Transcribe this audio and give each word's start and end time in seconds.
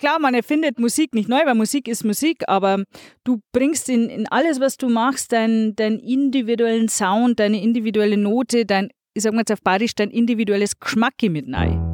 klar, 0.00 0.18
man 0.18 0.34
erfindet 0.34 0.80
Musik 0.80 1.14
nicht 1.14 1.28
neu, 1.28 1.40
weil 1.44 1.54
Musik 1.54 1.86
ist 1.86 2.04
Musik, 2.04 2.42
aber 2.48 2.82
du 3.22 3.40
bringst 3.52 3.88
in, 3.88 4.08
in 4.08 4.26
alles, 4.26 4.58
was 4.58 4.76
du 4.76 4.88
machst, 4.88 5.32
deinen 5.32 5.76
dein 5.76 5.98
individuellen 5.98 6.88
Sound, 6.88 7.38
deine 7.38 7.62
individuelle 7.62 8.16
Note, 8.16 8.66
dein, 8.66 8.88
ich 9.14 9.22
sag 9.22 9.32
mal 9.32 9.40
jetzt 9.40 9.52
auf 9.52 9.62
Badisch, 9.62 9.94
dein 9.94 10.10
individuelles 10.10 10.80
Geschmacke 10.80 11.30
mit 11.30 11.46
rein. 11.54 11.86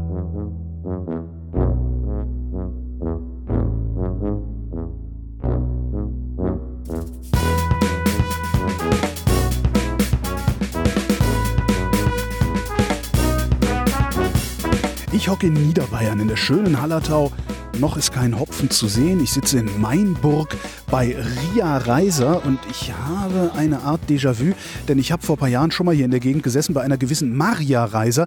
Ich 15.13 15.29
hocke 15.29 15.49
in 15.49 15.55
Niederbayern 15.55 16.21
in 16.21 16.29
der 16.29 16.37
schönen 16.37 16.81
Hallertau. 16.81 17.33
Noch 17.79 17.99
ist 17.99 18.11
kein 18.11 18.39
Hopfen 18.39 18.71
zu 18.71 18.89
sehen. 18.89 19.23
Ich 19.23 19.33
sitze 19.33 19.59
in 19.59 19.81
Mainburg 19.81 20.57
bei 20.91 21.15
Ria 21.15 21.77
Reiser 21.77 22.43
und 22.47 22.59
ich 22.71 22.91
habe 22.93 23.53
eine 23.55 23.81
Art 23.81 24.01
Déjà-vu, 24.09 24.55
denn 24.89 24.99
ich 24.99 25.13
habe 25.13 25.23
vor 25.23 25.37
ein 25.37 25.39
paar 25.39 25.49
Jahren 25.49 25.71
schon 25.71 25.85
mal 25.85 25.95
hier 25.95 26.07
in 26.07 26.11
der 26.11 26.21
Gegend 26.21 26.43
gesessen 26.43 26.73
bei 26.73 26.81
einer 26.81 26.97
gewissen 26.97 27.37
Maria 27.37 27.85
Reiser. 27.85 28.27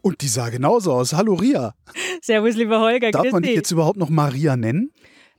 Und 0.00 0.20
die 0.22 0.28
sah 0.28 0.48
genauso 0.48 0.92
aus. 0.92 1.12
Hallo 1.12 1.34
Ria. 1.34 1.74
Servus, 2.22 2.56
lieber 2.56 2.80
Holger. 2.80 3.12
Darf 3.12 3.30
man 3.30 3.42
dich 3.42 3.54
jetzt 3.54 3.70
überhaupt 3.70 3.98
noch 3.98 4.08
Maria 4.08 4.56
nennen? 4.56 4.90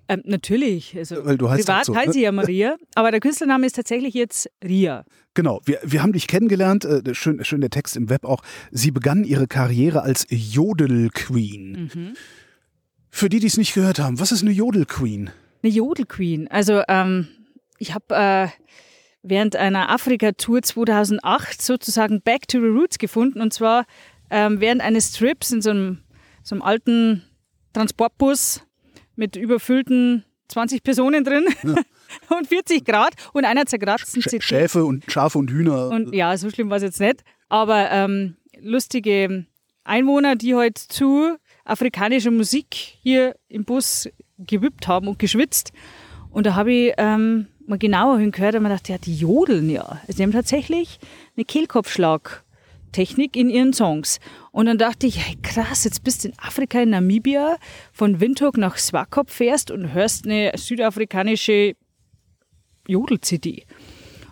Ähm, 0.08 0.22
natürlich. 0.24 0.96
Also 0.98 1.26
Weil 1.26 1.38
du 1.38 1.50
heißt 1.50 1.66
privat 1.66 1.86
so, 1.86 1.96
heißt 1.96 2.08
ne? 2.08 2.14
sie 2.14 2.22
ja 2.22 2.32
Maria, 2.32 2.78
aber 2.96 3.12
der 3.12 3.20
Künstlername 3.20 3.66
ist 3.66 3.76
tatsächlich 3.76 4.14
jetzt 4.14 4.50
Ria. 4.64 5.04
Genau, 5.34 5.62
wir, 5.66 5.80
wir 5.84 6.02
haben 6.02 6.14
dich 6.14 6.28
kennengelernt, 6.28 6.86
äh, 6.86 7.14
schön, 7.14 7.44
schön 7.44 7.62
der 7.62 7.70
Text 7.70 7.96
im 7.96 8.10
Web 8.10 8.26
auch. 8.26 8.42
Sie 8.72 8.92
begann 8.92 9.24
ihre 9.24 9.48
Karriere 9.48 10.02
als 10.02 10.26
Jodel-Queen. 10.30 11.92
Mhm. 11.94 12.14
Für 13.10 13.30
die, 13.30 13.40
die 13.40 13.48
es 13.48 13.58
nicht 13.58 13.74
gehört 13.74 14.00
haben, 14.00 14.20
was 14.20 14.32
ist 14.32 14.42
eine 14.42 14.52
Jodel-Queen? 14.52 15.32
Eine 15.62 15.74
Jodelqueen. 15.74 16.48
Also 16.48 16.84
ähm, 16.88 17.28
ich 17.78 17.94
habe 17.94 18.16
äh, 18.16 18.48
während 19.24 19.56
einer 19.56 19.90
Afrika-Tour 19.90 20.62
2008 20.62 21.62
sozusagen 21.62 22.22
Back 22.22 22.48
to 22.48 22.60
the 22.60 22.68
Roots 22.68 22.98
gefunden 22.98 23.42
und 23.42 23.54
zwar 23.54 23.86
ähm, 24.30 24.62
während 24.62 24.82
eines 24.82 25.12
Trips 25.12 25.52
in 25.52 25.62
so 25.62 25.72
einem, 25.72 26.00
so 26.44 26.56
einem 26.56 26.62
alten 26.62 27.24
Transportbus 27.74 28.64
mit 29.16 29.36
überfüllten 29.36 30.24
20 30.48 30.84
Personen 30.84 31.24
drin 31.24 31.46
und 32.30 32.48
40 32.48 32.86
Grad 32.86 33.14
und 33.34 33.46
einer 33.46 33.66
zerkratzten 33.66 34.22
Sch. 34.22 34.42
Schäfe 34.42 34.86
und 34.86 35.12
Schafe 35.12 35.38
und 35.38 35.52
Hühner. 35.52 35.90
Und 35.90 36.14
ja, 36.16 36.36
so 36.38 36.50
schlimm 36.50 36.70
war 36.70 36.78
es 36.78 36.84
jetzt 36.84 37.00
nicht. 37.00 37.24
Aber 37.50 37.92
ähm, 37.92 38.38
lustige 38.60 39.46
Einwohner, 39.84 40.36
die 40.36 40.56
halt 40.56 40.78
zu 40.78 41.38
afrikanischer 41.66 42.32
Musik 42.32 42.76
hier 42.76 43.36
im 43.48 43.66
Bus 43.66 44.10
gewippt 44.38 44.88
haben 44.88 45.08
und 45.08 45.20
geschwitzt. 45.20 45.72
Und 46.32 46.46
da 46.46 46.56
habe 46.56 46.72
ich 46.72 46.94
ähm, 46.98 47.48
mal 47.66 47.78
genauer 47.78 48.20
hingehört 48.20 48.56
und 48.56 48.64
mir 48.64 48.70
gedacht, 48.70 48.90
ja, 48.90 48.98
die 48.98 49.16
jodeln 49.16 49.70
ja. 49.70 50.02
Also 50.08 50.24
haben 50.24 50.32
tatsächlich 50.32 51.00
eine 51.36 51.46
Kehlkopfschlag-Technik 51.46 53.36
in 53.36 53.50
ihren 53.50 53.74
Songs. 53.74 54.20
Und 54.52 54.66
dann 54.66 54.78
dachte 54.78 55.08
ich, 55.08 55.26
hey, 55.26 55.38
krass, 55.42 55.84
jetzt 55.84 56.04
bist 56.04 56.24
du 56.24 56.30
in 56.30 56.34
Afrika, 56.40 56.82
in 56.82 56.90
Namibia, 56.90 57.58
von 57.92 58.20
Windhoek 58.20 58.58
nach 58.58 58.78
Swakop 58.78 59.30
fährst 59.30 59.72
und 59.72 59.94
hörst 59.94 60.26
eine 60.26 60.52
südafrikanische 60.56 61.76
Jodel-CD. 62.88 63.66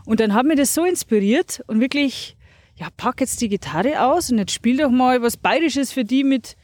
Und 0.05 0.19
dann 0.19 0.33
hat 0.33 0.45
mich 0.45 0.57
das 0.57 0.73
so 0.73 0.85
inspiriert 0.85 1.61
und 1.67 1.79
wirklich, 1.81 2.37
ja, 2.75 2.87
pack 2.95 3.21
jetzt 3.21 3.41
die 3.41 3.49
Gitarre 3.49 4.01
aus 4.01 4.31
und 4.31 4.37
jetzt 4.37 4.53
spiel 4.53 4.77
doch 4.77 4.89
mal 4.89 5.21
was 5.21 5.37
Bayerisches 5.37 5.91
für 5.91 6.05
die 6.05 6.23
mit, 6.23 6.55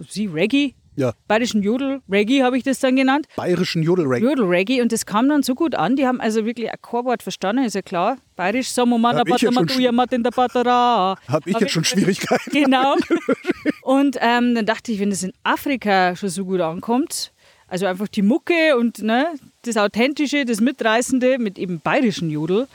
ich, 0.00 0.32
Reggae, 0.32 0.74
ja, 0.96 1.14
bayerischen 1.28 1.62
Jodel, 1.62 2.02
Reggae 2.10 2.42
habe 2.42 2.58
ich 2.58 2.64
das 2.64 2.80
dann 2.80 2.96
genannt. 2.96 3.26
bayerischen 3.36 3.82
Jodel-Reggae. 3.82 4.24
Jodel 4.24 4.44
Reggae 4.44 4.82
und 4.82 4.92
das 4.92 5.06
kam 5.06 5.28
dann 5.28 5.42
so 5.42 5.54
gut 5.54 5.74
an. 5.74 5.96
Die 5.96 6.06
haben 6.06 6.20
also 6.20 6.44
wirklich 6.44 6.70
ein 6.70 6.76
Chorwort 6.82 7.22
verstanden, 7.22 7.64
ist 7.64 7.74
ja 7.74 7.82
klar. 7.82 8.18
Bayerisch, 8.36 8.70
Samomana, 8.70 9.24
Batamatuya, 9.24 9.92
Matin 9.92 10.22
der 10.22 10.30
Batara. 10.30 11.16
Hab 11.28 11.46
ich 11.46 11.58
jetzt 11.58 11.72
schon 11.72 11.84
Schwierigkeiten. 11.84 12.50
Genau. 12.50 12.96
Und 13.82 14.16
ähm, 14.20 14.54
dann 14.54 14.66
dachte 14.66 14.92
ich, 14.92 15.00
wenn 15.00 15.10
das 15.10 15.22
in 15.22 15.32
Afrika 15.42 16.16
schon 16.16 16.28
so 16.28 16.44
gut 16.44 16.60
ankommt, 16.60 17.32
also 17.68 17.86
einfach 17.86 18.08
die 18.08 18.22
Mucke 18.22 18.76
und 18.76 18.98
ne, 18.98 19.28
das 19.62 19.76
Authentische, 19.76 20.44
das 20.44 20.60
Mitreißende 20.60 21.38
mit 21.38 21.56
eben 21.56 21.80
bayerischen 21.80 22.28
Jodel, 22.28 22.66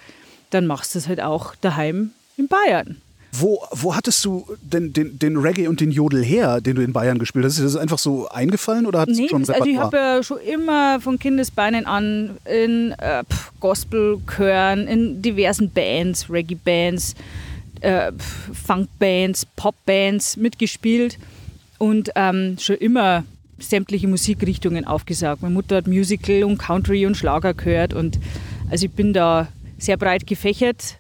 dann 0.52 0.66
machst 0.66 0.96
du 0.96 1.00
es 1.00 1.08
halt 1.08 1.22
auch 1.22 1.54
daheim 1.56 2.12
in 2.38 2.48
Bayern. 2.48 3.02
Wo, 3.40 3.64
wo 3.72 3.96
hattest 3.96 4.24
du 4.24 4.46
denn 4.62 4.94
den, 4.94 5.18
den 5.20 5.38
Reggae 5.38 5.68
und 5.68 5.80
den 5.82 5.92
Jodel 5.92 6.24
her, 6.24 6.62
den 6.62 6.76
du 6.76 6.84
in 6.84 6.94
Bayern 6.94 7.18
gespielt 7.20 7.46
hast? 7.46 7.58
Ist 7.60 7.66
das 7.66 7.76
einfach 7.76 7.98
so 7.98 8.28
eingefallen 8.30 8.86
oder 8.86 9.00
hattest 9.00 9.20
Nee, 9.20 9.30
schon 9.30 9.42
das, 9.42 9.50
also 9.50 9.66
ich 9.70 9.78
Repertoire? 9.78 10.04
habe 10.04 10.18
ja 10.18 10.24
schon 10.24 10.40
immer 10.40 11.00
von 11.00 11.18
Kindesbeinen 11.20 11.86
an 11.86 12.38
in 12.46 12.94
äh, 13.00 13.24
Gospelchören, 13.60 14.88
in 14.88 15.22
diversen 15.22 15.70
Bands, 15.72 16.30
Reggae-Bands, 16.30 17.16
äh, 17.82 18.12
Funk-Bands, 18.66 19.46
Pop-Bands 19.56 20.38
mitgespielt 20.38 21.18
und 21.78 22.12
ähm, 22.16 22.58
schon 22.60 22.78
immer 22.78 23.24
sämtliche 23.58 24.08
Musikrichtungen 24.08 24.86
aufgesagt. 24.86 25.42
Meine 25.42 25.54
Mutter 25.54 25.78
hat 25.78 25.88
Musical 25.88 26.44
und 26.44 26.58
Country 26.58 27.06
und 27.06 27.16
Schlager 27.16 27.54
gehört 27.54 27.94
und 27.94 28.20
also 28.70 28.86
ich 28.86 28.92
bin 28.92 29.14
da 29.14 29.48
sehr 29.78 29.98
breit 29.98 30.28
gefächert 30.28 31.00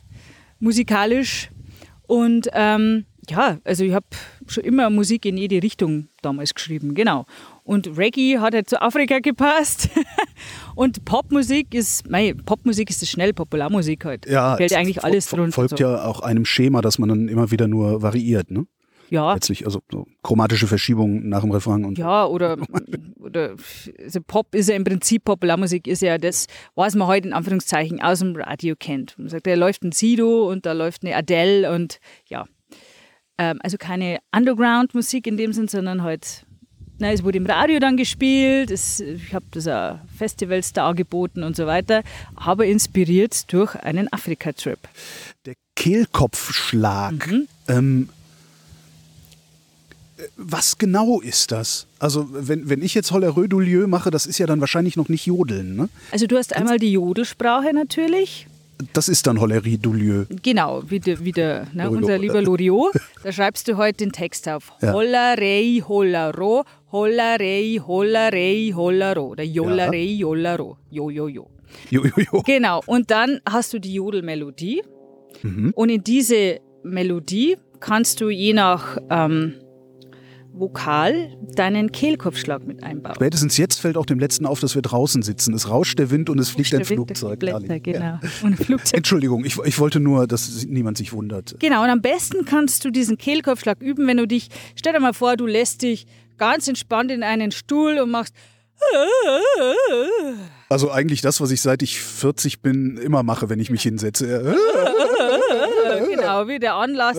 musikalisch 0.59 1.49
und 2.07 2.49
ähm, 2.53 3.05
ja, 3.29 3.57
also 3.63 3.83
ich 3.83 3.93
habe 3.93 4.05
schon 4.47 4.63
immer 4.63 4.89
Musik 4.89 5.25
in 5.25 5.37
jede 5.37 5.61
Richtung 5.61 6.09
damals 6.21 6.53
geschrieben, 6.53 6.93
genau. 6.93 7.25
Und 7.63 7.97
Reggae 7.97 8.37
hat 8.39 8.53
halt 8.53 8.69
zu 8.69 8.81
Afrika 8.81 9.19
gepasst. 9.19 9.89
Und 10.75 11.05
Popmusik 11.05 11.73
ist, 11.73 12.07
mei, 12.09 12.33
Popmusik 12.33 12.89
ist 12.89 13.01
das 13.01 13.09
schnell, 13.09 13.33
Popularmusik 13.33 14.05
halt. 14.05 14.27
ja, 14.27 14.55
Fällt 14.57 14.73
eigentlich 14.73 15.03
alles 15.03 15.27
drunter. 15.29 15.53
Folgt 15.53 15.77
so. 15.77 15.83
ja 15.83 16.05
auch 16.05 16.19
einem 16.19 16.45
Schema, 16.45 16.81
das 16.81 16.99
man 16.99 17.09
dann 17.09 17.27
immer 17.27 17.49
wieder 17.49 17.67
nur 17.67 18.01
variiert, 18.01 18.51
ne? 18.51 18.67
Ja, 19.09 19.33
Letztlich, 19.33 19.65
also 19.65 19.81
so 19.91 20.07
chromatische 20.23 20.67
Verschiebungen 20.67 21.29
nach 21.29 21.41
dem 21.41 21.51
Refrain 21.51 21.85
und 21.85 21.97
ja, 21.97 22.25
oder, 22.25 22.57
oder 23.19 23.55
also 24.03 24.19
Pop 24.21 24.55
ist 24.55 24.69
ja 24.69 24.75
im 24.75 24.83
Prinzip, 24.83 25.25
Popularmusik 25.25 25.87
ist 25.87 26.01
ja 26.01 26.17
das, 26.17 26.47
was 26.75 26.95
man 26.95 27.07
heute 27.07 27.27
in 27.27 27.33
Anführungszeichen 27.33 28.01
aus 28.01 28.19
dem 28.19 28.35
Radio 28.35 28.75
kennt. 28.77 29.17
Man 29.17 29.29
sagt, 29.29 29.47
da 29.47 29.53
läuft 29.53 29.83
ein 29.83 29.91
Sido 29.91 30.49
und 30.49 30.65
da 30.65 30.73
läuft 30.73 31.03
eine 31.03 31.15
Adele 31.15 31.71
und 31.71 31.99
ja. 32.27 32.45
Ähm, 33.37 33.59
also 33.61 33.77
keine 33.77 34.19
Underground-Musik 34.35 35.27
in 35.27 35.37
dem 35.37 35.53
Sinn, 35.53 35.67
sondern 35.67 36.03
halt, 36.03 36.45
na, 36.97 37.11
es 37.11 37.23
wurde 37.23 37.37
im 37.37 37.45
Radio 37.45 37.79
dann 37.79 37.97
gespielt, 37.97 38.71
es, 38.71 39.01
ich 39.01 39.33
habe 39.33 39.45
das 39.51 39.67
auch 39.67 39.99
Festivals 40.17 40.73
dargeboten 40.73 41.43
und 41.43 41.55
so 41.55 41.65
weiter, 41.65 42.01
aber 42.35 42.65
inspiriert 42.65 43.51
durch 43.51 43.75
einen 43.75 44.11
Afrika-Trip. 44.11 44.79
der 45.45 45.55
Kehlkopfschlag. 45.75 47.27
Mhm. 47.27 47.47
Ähm, 47.67 48.09
äh, 48.09 48.24
was 50.37 50.77
genau 50.77 51.19
ist 51.19 51.51
das? 51.51 51.87
Also, 51.99 52.27
wenn, 52.31 52.69
wenn 52.69 52.81
ich 52.81 52.93
jetzt 52.93 53.11
Hollerö 53.11 53.47
du 53.47 53.59
Lieu 53.59 53.87
mache, 53.87 54.11
das 54.11 54.25
ist 54.25 54.37
ja 54.37 54.45
dann 54.45 54.61
wahrscheinlich 54.61 54.95
noch 54.95 55.09
nicht 55.09 55.25
Jodeln, 55.25 55.75
ne? 55.75 55.89
Also 56.11 56.25
du 56.27 56.37
hast 56.37 56.55
einmal 56.55 56.79
die 56.79 56.91
Jodelsprache 56.91 57.73
natürlich, 57.73 58.47
Das 58.93 59.07
ist 59.07 59.25
dann 59.27 59.39
Hollerie 59.39 59.77
du 59.77 59.93
Lieu. 59.93 60.25
Genau, 60.41 60.83
wie 60.87 60.99
der, 60.99 61.23
wie 61.23 61.31
der 61.31 61.67
ne, 61.73 61.89
unser 61.89 62.17
lieber 62.17 62.41
Loriot. 62.41 62.93
Da 63.23 63.31
schreibst 63.31 63.67
du 63.67 63.77
heute 63.77 64.05
den 64.05 64.11
Text 64.11 64.47
auf. 64.49 64.73
Ja. 64.81 64.93
Hollerei, 64.93 65.81
hollero, 65.87 66.65
hollerei, 66.91 67.79
hollerei, 67.85 68.71
hollero. 68.75 69.27
Oder 69.29 69.43
jollerei, 69.43 70.03
jollero. 70.03 70.77
Jo, 70.91 71.09
jo, 71.09 71.27
jo. 71.27 71.47
Jo, 71.89 72.03
jo, 72.05 72.23
jo. 72.31 72.41
Genau, 72.45 72.81
und 72.85 73.11
dann 73.11 73.39
hast 73.49 73.73
du 73.73 73.79
die 73.79 73.93
Jodelmelodie. 73.93 74.81
Mhm. 75.41 75.71
Und 75.75 75.89
in 75.89 76.03
diese 76.03 76.59
Melodie 76.83 77.57
kannst 77.79 78.21
du 78.21 78.29
je 78.29 78.53
nach 78.53 78.97
ähm, 79.09 79.55
Vokal 80.57 81.37
deinen 81.55 81.91
Kehlkopfschlag 81.91 82.65
mit 82.65 82.83
einbauen. 82.83 83.15
Spätestens 83.15 83.57
jetzt 83.57 83.79
fällt 83.79 83.97
auch 83.97 84.05
dem 84.05 84.19
Letzten 84.19 84.45
auf, 84.45 84.59
dass 84.59 84.75
wir 84.75 84.81
draußen 84.81 85.21
sitzen. 85.21 85.53
Es 85.53 85.69
rauscht 85.69 85.99
der 85.99 86.11
Wind 86.11 86.29
und 86.29 86.39
es 86.39 86.49
fliegt 86.49 86.73
ein 86.73 86.85
Flugzeug. 86.85 87.39
Blätter, 87.39 87.79
genau. 87.79 87.99
Ja. 87.99 88.19
Flugzeug. 88.57 88.97
Entschuldigung, 88.97 89.45
ich, 89.45 89.57
ich 89.57 89.79
wollte 89.79 89.99
nur, 89.99 90.27
dass 90.27 90.65
niemand 90.65 90.97
sich 90.97 91.13
wundert. 91.13 91.55
Genau, 91.59 91.83
und 91.83 91.89
am 91.89 92.01
besten 92.01 92.45
kannst 92.45 92.85
du 92.85 92.91
diesen 92.91 93.17
Kehlkopfschlag 93.17 93.81
üben, 93.81 94.07
wenn 94.07 94.17
du 94.17 94.27
dich, 94.27 94.49
stell 94.75 94.93
dir 94.93 94.99
mal 94.99 95.13
vor, 95.13 95.37
du 95.37 95.45
lässt 95.45 95.81
dich 95.81 96.05
ganz 96.37 96.67
entspannt 96.67 97.11
in 97.11 97.23
einen 97.23 97.51
Stuhl 97.51 97.99
und 97.99 98.11
machst. 98.11 98.33
Also 100.69 100.91
eigentlich 100.91 101.21
das, 101.21 101.39
was 101.41 101.51
ich 101.51 101.61
seit 101.61 101.81
ich 101.81 101.99
40 101.99 102.61
bin 102.61 102.97
immer 102.97 103.23
mache, 103.23 103.49
wenn 103.49 103.59
ich 103.59 103.69
mich 103.69 103.83
hinsetze. 103.83 104.55
Genau, 106.25 106.47
wie 106.47 106.59
der 106.59 106.75
Anlass. 106.75 107.17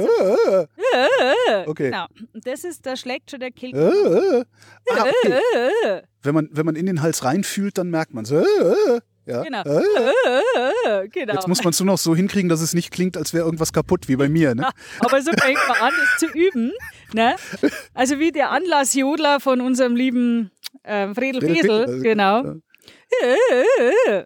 Okay. 1.67 1.91
Genau. 1.91 2.07
Und 2.33 2.47
das 2.47 2.65
ist, 2.65 2.87
da 2.87 2.97
schlägt 2.97 3.31
schon 3.31 3.41
der 3.41 3.51
Kehlkopf. 3.51 4.47
Ah, 4.91 5.05
okay. 5.05 6.03
Wenn 6.23 6.35
man, 6.35 6.49
wenn 6.53 6.67
man 6.67 6.77
in 6.77 6.87
den 6.87 7.03
Hals 7.03 7.25
reinfühlt, 7.25 7.79
dann 7.79 7.91
merkt 7.91 8.15
man 8.15 8.25
es. 8.25 8.31
Ja. 8.31 9.43
Genau. 9.43 9.63
Äh, 9.63 11.09
Genau. 11.13 11.35
Jetzt 11.35 11.49
muss 11.49 11.65
man 11.65 11.73
es 11.73 11.81
nur 11.81 11.87
noch 11.87 11.99
so 11.99 12.15
hinkriegen, 12.15 12.49
dass 12.49 12.61
es 12.61 12.73
nicht 12.73 12.93
klingt, 12.93 13.17
als 13.17 13.35
wäre 13.35 13.45
irgendwas 13.45 13.73
kaputt, 13.73 14.09
wie 14.09 14.17
bei 14.17 14.29
mir. 14.29 14.55
Ne? 14.55 14.69
Aber 15.01 15.21
so 15.21 15.33
fängt 15.33 15.59
man 15.69 15.77
an, 15.79 15.93
das 15.99 16.19
zu 16.19 16.27
üben. 16.27 16.73
Ne? 17.13 17.35
Also 17.93 18.19
wie 18.19 18.31
der 18.33 18.51
Anlassjodler 18.51 19.41
von 19.41 19.61
unserem 19.61 19.97
lieben 19.97 20.51
ähm, 20.85 21.15
Fredel, 21.15 21.41
Fredel, 21.41 21.87
Fredel, 21.87 22.03
genau. 22.03 22.55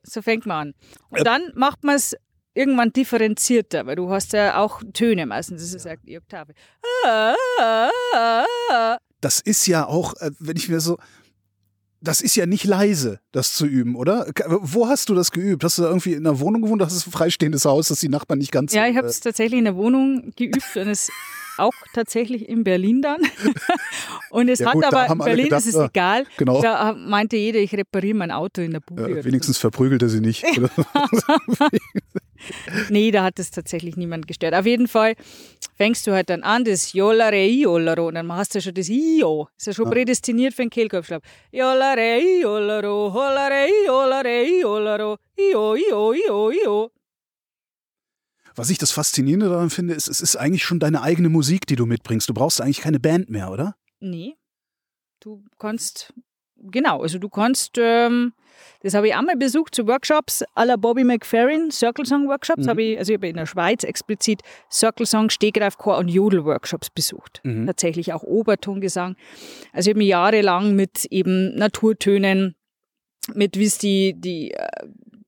So 0.02 0.22
fängt 0.22 0.46
man 0.46 0.68
an. 0.68 0.74
Und 1.10 1.26
dann 1.26 1.50
macht 1.54 1.82
man 1.84 1.96
es 1.96 2.14
irgendwann 2.54 2.92
differenzierter, 2.92 3.86
weil 3.86 3.96
du 3.96 4.10
hast 4.10 4.32
ja 4.32 4.58
auch 4.58 4.82
Töne 4.92 5.26
meistens, 5.26 5.62
das 5.62 5.74
ist 5.74 5.84
ja 5.84 5.96
die 5.96 6.18
Oktave. 6.18 6.54
Das 9.20 9.40
ist 9.40 9.66
ja 9.66 9.86
auch, 9.86 10.14
äh, 10.20 10.30
wenn 10.38 10.56
ich 10.56 10.68
mir 10.68 10.80
so, 10.80 10.98
das 12.00 12.22
ist 12.22 12.34
ja 12.36 12.46
nicht 12.46 12.64
leise, 12.64 13.20
das 13.32 13.54
zu 13.54 13.66
üben, 13.66 13.94
oder? 13.94 14.26
Wo 14.46 14.88
hast 14.88 15.10
du 15.10 15.14
das 15.14 15.30
geübt? 15.30 15.62
Hast 15.62 15.78
du 15.78 15.82
da 15.82 15.88
irgendwie 15.88 16.14
in 16.14 16.26
einer 16.26 16.40
Wohnung 16.40 16.62
gewohnt? 16.62 16.82
Hast 16.82 17.04
du 17.04 17.10
ein 17.10 17.12
freistehendes 17.12 17.66
Haus, 17.66 17.88
dass 17.88 18.00
die 18.00 18.08
Nachbarn 18.08 18.38
nicht 18.38 18.52
ganz 18.52 18.72
Ja, 18.72 18.86
ich 18.86 18.96
habe 18.96 19.06
äh, 19.06 19.10
es 19.10 19.20
tatsächlich 19.20 19.58
in 19.58 19.64
der 19.66 19.76
Wohnung 19.76 20.32
geübt 20.36 20.76
und 20.76 20.88
es 20.88 21.10
auch 21.58 21.74
tatsächlich 21.92 22.48
in 22.48 22.64
Berlin 22.64 23.02
dann. 23.02 23.20
Und 24.30 24.48
es 24.48 24.60
Ja 24.60 24.68
hat 24.68 24.74
gut, 24.74 24.84
aber, 24.84 25.12
in 25.12 25.18
Berlin 25.18 25.44
gedacht, 25.46 25.60
ist 25.60 25.74
es 25.74 25.76
ah, 25.76 25.86
egal. 25.86 26.24
genau. 26.36 26.62
Da 26.62 26.94
meinte 26.94 27.36
jeder, 27.36 27.58
ich 27.58 27.74
repariere 27.74 28.16
mein 28.16 28.30
Auto 28.30 28.62
in 28.62 28.70
der 28.70 28.80
Bude. 28.80 29.02
äh, 29.02 29.12
oder 29.12 29.24
wenigstens 29.24 29.58
verprügelt 29.58 30.00
er 30.02 30.08
sie 30.08 30.20
nicht. 30.20 30.44
Nee, 32.90 33.10
da 33.10 33.22
hat 33.24 33.38
es 33.38 33.50
tatsächlich 33.50 33.96
niemand 33.96 34.26
gestört. 34.26 34.54
Auf 34.54 34.66
jeden 34.66 34.88
Fall 34.88 35.14
fängst 35.76 36.06
du 36.06 36.12
halt 36.12 36.30
dann 36.30 36.42
an, 36.42 36.64
das 36.64 36.92
Jolare, 36.92 37.44
Jolaro, 37.46 38.08
und 38.08 38.14
dann 38.14 38.32
hast 38.32 38.54
du 38.54 38.60
schon 38.60 38.74
das 38.74 38.88
Io. 38.88 39.48
Ist 39.56 39.66
ja 39.66 39.72
schon 39.72 39.86
Ah. 39.88 39.90
prädestiniert 39.90 40.54
für 40.54 40.62
einen 40.62 40.70
Kehlkopfschlag. 40.70 41.22
Jolare, 41.52 42.20
Jolaro, 42.40 43.12
Holare, 43.12 43.68
Jolare, 43.86 44.60
Jolaro, 44.60 45.16
Io, 45.38 45.74
Io, 45.76 46.12
Io, 46.12 46.50
Io. 46.50 46.90
Was 48.56 48.68
ich 48.70 48.78
das 48.78 48.90
Faszinierende 48.90 49.48
daran 49.48 49.70
finde, 49.70 49.94
ist, 49.94 50.08
es 50.08 50.20
ist 50.20 50.36
eigentlich 50.36 50.64
schon 50.64 50.80
deine 50.80 51.02
eigene 51.02 51.28
Musik, 51.28 51.66
die 51.66 51.76
du 51.76 51.86
mitbringst. 51.86 52.28
Du 52.28 52.34
brauchst 52.34 52.60
eigentlich 52.60 52.80
keine 52.80 52.98
Band 53.00 53.30
mehr, 53.30 53.50
oder? 53.50 53.76
Nee. 54.00 54.36
Du 55.20 55.44
kannst, 55.58 56.12
genau, 56.56 57.02
also 57.02 57.18
du 57.18 57.28
kannst, 57.28 57.76
ähm, 57.78 58.32
das 58.82 58.94
habe 58.94 59.08
ich 59.08 59.14
einmal 59.14 59.36
besucht 59.36 59.74
zu 59.74 59.86
Workshops 59.86 60.44
à 60.54 60.64
la 60.64 60.76
Bobby 60.76 61.04
McFerrin, 61.04 61.70
Circle 61.70 62.06
Song 62.06 62.28
Workshops, 62.28 62.66
habe 62.66 62.82
ich, 62.82 62.98
also 62.98 63.12
ich 63.12 63.18
habe 63.18 63.28
in 63.28 63.36
der 63.36 63.46
Schweiz 63.46 63.84
explizit 63.84 64.42
Circle 64.70 65.06
Song, 65.06 65.30
Stegreifchor 65.30 65.98
und 65.98 66.08
Jodel 66.08 66.44
Workshops 66.44 66.90
besucht. 66.90 67.40
Mhm. 67.44 67.66
Tatsächlich 67.66 68.12
auch 68.12 68.22
Obertongesang. 68.22 69.16
Also 69.72 69.90
ich 69.90 69.94
habe 69.94 69.98
mich 69.98 70.08
jahrelang 70.08 70.74
mit 70.74 71.04
eben 71.06 71.54
Naturtönen, 71.54 72.54
mit 73.34 73.58
wie 73.58 73.64
es 73.64 73.78
die, 73.78 74.14
die 74.16 74.54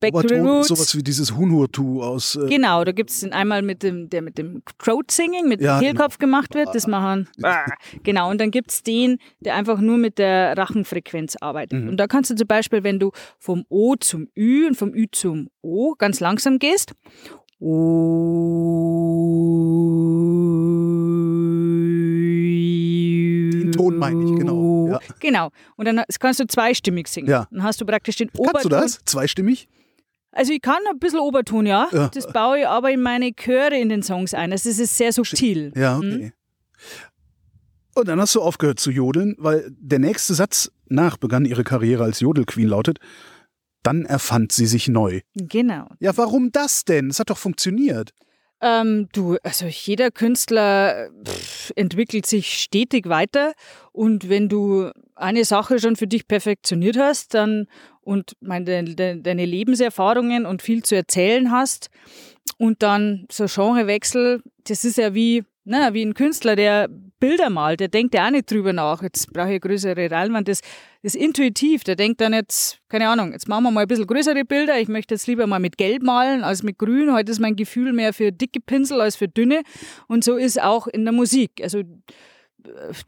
Back 0.03 0.13
to 0.13 0.29
the 0.29 0.35
Roots. 0.35 0.69
sowas 0.69 0.95
wie 0.97 1.03
dieses 1.03 1.35
Hunhurtu 1.35 2.03
aus. 2.03 2.37
Äh, 2.37 2.49
Genau, 2.49 2.85
da 2.85 2.93
gibt 2.93 3.09
es 3.11 3.21
den 3.21 3.33
einmal 3.33 3.63
mit 3.63 3.83
dem, 3.83 4.11
der 4.11 4.21
mit 4.21 4.37
dem 4.37 4.63
Throat 4.79 5.11
Singing, 5.11 5.49
mit 5.49 5.61
Ja, 5.63 5.79
dem 5.79 5.85
Kehlkopf 5.87 6.19
gemacht 6.19 6.55
wird. 6.55 6.75
Das 6.75 6.87
machen. 6.87 7.29
Genau, 8.03 8.31
und 8.31 8.41
dann 8.41 8.51
gibt 8.51 8.71
es 8.71 8.83
den, 8.83 9.19
der 9.41 9.55
einfach 9.55 9.81
nur 9.81 9.97
mit 9.99 10.19
der 10.19 10.57
Rachenfrequenz 10.59 11.37
arbeitet. 11.41 11.83
Mhm. 11.83 11.89
Und 11.91 11.97
da 11.99 12.07
kannst 12.07 12.31
du 12.31 12.35
zum 12.35 12.47
Beispiel, 12.47 12.83
wenn 12.85 12.99
du 12.99 13.13
vom 13.39 13.65
O 13.69 13.95
zum 13.97 14.29
Ü 14.37 14.67
und 14.67 14.77
vom 14.77 14.93
Ü 14.95 15.07
zum 15.13 15.49
O 15.63 15.95
ganz 15.97 16.21
langsam 16.21 16.59
gehst. 16.59 16.93
Den 23.53 23.73
Ton 23.73 23.97
meine 23.97 24.25
ich, 24.25 24.39
genau, 24.39 24.89
ja. 24.89 24.99
Genau. 25.21 25.51
Und 25.77 25.87
dann 25.87 26.03
kannst 26.19 26.41
du 26.41 26.47
zweistimmig 26.47 27.09
singen. 27.09 27.29
Ja. 27.29 27.47
Dann 27.51 27.63
hast 27.63 27.81
du 27.81 27.87
praktisch 27.87 28.17
den 28.17 28.29
kannst 28.29 28.41
Oberton. 28.41 28.63
du 28.71 28.77
das? 28.77 29.01
Zweistimmig? 29.05 29.69
Also 30.33 30.53
ich 30.53 30.63
kann 30.63 30.81
ein 30.91 30.99
bisschen 30.99 31.21
Oberton, 31.21 31.67
ja. 31.67 31.89
Ja. 31.93 32.09
Das 32.09 32.27
baue 32.33 32.61
ich 32.61 32.67
aber 32.67 32.91
in 32.91 33.03
meine 33.03 33.33
Chöre 33.33 33.79
in 33.79 33.91
den 33.91 34.03
Songs 34.03 34.35
ein. 34.35 34.51
Also 34.51 34.69
es 34.71 34.79
ist 34.79 34.97
sehr 34.97 35.13
subtil. 35.13 35.73
Ja, 35.77 35.99
okay. 35.99 36.33
Und 37.95 38.09
dann 38.09 38.19
hast 38.21 38.35
du 38.35 38.41
aufgehört 38.41 38.81
zu 38.81 38.91
jodeln, 38.91 39.37
weil 39.39 39.71
der 39.79 39.99
nächste 39.99 40.33
Satz 40.33 40.73
nach 40.87 41.19
begann 41.19 41.45
ihre 41.45 41.65
Karriere 41.65 42.05
als 42.05 42.21
Jodelqueen 42.21 42.69
lautet, 42.69 42.99
dann 43.83 44.07
erfand 44.07 44.53
sie 44.53 44.67
sich 44.67 44.89
neu. 44.89 45.21
Genau. 45.35 45.89
Ja, 46.01 46.17
warum 46.17 46.53
das 46.53 46.85
denn? 46.85 47.11
Es 47.11 47.19
hat 47.19 47.31
doch 47.31 47.39
funktioniert. 47.39 48.13
Ähm, 48.63 49.09
du, 49.13 49.37
also 49.43 49.67
jeder 49.67 50.13
Künstler 50.13 51.11
pff, 51.27 51.73
entwickelt 51.75 52.27
sich 52.27 52.61
stetig 52.63 53.09
weiter 53.09 53.55
und 53.91 54.29
wenn 54.29 54.49
du 54.49 54.91
eine 55.17 55.45
Sache 55.45 55.81
schon 55.81 55.97
für 55.97 56.07
dich 56.07 56.29
perfektioniert 56.29 56.97
hast, 56.97 57.35
dann 57.35 57.67
und 58.03 58.37
meine, 58.41 58.65
de, 58.65 58.95
de, 58.95 59.21
deine 59.21 59.47
Lebenserfahrungen 59.47 60.47
und 60.47 60.63
viel 60.63 60.83
zu 60.83 60.95
erzählen 60.95 61.51
hast. 61.51 61.91
Und 62.59 62.83
dann 62.83 63.27
so 63.31 63.47
Genrewechsel, 63.47 64.43
das 64.65 64.85
ist 64.85 64.99
ja 64.99 65.15
wie, 65.15 65.45
na, 65.65 65.95
wie 65.95 66.05
ein 66.05 66.15
Künstler, 66.15 66.57
der 66.57 66.89
Bilder 67.23 67.51
malt, 67.51 67.79
der 67.79 67.87
denkt 67.87 68.15
ja 68.15 68.27
auch 68.27 68.31
nicht 68.33 68.51
drüber 68.51 68.73
nach, 68.73 69.01
jetzt 69.01 69.33
brauche 69.33 69.47
ich 69.47 69.51
eine 69.51 69.61
größere 69.61 70.09
Leinwand, 70.09 70.49
das, 70.49 70.61
das 71.03 71.15
ist 71.15 71.23
intuitiv, 71.23 71.85
der 71.85 71.95
denkt 71.95 72.21
dann 72.21 72.33
jetzt, 72.33 72.81
keine 72.89 73.09
Ahnung, 73.09 73.31
jetzt 73.31 73.49
machen 73.49 73.63
wir 73.63 73.71
mal 73.71 73.83
ein 73.83 73.87
bisschen 73.87 74.09
größere 74.09 74.45
Bilder, 74.45 74.81
ich 74.81 74.89
möchte 74.89 75.15
jetzt 75.15 75.29
lieber 75.29 75.47
mal 75.47 75.61
mit 75.61 75.79
Gelb 75.79 76.03
malen 76.03 76.43
als 76.43 76.65
mit 76.65 76.79
Grün, 76.79 77.13
heute 77.13 77.31
ist 77.31 77.39
mein 77.39 77.55
Gefühl 77.55 77.93
mehr 77.93 78.13
für 78.13 78.33
dicke 78.33 78.59
Pinsel 78.59 79.01
als 79.01 79.15
für 79.15 79.29
dünne. 79.29 79.63
Und 80.09 80.25
so 80.25 80.35
ist 80.35 80.61
auch 80.61 80.89
in 80.89 81.05
der 81.05 81.13
Musik, 81.13 81.61
also 81.63 81.83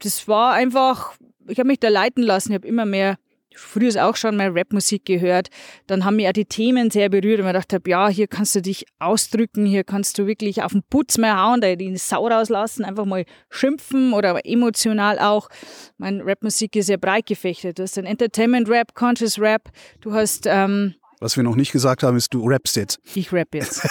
das 0.01 0.27
war 0.29 0.53
einfach, 0.53 1.13
ich 1.49 1.59
habe 1.59 1.67
mich 1.67 1.81
da 1.81 1.89
leiten 1.89 2.23
lassen, 2.23 2.53
ich 2.53 2.55
habe 2.55 2.67
immer 2.67 2.85
mehr 2.85 3.17
früher 3.55 4.05
auch 4.05 4.15
schon 4.15 4.37
mal 4.37 4.49
Rapmusik 4.49 5.05
gehört. 5.05 5.49
Dann 5.87 6.05
haben 6.05 6.17
mir 6.17 6.29
auch 6.29 6.33
die 6.33 6.45
Themen 6.45 6.91
sehr 6.91 7.09
berührt 7.09 7.39
und 7.39 7.45
man 7.45 7.53
dachte, 7.53 7.79
ja, 7.87 8.09
hier 8.09 8.27
kannst 8.27 8.55
du 8.55 8.61
dich 8.61 8.85
ausdrücken, 8.99 9.65
hier 9.65 9.83
kannst 9.83 10.17
du 10.17 10.27
wirklich 10.27 10.63
auf 10.63 10.71
den 10.71 10.83
Putz 10.89 11.17
mal 11.17 11.35
hauen, 11.37 11.61
da 11.61 11.75
die 11.75 11.95
Sau 11.97 12.27
rauslassen, 12.27 12.85
einfach 12.85 13.05
mal 13.05 13.25
schimpfen 13.49 14.13
oder 14.13 14.45
emotional 14.45 15.19
auch. 15.19 15.49
Mein 15.97 16.21
Rapmusik 16.21 16.75
ist 16.75 16.87
sehr 16.87 16.97
breit 16.97 17.25
gefächert. 17.25 17.79
Du 17.79 17.83
hast 17.83 17.97
dann 17.97 18.05
Entertainment 18.05 18.69
Rap, 18.69 18.93
Conscious 18.95 19.39
Rap, 19.39 19.69
du 20.01 20.13
hast 20.13 20.45
ähm, 20.47 20.95
Was 21.19 21.37
wir 21.37 21.43
noch 21.43 21.55
nicht 21.55 21.71
gesagt 21.71 22.03
haben, 22.03 22.17
ist, 22.17 22.33
du 22.33 22.45
rappst 22.47 22.75
jetzt. 22.75 22.99
ich 23.13 23.31
rap 23.31 23.53
jetzt. 23.53 23.87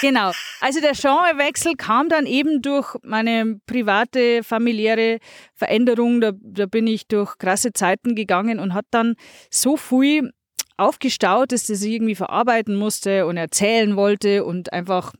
genau. 0.00 0.32
Also 0.60 0.80
der 0.80 0.92
Genrewechsel 0.92 1.74
kam 1.76 2.08
dann 2.08 2.26
eben 2.26 2.62
durch 2.62 2.96
meine 3.02 3.60
private, 3.66 4.42
familiäre 4.44 5.18
Veränderung. 5.54 6.20
Da, 6.20 6.32
da 6.40 6.66
bin 6.66 6.86
ich 6.86 7.06
durch 7.08 7.38
krasse 7.38 7.72
Zeiten 7.72 8.14
gegangen 8.14 8.58
und 8.58 8.74
hat 8.74 8.86
dann 8.90 9.14
so 9.50 9.76
viel 9.76 10.32
aufgestaut, 10.76 11.52
dass 11.52 11.66
das 11.66 11.82
ich 11.82 11.92
irgendwie 11.92 12.14
verarbeiten 12.14 12.76
musste 12.76 13.26
und 13.26 13.36
erzählen 13.36 13.96
wollte 13.96 14.44
und 14.44 14.72
einfach 14.72 15.12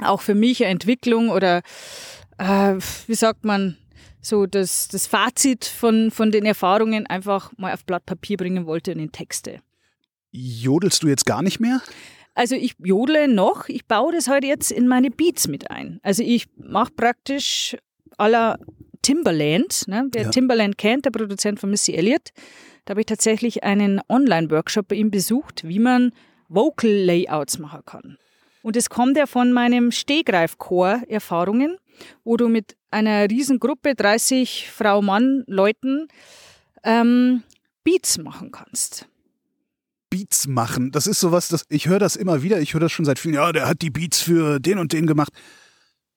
auch 0.00 0.20
für 0.20 0.34
mich 0.34 0.62
eine 0.62 0.72
Entwicklung 0.72 1.30
oder 1.30 1.62
äh, 2.38 2.74
wie 3.06 3.14
sagt 3.14 3.44
man, 3.44 3.76
so 4.20 4.46
das, 4.46 4.88
das 4.88 5.06
Fazit 5.06 5.64
von, 5.64 6.10
von 6.10 6.30
den 6.30 6.44
Erfahrungen 6.44 7.06
einfach 7.06 7.52
mal 7.56 7.72
auf 7.72 7.84
Blatt 7.84 8.06
Papier 8.06 8.36
bringen 8.36 8.66
wollte 8.66 8.92
und 8.92 8.98
in 8.98 9.12
Texte. 9.12 9.60
Jodelst 10.32 11.02
du 11.02 11.08
jetzt 11.08 11.26
gar 11.26 11.42
nicht 11.42 11.60
mehr? 11.60 11.80
Also 12.34 12.54
ich 12.54 12.74
jodle 12.78 13.28
noch, 13.28 13.68
ich 13.68 13.86
baue 13.86 14.12
das 14.12 14.28
halt 14.28 14.44
jetzt 14.44 14.70
in 14.70 14.88
meine 14.88 15.10
Beats 15.10 15.48
mit 15.48 15.70
ein. 15.70 16.00
Also 16.02 16.22
ich 16.22 16.46
mache 16.56 16.92
praktisch 16.92 17.76
aller 18.18 18.58
Timberland, 19.00 19.88
ne? 19.88 20.08
wer 20.12 20.24
Ja. 20.24 20.30
Timberland 20.30 20.76
kennt, 20.76 21.06
der 21.06 21.10
Produzent 21.10 21.60
von 21.60 21.70
Missy 21.70 21.94
Elliott, 21.94 22.30
da 22.84 22.92
habe 22.92 23.00
ich 23.00 23.06
tatsächlich 23.06 23.64
einen 23.64 24.00
Online-Workshop 24.08 24.88
bei 24.88 24.96
ihm 24.96 25.10
besucht, 25.10 25.66
wie 25.66 25.78
man 25.78 26.12
Vocal 26.48 26.90
Layouts 26.90 27.58
machen 27.58 27.80
kann. 27.86 28.18
Und 28.62 28.76
es 28.76 28.90
kommt 28.90 29.16
ja 29.16 29.26
von 29.26 29.52
meinem 29.52 29.90
Stehgreifchor-Erfahrungen, 29.90 31.78
wo 32.24 32.36
du 32.36 32.48
mit 32.48 32.76
einer 32.90 33.30
Riesengruppe, 33.30 33.94
30 33.94 34.70
Frau-Mann-Leuten, 34.70 36.08
ähm, 36.84 37.44
Beats 37.84 38.18
machen 38.18 38.50
kannst. 38.50 39.06
Beats 40.10 40.46
machen. 40.46 40.92
Das 40.92 41.06
ist 41.06 41.20
sowas, 41.20 41.48
das, 41.48 41.64
ich 41.68 41.88
höre 41.88 41.98
das 41.98 42.16
immer 42.16 42.42
wieder. 42.42 42.60
Ich 42.60 42.74
höre 42.74 42.80
das 42.80 42.92
schon 42.92 43.04
seit 43.04 43.18
vielen 43.18 43.34
Jahren. 43.34 43.48
Ja, 43.48 43.52
der 43.52 43.68
hat 43.68 43.82
die 43.82 43.90
Beats 43.90 44.20
für 44.20 44.60
den 44.60 44.78
und 44.78 44.92
den 44.92 45.06
gemacht. 45.06 45.32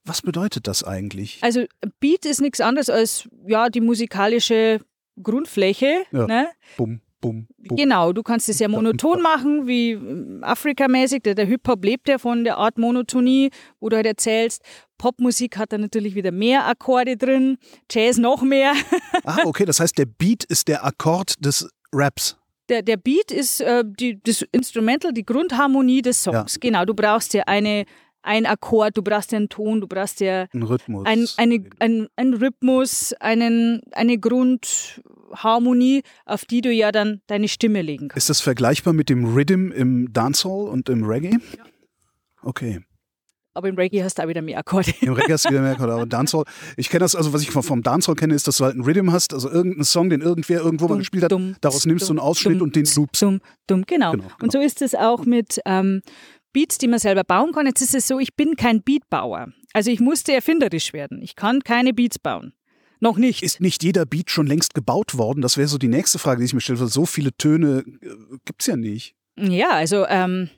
Was 0.05 0.21
bedeutet 0.21 0.67
das 0.67 0.83
eigentlich? 0.83 1.39
Also 1.41 1.65
Beat 1.99 2.25
ist 2.25 2.41
nichts 2.41 2.61
anderes 2.61 2.89
als 2.89 3.27
ja 3.45 3.69
die 3.69 3.81
musikalische 3.81 4.79
Grundfläche. 5.21 6.03
Ja. 6.11 6.25
Ne? 6.25 6.47
Bum, 6.77 7.01
bum, 7.21 7.47
bum. 7.57 7.77
Genau, 7.77 8.13
du 8.13 8.23
kannst 8.23 8.49
es 8.49 8.57
sehr 8.57 8.69
monoton 8.69 9.21
machen, 9.21 9.67
wie 9.67 9.91
ähm, 9.91 10.39
Afrika-mäßig. 10.41 11.23
Der, 11.23 11.35
der 11.35 11.45
Hip-Hop 11.45 11.83
lebt 11.83 12.07
ja 12.07 12.17
von 12.17 12.43
der 12.43 12.57
Art 12.57 12.77
Monotonie, 12.77 13.51
wo 13.79 13.89
du 13.89 13.97
halt 13.97 14.05
erzählst. 14.05 14.63
Popmusik 14.97 15.57
hat 15.57 15.73
da 15.73 15.77
natürlich 15.77 16.15
wieder 16.15 16.31
mehr 16.31 16.65
Akkorde 16.65 17.17
drin, 17.17 17.57
Jazz 17.91 18.17
noch 18.17 18.41
mehr. 18.41 18.73
Ah, 19.25 19.39
okay, 19.45 19.65
das 19.65 19.79
heißt, 19.79 19.97
der 19.97 20.05
Beat 20.05 20.43
ist 20.45 20.69
der 20.69 20.85
Akkord 20.85 21.33
des 21.43 21.69
Raps. 21.91 22.37
Der, 22.69 22.81
der 22.83 22.97
Beat 22.97 23.31
ist 23.31 23.61
äh, 23.61 23.83
die, 23.85 24.21
das 24.23 24.43
Instrumental, 24.51 25.11
die 25.11 25.25
Grundharmonie 25.25 26.01
des 26.01 26.23
Songs. 26.23 26.59
Genau, 26.59 26.85
du 26.85 26.93
brauchst 26.93 27.33
ja 27.33 27.43
eine, 27.47 27.85
ein 28.21 28.45
Akkord, 28.45 28.95
du 28.95 29.01
brauchst 29.01 29.31
ja 29.31 29.37
einen 29.37 29.49
Ton, 29.49 29.81
du 29.81 29.87
brauchst 29.87 30.19
ja 30.19 30.45
Ein 30.53 30.63
Rhythmus. 30.63 31.05
ein, 31.07 31.25
eine, 31.37 31.63
ein, 31.79 32.07
ein 32.15 32.33
Rhythmus, 32.35 33.13
einen, 33.19 33.81
eine 33.91 34.19
Grundharmonie, 34.19 36.03
auf 36.25 36.45
die 36.45 36.61
du 36.61 36.71
ja 36.71 36.91
dann 36.91 37.21
deine 37.27 37.47
Stimme 37.47 37.81
legen 37.81 38.09
kannst. 38.09 38.17
Ist 38.17 38.29
das 38.29 38.41
vergleichbar 38.41 38.93
mit 38.93 39.09
dem 39.09 39.25
Rhythm 39.33 39.71
im 39.71 40.13
Dancehall 40.13 40.67
und 40.69 40.89
im 40.89 41.03
Reggae? 41.05 41.31
Ja. 41.57 41.63
Okay. 42.43 42.81
Aber 43.53 43.67
im 43.67 43.75
Reggae 43.75 44.03
hast 44.03 44.17
du 44.19 44.23
auch 44.23 44.27
wieder 44.27 44.41
mehr 44.41 44.59
Akkorde. 44.59 44.93
Im 45.01 45.13
Reggae 45.13 45.33
hast 45.33 45.45
du 45.45 45.49
wieder 45.49 45.61
mehr 45.61 45.71
Akkorde, 45.71 45.93
aber 45.93 46.05
Dancehall, 46.05 46.45
ich 46.77 46.89
kenne 46.89 46.99
das, 47.01 47.15
also 47.15 47.33
was 47.33 47.41
ich 47.41 47.51
vom, 47.51 47.81
Dancehall 47.83 48.15
kenne, 48.15 48.35
ist, 48.35 48.47
dass 48.47 48.57
du 48.57 48.63
halt 48.65 48.75
einen 48.75 48.83
Rhythm 48.83 49.11
hast, 49.11 49.33
also 49.33 49.49
irgendeinen 49.49 49.83
Song, 49.83 50.09
den 50.09 50.21
irgendwer 50.21 50.61
irgendwo 50.61 50.87
mal 50.87 50.97
gespielt 50.99 51.23
hat, 51.23 51.31
dumm, 51.31 51.55
daraus 51.61 51.85
nimmst 51.85 52.07
du 52.07 52.13
einen 52.13 52.19
Ausschnitt 52.19 52.59
dumm, 52.59 52.67
und 52.67 52.75
den 52.75 52.87
loopst. 52.95 53.21
Dumm, 53.21 53.41
dumm, 53.67 53.83
genau. 53.85 54.11
Genau, 54.11 54.25
Und 54.41 54.51
so 54.51 54.59
ist 54.59 54.81
es 54.81 54.93
auch 54.95 55.25
mit 55.25 55.59
ähm, 55.65 56.01
Beats, 56.53 56.77
die 56.77 56.87
man 56.87 56.99
selber 56.99 57.23
bauen 57.23 57.51
kann. 57.51 57.65
Jetzt 57.65 57.81
ist 57.81 57.95
es 57.95 58.07
so, 58.07 58.19
ich 58.19 58.35
bin 58.35 58.55
kein 58.55 58.81
Beatbauer. 58.81 59.47
Also 59.73 59.91
ich 59.91 59.99
musste 59.99 60.33
erfinderisch 60.33 60.93
werden. 60.93 61.21
Ich 61.21 61.35
kann 61.35 61.61
keine 61.63 61.93
Beats 61.93 62.19
bauen. 62.19 62.53
Noch 63.01 63.17
nicht. 63.17 63.43
Ist 63.43 63.61
nicht 63.61 63.83
jeder 63.83 64.05
Beat 64.05 64.29
schon 64.29 64.45
längst 64.47 64.73
gebaut 64.73 65.17
worden? 65.17 65.41
Das 65.41 65.57
wäre 65.57 65.67
so 65.67 65.77
die 65.77 65.87
nächste 65.87 66.19
Frage, 66.19 66.39
die 66.39 66.45
ich 66.45 66.53
mir 66.53 66.61
stelle. 66.61 66.79
weil 66.79 66.87
So 66.87 67.05
viele 67.05 67.31
Töne 67.33 67.83
äh, 68.01 68.09
gibt's 68.45 68.65
ja 68.65 68.75
nicht. 68.75 69.15
ja, 69.37 69.69
also, 69.69 70.05
ähm, 70.07 70.49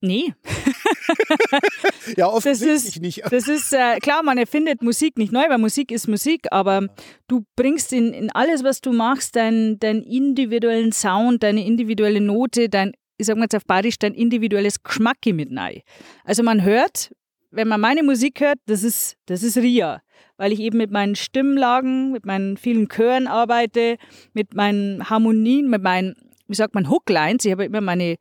nee. 0.00 0.34
Ja, 2.16 2.26
Das 2.26 2.34
offensichtlich 2.34 2.96
ist, 2.96 3.00
nicht. 3.02 3.22
das 3.32 3.48
ist 3.48 3.72
äh, 3.72 3.98
klar, 3.98 4.22
man 4.22 4.38
erfindet 4.38 4.82
Musik 4.82 5.18
nicht 5.18 5.32
neu, 5.32 5.44
weil 5.48 5.58
Musik 5.58 5.90
ist 5.90 6.08
Musik, 6.08 6.46
aber 6.50 6.86
du 7.26 7.44
bringst 7.56 7.92
in, 7.92 8.12
in 8.12 8.30
alles, 8.30 8.64
was 8.64 8.80
du 8.80 8.92
machst, 8.92 9.36
deinen 9.36 9.78
dein 9.78 10.02
individuellen 10.02 10.92
Sound, 10.92 11.42
deine 11.42 11.64
individuelle 11.66 12.20
Note, 12.20 12.68
dein, 12.68 12.92
ich 13.18 13.26
sag 13.26 13.36
mal 13.36 13.44
jetzt 13.44 13.56
auf 13.56 13.66
Badisch, 13.66 13.98
dein 13.98 14.14
individuelles 14.14 14.82
Geschmacke 14.82 15.34
mit 15.34 15.50
rein. 15.56 15.82
Also 16.24 16.42
man 16.42 16.62
hört, 16.62 17.10
wenn 17.50 17.68
man 17.68 17.80
meine 17.80 18.02
Musik 18.02 18.40
hört, 18.40 18.58
das 18.66 18.82
ist, 18.82 19.16
das 19.26 19.42
ist 19.42 19.56
Ria, 19.58 20.00
weil 20.36 20.52
ich 20.52 20.60
eben 20.60 20.78
mit 20.78 20.90
meinen 20.90 21.16
Stimmlagen, 21.16 22.12
mit 22.12 22.24
meinen 22.26 22.56
vielen 22.56 22.88
Chören 22.88 23.26
arbeite, 23.26 23.96
mit 24.32 24.54
meinen 24.54 25.08
Harmonien, 25.10 25.68
mit 25.68 25.82
meinen, 25.82 26.14
wie 26.46 26.54
sagt 26.54 26.74
man, 26.74 26.88
Hooklines. 26.88 27.44
Ich 27.44 27.52
habe 27.52 27.64
immer 27.64 27.80
meine, 27.80 28.16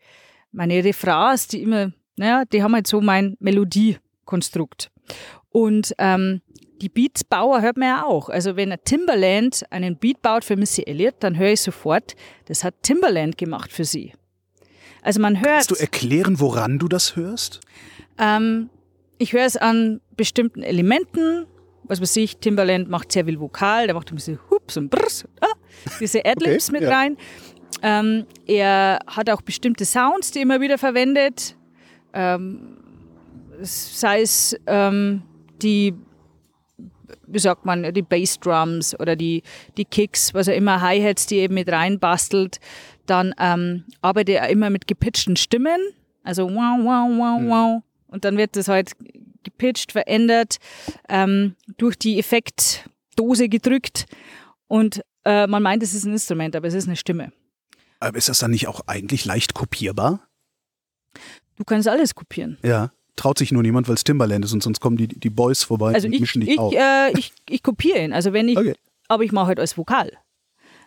meine 0.52 0.84
Refrains, 0.84 1.48
die 1.48 1.64
immer, 1.64 1.92
naja, 2.16 2.44
die 2.52 2.64
haben 2.64 2.74
halt 2.74 2.88
so 2.88 3.02
mein 3.02 3.36
Melodiekonstrukt. 3.40 4.92
Und 5.50 5.94
ähm, 5.98 6.42
die 6.82 6.90
Beatsbauer 6.90 7.62
hört 7.62 7.78
man 7.78 7.88
ja 7.88 8.06
auch. 8.06 8.30
Also 8.30 8.56
wenn 8.56 8.72
ein 8.72 8.80
Timberland 8.84 9.64
einen 9.72 9.98
Beat 9.98 10.22
baut 10.22 10.44
für 10.44 10.56
Missy 10.56 10.84
Elliott, 10.84 11.16
dann 11.20 11.38
höre 11.38 11.54
ich 11.54 11.62
sofort, 11.62 12.16
das 12.46 12.64
hat 12.64 12.76
Timberland 12.84 13.38
gemacht 13.38 13.72
für 13.72 13.86
sie. 13.86 14.14
Also 15.02 15.22
man 15.22 15.38
hört. 15.38 15.48
Kannst 15.48 15.72
du 15.72 15.76
erklären, 15.76 16.40
woran 16.40 16.80
du 16.80 16.88
das 16.88 17.16
hörst? 17.16 17.62
Ähm, 18.18 18.70
ich 19.18 19.34
höre 19.34 19.46
es 19.46 19.58
an 19.58 20.02
bestimmten 20.16 20.64
Elementen. 20.64 21.46
Was 21.84 22.02
weiß 22.02 22.18
ich, 22.18 22.38
Timberland 22.38 22.90
macht 22.90 23.12
sehr 23.12 23.26
viel 23.26 23.40
Vokal, 23.40 23.88
der 23.88 23.96
macht 23.96 24.12
ein 24.12 24.16
bisschen 24.16 24.40
Hups 24.50 24.76
und 24.76 24.90
Brrs, 24.90 25.26
ah, 25.40 25.48
diese 26.02 26.20
Adlibs 26.26 26.68
Okay, 26.70 26.80
mit 26.80 26.90
ja. 26.90 26.98
rein. 26.98 27.18
Ähm, 27.82 28.26
er 28.46 29.00
hat 29.08 29.30
auch 29.30 29.42
bestimmte 29.42 29.86
Sounds, 29.86 30.32
die 30.32 30.40
er 30.40 30.44
immer 30.44 30.62
wieder 30.62 30.78
verwendet. 30.78 31.56
Ähm, 32.14 32.78
sei 33.62 34.22
es 34.22 34.56
ähm, 34.68 35.24
die, 35.62 35.94
wie 37.26 37.40
sagt 37.40 37.66
man, 37.66 37.94
die 37.94 38.02
Bassdrums 38.02 39.00
oder 39.00 39.16
die, 39.16 39.44
die 39.78 39.86
Kicks, 39.86 40.34
was 40.34 40.48
er 40.48 40.56
immer, 40.56 40.82
Hi-Hats, 40.82 41.28
die 41.28 41.38
er 41.38 41.44
eben 41.44 41.56
mit 41.56 41.70
reinbastelt. 41.70 42.60
Dann 43.06 43.34
ähm, 43.40 43.86
arbeitet 44.02 44.36
er 44.36 44.50
immer 44.50 44.70
mit 44.70 44.88
gepitchten 44.88 45.36
Stimmen, 45.36 45.80
also 46.24 46.50
wow, 46.50 46.80
wow, 46.82 47.10
wow, 47.10 47.42
wow. 47.44 47.84
Und 48.08 48.26
dann 48.26 48.38
wird 48.38 48.56
das 48.56 48.68
halt 48.68 48.92
gepitcht, 49.44 49.94
verändert, 49.94 50.58
ähm, 51.08 51.56
durch 51.78 51.98
die 51.98 52.20
Effektdose 52.20 53.48
gedrückt. 53.48 54.06
Und 54.68 55.02
äh, 55.24 55.48
man 55.48 55.64
meint, 55.64 55.84
es 55.84 55.94
ist 55.94 56.06
ein 56.06 56.12
Instrument, 56.12 56.56
aber 56.56 56.68
es 56.68 56.74
ist 56.74 56.88
eine 56.88 56.98
Stimme. 56.98 57.32
Aber 58.00 58.18
ist 58.18 58.30
das 58.30 58.40
dann 58.40 58.52
nicht 58.52 58.68
auch 58.68 58.82
eigentlich 58.88 59.26
leicht 59.26 59.54
kopierbar? 59.54 60.22
Du 61.58 61.64
kannst 61.64 61.88
alles 61.88 62.14
kopieren. 62.16 62.58
Ja. 62.64 62.92
Traut 63.16 63.40
sich 63.40 63.52
nur 63.52 63.64
niemand, 63.64 63.88
weil 63.88 63.96
es 63.96 64.04
Timberland 64.04 64.46
ist 64.46 64.54
und 64.54 64.62
sonst 64.62 64.80
kommen 64.80 64.96
die, 64.98 65.08
die 65.08 65.32
Boys 65.32 65.64
vorbei 65.64 65.94
Also 65.96 66.08
und 66.08 66.14
ich, 66.14 66.20
mischen 66.20 66.42
dich 66.42 66.52
ich, 66.52 66.60
auf. 66.60 66.72
äh, 66.74 67.12
ich, 67.18 67.34
ich 67.50 67.64
kopiere 67.64 68.04
ihn. 68.04 68.14
Also 68.14 68.32
wenn 68.34 68.48
ich, 68.48 68.58
Okay. 68.58 68.76
aber 69.08 69.24
ich 69.24 69.32
mache 69.32 69.48
halt 69.48 69.60
als 69.60 69.76
Vokal. 69.78 70.12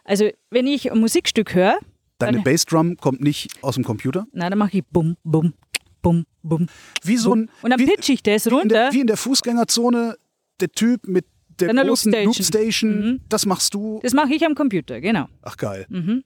Also 0.05 0.29
wenn 0.51 0.67
ich 0.69 0.93
ein 0.93 0.99
Musikstück 0.99 1.55
höre, 1.55 1.79
Deine 2.19 2.37
dann- 2.39 2.45
Bassdrum 2.45 2.97
kommt 2.99 3.21
nicht 3.21 3.51
aus 3.63 3.75
dem 3.75 3.83
Computer? 3.85 4.27
na, 4.33 4.49
dann 4.49 4.59
mache 4.59 4.79
ich 4.79 4.85
bum, 4.87 5.17
bum, 5.25 5.55
bum, 6.03 6.25
bum. 6.43 6.69
Wie 7.03 7.17
so 7.17 7.35
ein. 7.35 7.51
Und 7.63 7.71
dann 7.71 7.81
wie, 7.81 7.87
pitch 7.87 8.09
ich 8.11 8.23
das 8.23 8.47
wie 8.47 8.51
in, 8.51 8.55
runter. 8.55 8.69
der, 8.69 8.93
wie 8.93 9.01
in 9.01 9.07
der 9.09 9.17
Fußgängerzone, 9.17 10.17
der 10.61 10.69
Typ 10.71 11.09
mit 11.09 11.27
der 11.59 11.69
Deiner 11.69 11.85
großen 11.85 12.13
Loopstation. 12.13 12.91
Loopstation, 12.95 13.11
Mhm. 13.15 13.21
das 13.29 13.45
machst 13.45 13.75
du. 13.75 13.99
Das 14.05 14.13
mache 14.15 14.33
ich 14.35 14.47
am 14.47 14.55
Computer, 14.55 15.01
genau. 15.01 15.27
Ach 15.43 15.57
geil. 15.57 15.87
Mhm. 15.89 16.23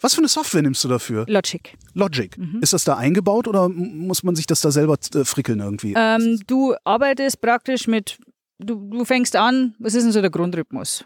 Was 0.00 0.14
für 0.14 0.20
eine 0.20 0.28
Software 0.28 0.62
nimmst 0.62 0.82
du 0.84 0.88
dafür? 0.88 1.26
Logic. 1.28 1.76
Logic. 1.94 2.36
Mhm. 2.38 2.60
Ist 2.62 2.72
das 2.72 2.84
da 2.84 2.96
eingebaut 2.96 3.46
oder 3.48 3.68
muss 3.68 4.22
man 4.22 4.34
sich 4.34 4.46
das 4.46 4.60
da 4.60 4.70
selber 4.70 4.96
äh, 5.14 5.24
frickeln 5.24 5.60
irgendwie? 5.60 5.94
Ähm, 5.96 6.40
du 6.46 6.74
arbeitest 6.84 7.40
praktisch 7.40 7.86
mit, 7.86 8.18
du, 8.58 8.88
du 8.90 9.04
fängst 9.04 9.36
an, 9.36 9.74
was 9.78 9.94
ist 9.94 10.04
denn 10.04 10.12
so 10.12 10.20
der 10.20 10.30
Grundrhythmus? 10.30 11.04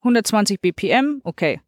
120 0.00 0.60
BPM, 0.60 1.20
okay. 1.24 1.60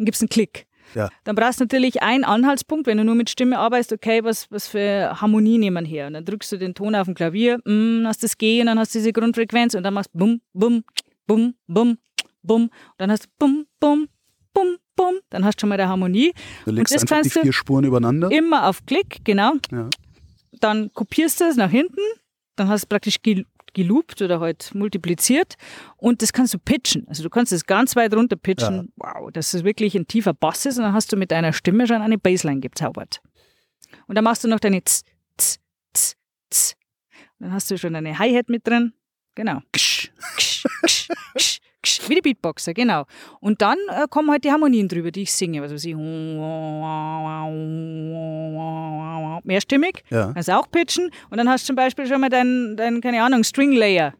Dann 0.00 0.06
gibst 0.06 0.22
einen 0.22 0.30
Klick. 0.30 0.66
Ja. 0.94 1.08
Dann 1.24 1.36
brauchst 1.36 1.60
du 1.60 1.64
natürlich 1.64 2.02
einen 2.02 2.24
Anhaltspunkt, 2.24 2.86
wenn 2.86 2.96
du 2.96 3.04
nur 3.04 3.14
mit 3.14 3.30
Stimme 3.30 3.58
arbeitest, 3.58 3.92
okay, 3.92 4.24
was, 4.24 4.50
was 4.50 4.66
für 4.66 5.20
Harmonie 5.20 5.58
nehmen 5.58 5.84
wir 5.84 5.88
her? 5.88 6.06
Und 6.06 6.14
dann 6.14 6.24
drückst 6.24 6.52
du 6.52 6.56
den 6.56 6.74
Ton 6.74 6.94
auf 6.94 7.06
dem 7.06 7.14
Klavier, 7.14 7.58
mm, 7.64 8.06
hast 8.06 8.22
das 8.22 8.38
G 8.38 8.60
und 8.60 8.66
dann 8.66 8.78
hast 8.78 8.94
du 8.94 8.98
diese 8.98 9.12
Grundfrequenz 9.12 9.74
und 9.74 9.82
dann 9.82 9.94
machst 9.94 10.10
bum, 10.12 10.40
bum, 10.52 10.82
bum, 11.26 11.54
bum, 11.66 11.98
bum. 12.42 12.62
Und 12.62 12.72
dann 12.96 13.10
hast 13.10 13.24
du 13.26 13.28
bum, 13.38 13.66
bum, 13.78 14.08
bum, 14.52 14.76
bum. 14.96 15.14
Dann 15.30 15.44
hast 15.44 15.56
du 15.56 15.60
schon 15.62 15.68
mal 15.68 15.76
der 15.76 15.88
Harmonie. 15.88 16.32
du 16.64 16.70
legst 16.72 16.94
das 16.94 17.02
einfach 17.02 17.16
die 17.16 17.22
kannst 17.22 17.36
du 17.36 17.40
vier 17.42 17.52
Spuren 17.52 17.84
übereinander. 17.84 18.30
Immer 18.30 18.68
auf 18.68 18.84
Klick, 18.86 19.24
genau. 19.24 19.54
Ja. 19.72 19.88
Dann 20.60 20.92
kopierst 20.92 21.40
du 21.40 21.44
es 21.44 21.56
nach 21.56 21.70
hinten, 21.70 22.00
dann 22.56 22.68
hast 22.68 22.82
du 22.84 22.88
praktisch 22.88 23.22
gel- 23.22 23.46
geloopt 23.72 24.20
oder 24.20 24.40
halt 24.40 24.74
multipliziert 24.74 25.54
und 25.96 26.22
das 26.22 26.32
kannst 26.32 26.52
du 26.54 26.58
pitchen. 26.58 27.06
Also 27.08 27.22
du 27.22 27.30
kannst 27.30 27.52
es 27.52 27.64
ganz 27.66 27.94
weit 27.96 28.12
runter 28.14 28.36
pitchen. 28.36 28.92
Wow, 28.96 29.30
dass 29.32 29.54
es 29.54 29.62
wirklich 29.64 29.94
ein 29.94 30.06
tiefer 30.08 30.34
Bass 30.34 30.66
ist 30.66 30.76
und 30.78 30.84
dann 30.84 30.92
hast 30.92 31.12
du 31.12 31.16
mit 31.16 31.30
deiner 31.30 31.52
Stimme 31.52 31.86
schon 31.86 32.02
eine 32.02 32.18
Bassline 32.18 32.60
gezaubert. 32.60 33.20
Und 34.06 34.16
dann 34.16 34.24
machst 34.24 34.42
du 34.44 34.48
noch 34.48 34.60
deine 34.60 34.82
z, 34.84 35.04
z, 35.38 35.60
z, 35.94 36.16
z. 36.50 36.76
Und 37.38 37.46
dann 37.46 37.52
hast 37.52 37.70
du 37.70 37.78
schon 37.78 37.94
eine 37.94 38.18
Hi-Hat 38.18 38.48
mit 38.48 38.66
drin. 38.66 38.92
Genau. 39.36 39.60
Ksch, 39.72 40.10
ksch, 40.36 40.64
ksch, 40.86 41.08
ksch. 41.36 41.59
Wie 42.10 42.16
die 42.16 42.22
Beatboxer, 42.22 42.74
genau. 42.74 43.04
Und 43.38 43.62
dann 43.62 43.78
äh, 43.88 44.06
kommen 44.10 44.32
halt 44.32 44.42
die 44.42 44.50
Harmonien 44.50 44.88
drüber, 44.88 45.12
die 45.12 45.22
ich 45.22 45.32
singe. 45.32 45.62
Weiß 45.62 45.70
ich. 45.84 45.94
Mehrstimmig. 49.44 50.02
Ja. 50.10 50.32
Kannst 50.32 50.50
auch 50.50 50.68
pitchen. 50.68 51.10
Und 51.30 51.38
dann 51.38 51.48
hast 51.48 51.62
du 51.62 51.66
zum 51.68 51.76
Beispiel 51.76 52.08
schon 52.08 52.20
mal 52.20 52.28
deinen, 52.28 52.76
dein, 52.76 53.00
keine 53.00 53.22
Ahnung, 53.22 53.44
String 53.44 53.72
Layer. 53.72 54.14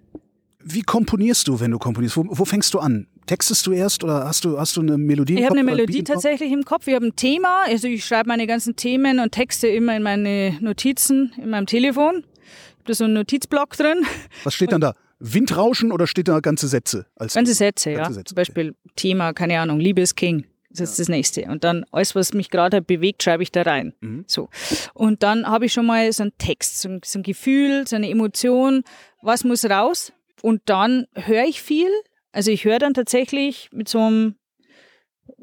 Wie 0.63 0.83
komponierst 0.83 1.49
du, 1.49 1.59
wenn 1.59 1.73
du 1.73 1.79
komponierst? 1.79 2.17
Wo, 2.17 2.25
wo 2.29 2.45
fängst 2.45 2.73
du 2.75 2.79
an? 2.79 3.09
Textest 3.27 3.67
du 3.67 3.73
erst 3.73 4.05
oder 4.05 4.25
hast 4.25 4.45
du, 4.45 4.57
hast 4.57 4.77
du 4.77 4.83
eine 4.83 4.97
Melodie? 4.97 5.35
im 5.35 5.39
Ich 5.41 5.45
habe 5.47 5.59
eine 5.59 5.65
Melodie 5.65 5.99
im 5.99 6.05
tatsächlich 6.05 6.53
im 6.53 6.65
Kopf. 6.65 6.87
Ich 6.87 6.95
habe 6.95 7.07
ein 7.07 7.17
Thema. 7.17 7.65
Also 7.65 7.89
ich 7.89 8.05
schreibe 8.05 8.29
meine 8.29 8.47
ganzen 8.47 8.77
Themen 8.77 9.19
und 9.19 9.33
Texte 9.33 9.67
immer 9.67 9.97
in 9.97 10.05
meine 10.05 10.57
Notizen 10.61 11.33
in 11.43 11.51
meinem 11.51 11.67
Telefon. 11.67 12.19
Ich 12.19 12.75
habe 12.75 12.85
da 12.87 12.95
so 12.95 13.05
einen 13.05 13.15
Notizblock 13.15 13.77
drin. 13.77 14.07
Was 14.45 14.55
steht 14.55 14.71
dann 14.71 14.81
da? 14.81 14.95
Windrauschen 15.21 15.93
oder 15.93 16.07
steht 16.07 16.29
da 16.29 16.41
ganze 16.41 16.67
Sätze? 16.67 17.07
Als 17.17 17.35
Ganze 17.35 17.55
Sätze, 17.55 17.91
ja. 17.91 17.99
Ganze 17.99 18.15
Sätze, 18.15 18.25
Zum 18.31 18.37
Beispiel 18.37 18.75
Thema, 18.97 19.33
keine 19.33 19.61
Ahnung, 19.61 19.79
Liebe 19.79 20.01
ist 20.01 20.17
King. 20.17 20.47
Das 20.73 20.91
ist 20.91 20.99
das 21.01 21.09
nächste. 21.09 21.43
Und 21.47 21.65
dann 21.65 21.85
alles, 21.91 22.15
was 22.15 22.33
mich 22.33 22.49
gerade 22.49 22.77
halt 22.77 22.87
bewegt, 22.87 23.23
schreibe 23.23 23.43
ich 23.43 23.51
da 23.51 23.63
rein. 23.63 23.93
Mhm. 24.01 24.25
So. 24.29 24.49
Und 24.95 25.23
dann 25.25 25.47
habe 25.47 25.67
ich 25.67 25.73
schon 25.73 25.85
mal 25.85 26.11
so 26.13 26.23
einen 26.23 26.33
Text, 26.39 26.81
so 26.81 26.89
ein, 26.89 27.01
so 27.05 27.19
ein 27.19 27.23
Gefühl, 27.25 27.87
so 27.89 27.97
eine 27.97 28.09
Emotion. 28.09 28.85
Was 29.21 29.43
muss 29.45 29.65
raus? 29.65 30.13
Und 30.43 30.63
dann 30.67 31.07
höre 31.15 31.45
ich 31.45 31.61
viel. 31.61 31.89
Also 32.33 32.53
ich 32.53 32.65
höre 32.65 32.79
dann 32.79 32.95
tatsächlich 32.95 33.69
mit 33.73 33.89
so 33.89 33.99
einem, 33.99 34.37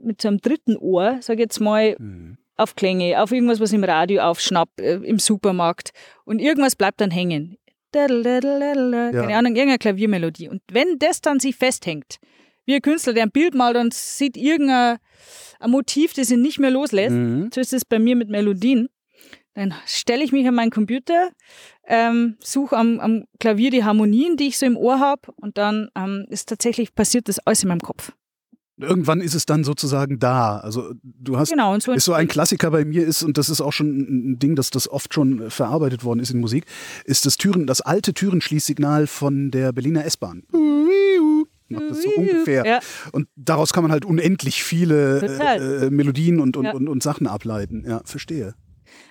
mit 0.02 0.22
so 0.22 0.30
einem 0.30 0.38
dritten 0.40 0.78
Ohr, 0.78 1.18
sage 1.22 1.42
jetzt 1.42 1.60
mal, 1.60 1.96
Mhm. 2.00 2.38
auf 2.56 2.76
Klänge, 2.76 3.22
auf 3.22 3.32
irgendwas, 3.34 3.60
was 3.60 3.74
im 3.74 3.84
Radio 3.84 4.22
aufschnappt, 4.22 4.80
äh, 4.80 4.96
im 4.96 5.20
Supermarkt. 5.20 5.92
Und 6.24 6.40
irgendwas 6.40 6.76
bleibt 6.78 7.02
dann 7.02 7.12
hängen. 7.12 7.58
Dadel. 7.92 9.12
Ja. 9.14 9.22
Keine 9.22 9.36
Ahnung, 9.38 9.56
irgendeine 9.56 9.78
Klaviermelodie. 9.80 10.50
Und 10.50 10.62
wenn 10.72 11.00
das 11.00 11.22
dann 11.22 11.40
sich 11.40 11.56
festhängt, 11.56 12.18
wie 12.66 12.76
ein 12.76 12.82
Künstler, 12.82 13.14
der 13.14 13.24
ein 13.24 13.32
Bild 13.32 13.56
malt 13.56 13.78
und 13.78 13.94
sieht 13.94 14.38
irgendein 14.38 14.98
ein 15.60 15.72
Motiv, 15.72 16.14
das 16.14 16.30
ihn 16.30 16.42
nicht 16.42 16.60
mehr 16.60 16.70
loslässt, 16.72 17.16
Mhm. 17.16 17.50
so 17.54 17.60
ist 17.62 17.74
es 17.74 17.86
bei 17.86 17.98
mir 18.00 18.16
mit 18.16 18.30
Melodien, 18.30 18.90
dann 19.56 19.74
stelle 19.88 20.24
ich 20.24 20.32
mich 20.32 20.48
an 20.48 20.54
meinen 20.54 20.70
Computer, 20.70 21.30
ähm, 21.88 22.38
suche 22.40 22.78
am, 22.78 23.00
am 23.00 23.26
Klavier 23.40 23.72
die 23.72 23.84
Harmonien, 23.84 24.38
die 24.38 24.48
ich 24.48 24.58
so 24.60 24.66
im 24.68 24.78
Ohr 24.78 25.00
habe 25.00 25.32
und 25.38 25.58
dann 25.58 25.90
ähm, 25.96 26.26
ist 26.30 26.48
tatsächlich 26.50 26.94
passiert 26.94 27.28
das 27.28 27.40
alles 27.40 27.64
in 27.64 27.70
meinem 27.70 27.80
Kopf. 27.80 28.12
Irgendwann 28.80 29.22
ist 29.22 29.34
es 29.34 29.46
dann 29.48 29.64
sozusagen 29.64 30.20
da. 30.20 30.58
Also 30.60 30.94
du 31.04 31.38
hast 31.38 31.50
Genau, 31.50 31.74
und 31.74 31.82
so 31.82 31.92
ist 31.94 32.06
so 32.06 32.14
ein 32.14 32.28
Klassiker 32.28 32.70
bei 32.70 32.86
mir 32.86 33.06
ist, 33.06 33.24
und 33.24 33.38
das 33.38 33.50
ist 33.50 33.60
auch 33.60 33.74
schon 33.74 33.88
ein 34.34 34.40
Ding, 34.40 34.56
dass 34.56 34.70
das 34.70 34.88
oft 34.88 35.14
schon 35.14 35.42
äh, 35.42 35.50
verarbeitet 35.50 36.04
worden 36.04 36.20
ist 36.20 36.30
in 36.30 36.40
Musik, 36.40 36.66
ist 37.06 37.26
das 37.26 37.38
Türen, 37.38 37.66
das 37.66 37.82
alte 37.82 38.14
Türenschließsignal 38.14 39.08
von 39.08 39.50
der 39.50 39.72
Berliner 39.72 40.06
S-Bahn. 40.06 40.44
Macht 41.70 41.90
das 41.90 42.04
so 42.04 42.10
ungefähr. 42.16 42.66
Ja. 42.66 42.80
Und 43.12 43.28
daraus 43.36 43.74
kann 43.74 43.84
man 43.84 43.92
halt 43.92 44.06
unendlich 44.06 44.64
viele 44.64 45.22
äh, 45.22 45.86
äh, 45.86 45.90
Melodien 45.90 46.40
und, 46.40 46.56
und, 46.56 46.66
Ja. 46.66 46.72
und, 46.72 46.88
und 46.88 47.04
Sachen 47.04 47.28
ableiten. 47.28 47.84
Ja, 47.86 48.02
verstehe. 48.06 48.54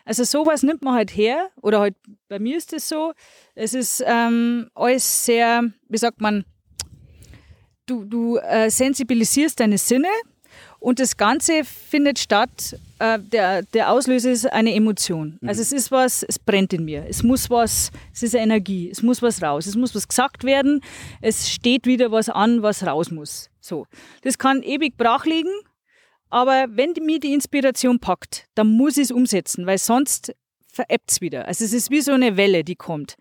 Also 0.05 0.25
sowas 0.25 0.63
nimmt 0.63 0.83
man 0.83 0.95
halt 0.95 1.11
her, 1.11 1.49
oder 1.61 1.81
halt 1.81 1.97
bei 2.29 2.39
mir 2.39 2.57
ist 2.57 2.73
es 2.73 2.89
so, 2.89 3.13
es 3.55 3.75
ist 3.75 4.03
ähm, 4.07 4.69
alles 4.75 5.27
sehr, 5.27 5.65
wie 5.89 5.99
sagt 5.99 6.21
man, 6.21 6.45
du, 7.87 8.05
du 8.05 8.37
äh, 8.39 8.71
sensibilisierst 8.71 9.59
deine 9.59 9.79
Sinne 9.79 10.09
und 10.79 11.01
das 11.01 11.17
Ganze 11.17 11.65
findet 11.65 12.19
statt, 12.19 12.79
äh, 12.99 13.19
der, 13.19 13.63
der 13.63 13.91
Auslöser 13.91 14.31
ist 14.31 14.47
eine 14.47 14.75
Emotion. 14.75 15.39
Also 15.45 15.63
es 15.63 15.73
ist 15.73 15.91
was, 15.91 16.23
es 16.23 16.39
brennt 16.39 16.73
in 16.73 16.85
mir. 16.85 17.07
Es 17.09 17.23
muss 17.23 17.51
was, 17.51 17.91
es 18.13 18.23
ist 18.23 18.35
Energie, 18.35 18.91
es 18.91 19.03
muss 19.03 19.23
was 19.23 19.43
raus, 19.43 19.67
es 19.67 19.77
muss 19.77 19.95
was 19.95 20.07
gesagt 20.07 20.45
werden, 20.45 20.81
es 21.21 21.51
steht 21.51 21.87
wieder 21.87 22.13
was 22.13 22.29
an, 22.29 22.63
was 22.63 22.87
raus 22.87 23.11
muss. 23.11 23.51
So. 23.61 23.87
Das 24.23 24.39
kann 24.39 24.63
ewig 24.63 24.97
brach 24.97 25.25
liegen, 25.25 25.53
aber 26.31 26.67
wenn 26.71 26.93
mir 27.03 27.21
die 27.21 27.33
Inspiration 27.33 27.99
packt, 27.99 28.47
dann 28.55 28.69
muss 28.69 28.97
ich 28.97 29.05
es 29.05 29.11
umsetzen, 29.11 29.67
weil 29.67 29.79
sonst 29.79 30.35
veräppt 30.73 31.11
es 31.11 31.21
wieder. 31.21 31.49
Also 31.49 31.65
es 31.65 31.73
ist 31.73 31.91
wie 31.91 32.01
so 32.01 32.13
eine 32.13 32.37
Welle, 32.37 32.63
die 32.63 32.77
kommt. 32.77 33.17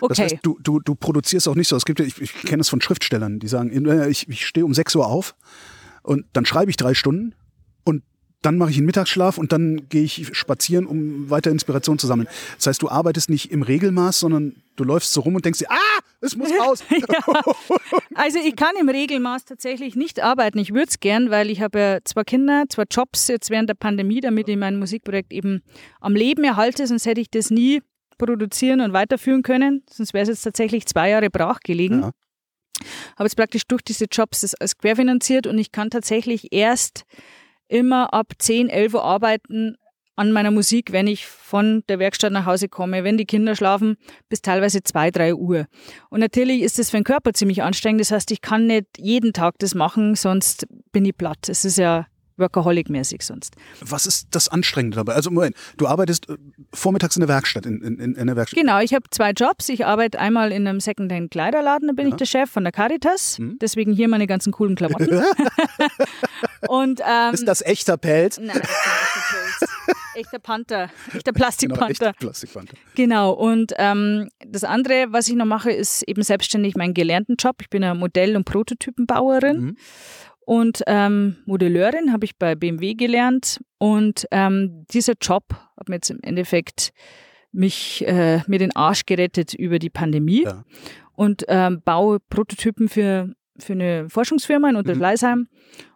Okay. 0.00 0.08
Das 0.08 0.18
heißt, 0.18 0.36
du, 0.42 0.58
du, 0.62 0.80
du 0.80 0.94
produzierst 0.94 1.48
auch 1.48 1.54
nicht 1.54 1.68
so. 1.68 1.76
Es 1.76 1.84
gibt, 1.84 2.00
ja- 2.00 2.06
ich, 2.06 2.20
ich 2.20 2.32
kenne 2.34 2.60
es 2.60 2.68
von 2.68 2.80
Schriftstellern, 2.80 3.38
die 3.38 3.48
sagen, 3.48 3.70
äh, 3.86 4.08
ich, 4.08 4.28
ich 4.28 4.46
stehe 4.46 4.64
um 4.64 4.74
6 4.74 4.94
Uhr 4.96 5.06
auf 5.06 5.34
und 6.02 6.24
dann 6.32 6.44
schreibe 6.46 6.70
ich 6.70 6.76
drei 6.76 6.94
Stunden 6.94 7.34
und 7.84 8.02
dann 8.42 8.56
mache 8.56 8.70
ich 8.70 8.76
einen 8.76 8.86
Mittagsschlaf 8.86 9.36
und 9.36 9.50
dann 9.52 9.88
gehe 9.88 10.04
ich 10.04 10.28
spazieren, 10.32 10.86
um 10.86 11.28
weiter 11.28 11.50
Inspiration 11.50 11.98
zu 11.98 12.06
sammeln. 12.06 12.28
Das 12.56 12.68
heißt, 12.68 12.82
du 12.82 12.88
arbeitest 12.88 13.30
nicht 13.30 13.50
im 13.50 13.62
Regelmaß, 13.62 14.20
sondern 14.20 14.54
du 14.76 14.84
läufst 14.84 15.12
so 15.12 15.22
rum 15.22 15.34
und 15.34 15.44
denkst 15.44 15.58
dir, 15.58 15.70
ah, 15.70 16.00
es 16.20 16.36
muss 16.36 16.48
raus. 16.60 16.84
Also 18.14 18.38
ich 18.44 18.56
kann 18.56 18.74
im 18.80 18.88
Regelmaß 18.88 19.44
tatsächlich 19.44 19.94
nicht 19.94 20.20
arbeiten. 20.20 20.58
Ich 20.58 20.72
würde 20.74 20.86
es 20.88 20.98
gern, 21.00 21.30
weil 21.30 21.50
ich 21.50 21.60
habe 21.60 21.78
ja 21.78 21.98
zwei 22.04 22.24
Kinder, 22.24 22.64
zwei 22.68 22.84
Jobs 22.90 23.28
jetzt 23.28 23.50
während 23.50 23.68
der 23.68 23.74
Pandemie, 23.74 24.20
damit 24.20 24.48
ich 24.48 24.56
mein 24.56 24.78
Musikprojekt 24.78 25.32
eben 25.32 25.62
am 26.00 26.14
Leben 26.16 26.42
erhalte, 26.44 26.86
sonst 26.86 27.06
hätte 27.06 27.20
ich 27.20 27.30
das 27.30 27.50
nie 27.50 27.80
produzieren 28.18 28.80
und 28.80 28.92
weiterführen 28.92 29.42
können. 29.42 29.84
Sonst 29.90 30.12
wäre 30.12 30.22
es 30.22 30.28
jetzt 30.28 30.42
tatsächlich 30.42 30.86
zwei 30.86 31.10
Jahre 31.10 31.30
brach 31.30 31.60
gelegen. 31.60 32.02
Ja. 32.02 32.10
Habe 33.16 33.24
jetzt 33.24 33.36
praktisch 33.36 33.66
durch 33.66 33.82
diese 33.82 34.06
Jobs 34.10 34.42
das 34.42 34.54
als 34.54 34.76
querfinanziert 34.76 35.46
und 35.46 35.58
ich 35.58 35.72
kann 35.72 35.90
tatsächlich 35.90 36.52
erst 36.52 37.04
immer 37.68 38.12
ab 38.14 38.32
10, 38.38 38.68
11 38.68 38.94
Uhr 38.94 39.04
arbeiten 39.04 39.76
an 40.16 40.32
meiner 40.32 40.50
Musik, 40.50 40.90
wenn 40.90 41.06
ich 41.06 41.26
von 41.26 41.84
der 41.88 42.00
Werkstatt 42.00 42.32
nach 42.32 42.44
Hause 42.44 42.68
komme, 42.68 43.04
wenn 43.04 43.16
die 43.16 43.24
Kinder 43.24 43.54
schlafen, 43.54 43.96
bis 44.28 44.42
teilweise 44.42 44.82
2, 44.82 45.12
3 45.12 45.34
Uhr. 45.34 45.66
Und 46.10 46.18
natürlich 46.20 46.62
ist 46.62 46.78
das 46.78 46.90
für 46.90 46.96
den 46.96 47.04
Körper 47.04 47.32
ziemlich 47.32 47.62
anstrengend. 47.62 48.00
Das 48.00 48.10
heißt, 48.10 48.30
ich 48.32 48.40
kann 48.40 48.66
nicht 48.66 48.86
jeden 48.98 49.32
Tag 49.32 49.54
das 49.58 49.76
machen, 49.76 50.16
sonst 50.16 50.66
bin 50.90 51.04
ich 51.04 51.16
platt. 51.16 51.48
Es 51.48 51.64
ist 51.64 51.78
ja 51.78 52.06
Workaholic-mäßig 52.38 53.22
sonst. 53.22 53.54
Was 53.80 54.06
ist 54.06 54.28
das 54.30 54.48
Anstrengende 54.48 54.96
dabei? 54.96 55.14
Also 55.14 55.30
Moment, 55.30 55.56
du 55.76 55.86
arbeitest 55.86 56.28
äh, 56.28 56.36
vormittags 56.72 57.16
in 57.16 57.20
der 57.20 57.28
Werkstatt, 57.28 57.66
in, 57.66 57.80
in, 57.82 58.14
in 58.14 58.26
der 58.26 58.36
Werkstatt. 58.36 58.58
Genau, 58.58 58.80
ich 58.80 58.94
habe 58.94 59.04
zwei 59.10 59.30
Jobs. 59.32 59.68
Ich 59.68 59.84
arbeite 59.86 60.18
einmal 60.18 60.52
in 60.52 60.66
einem 60.66 60.80
Secondhand-Kleiderladen, 60.80 61.88
da 61.88 61.94
bin 61.94 62.06
Ja. 62.06 62.10
ich 62.14 62.16
der 62.18 62.26
Chef 62.26 62.50
von 62.50 62.64
der 62.64 62.72
Caritas. 62.72 63.38
Mhm. 63.38 63.58
Deswegen 63.60 63.92
hier 63.92 64.08
meine 64.08 64.26
ganzen 64.26 64.52
coolen 64.52 64.74
Klamotten. 64.76 65.22
Und 66.68 67.00
ähm, 67.08 67.34
Ist 67.34 67.46
das 67.46 67.62
echter 67.62 67.96
Pelz? 67.96 68.38
Nein, 68.38 68.48
das 68.60 68.68
ist 68.68 68.82
kein 68.84 68.94
echter 69.04 69.66
Pilz. 69.66 69.70
Echter 70.14 70.38
Panther, 70.40 70.90
echter 71.14 71.32
Genau, 71.32 71.36
Plastikpanther. 71.44 71.90
echter 71.90 72.12
Plastikpanther. 72.14 72.76
Genau. 72.96 73.30
Und 73.32 73.72
ähm, 73.76 74.28
das 74.44 74.64
andere, 74.64 75.06
was 75.10 75.28
ich 75.28 75.36
noch 75.36 75.44
mache, 75.46 75.70
ist 75.70 76.02
eben 76.02 76.22
selbstständig 76.22 76.74
meinen 76.76 76.92
gelernten 76.94 77.36
Job. 77.38 77.56
Ich 77.60 77.70
bin 77.70 77.84
eine 77.84 77.94
Modell- 77.94 78.36
und 78.36 78.44
Prototypenbauerin 78.44 79.60
Mhm. 79.60 79.76
Und 80.48 80.82
ähm, 80.86 81.36
Modelleurin 81.44 82.10
habe 82.10 82.24
ich 82.24 82.38
bei 82.38 82.54
BMW 82.54 82.94
gelernt. 82.94 83.60
Und 83.76 84.26
ähm, 84.30 84.86
dieser 84.90 85.12
Job 85.20 85.44
hat 85.76 85.90
mir 85.90 85.96
jetzt 85.96 86.08
im 86.10 86.20
Endeffekt 86.22 86.92
mich 87.52 88.02
äh, 88.08 88.40
mir 88.46 88.58
den 88.58 88.74
Arsch 88.74 89.04
gerettet 89.04 89.52
über 89.52 89.78
die 89.78 89.90
Pandemie 89.90 90.44
Ja. 90.44 90.64
und 91.12 91.44
ähm, 91.48 91.82
baue 91.84 92.18
Prototypen 92.30 92.88
für, 92.88 93.34
für 93.58 93.74
eine 93.74 94.08
Forschungsfirma 94.08 94.68
in 94.70 94.74
Mhm. 94.74 94.78
Unterleisheim. 94.78 95.48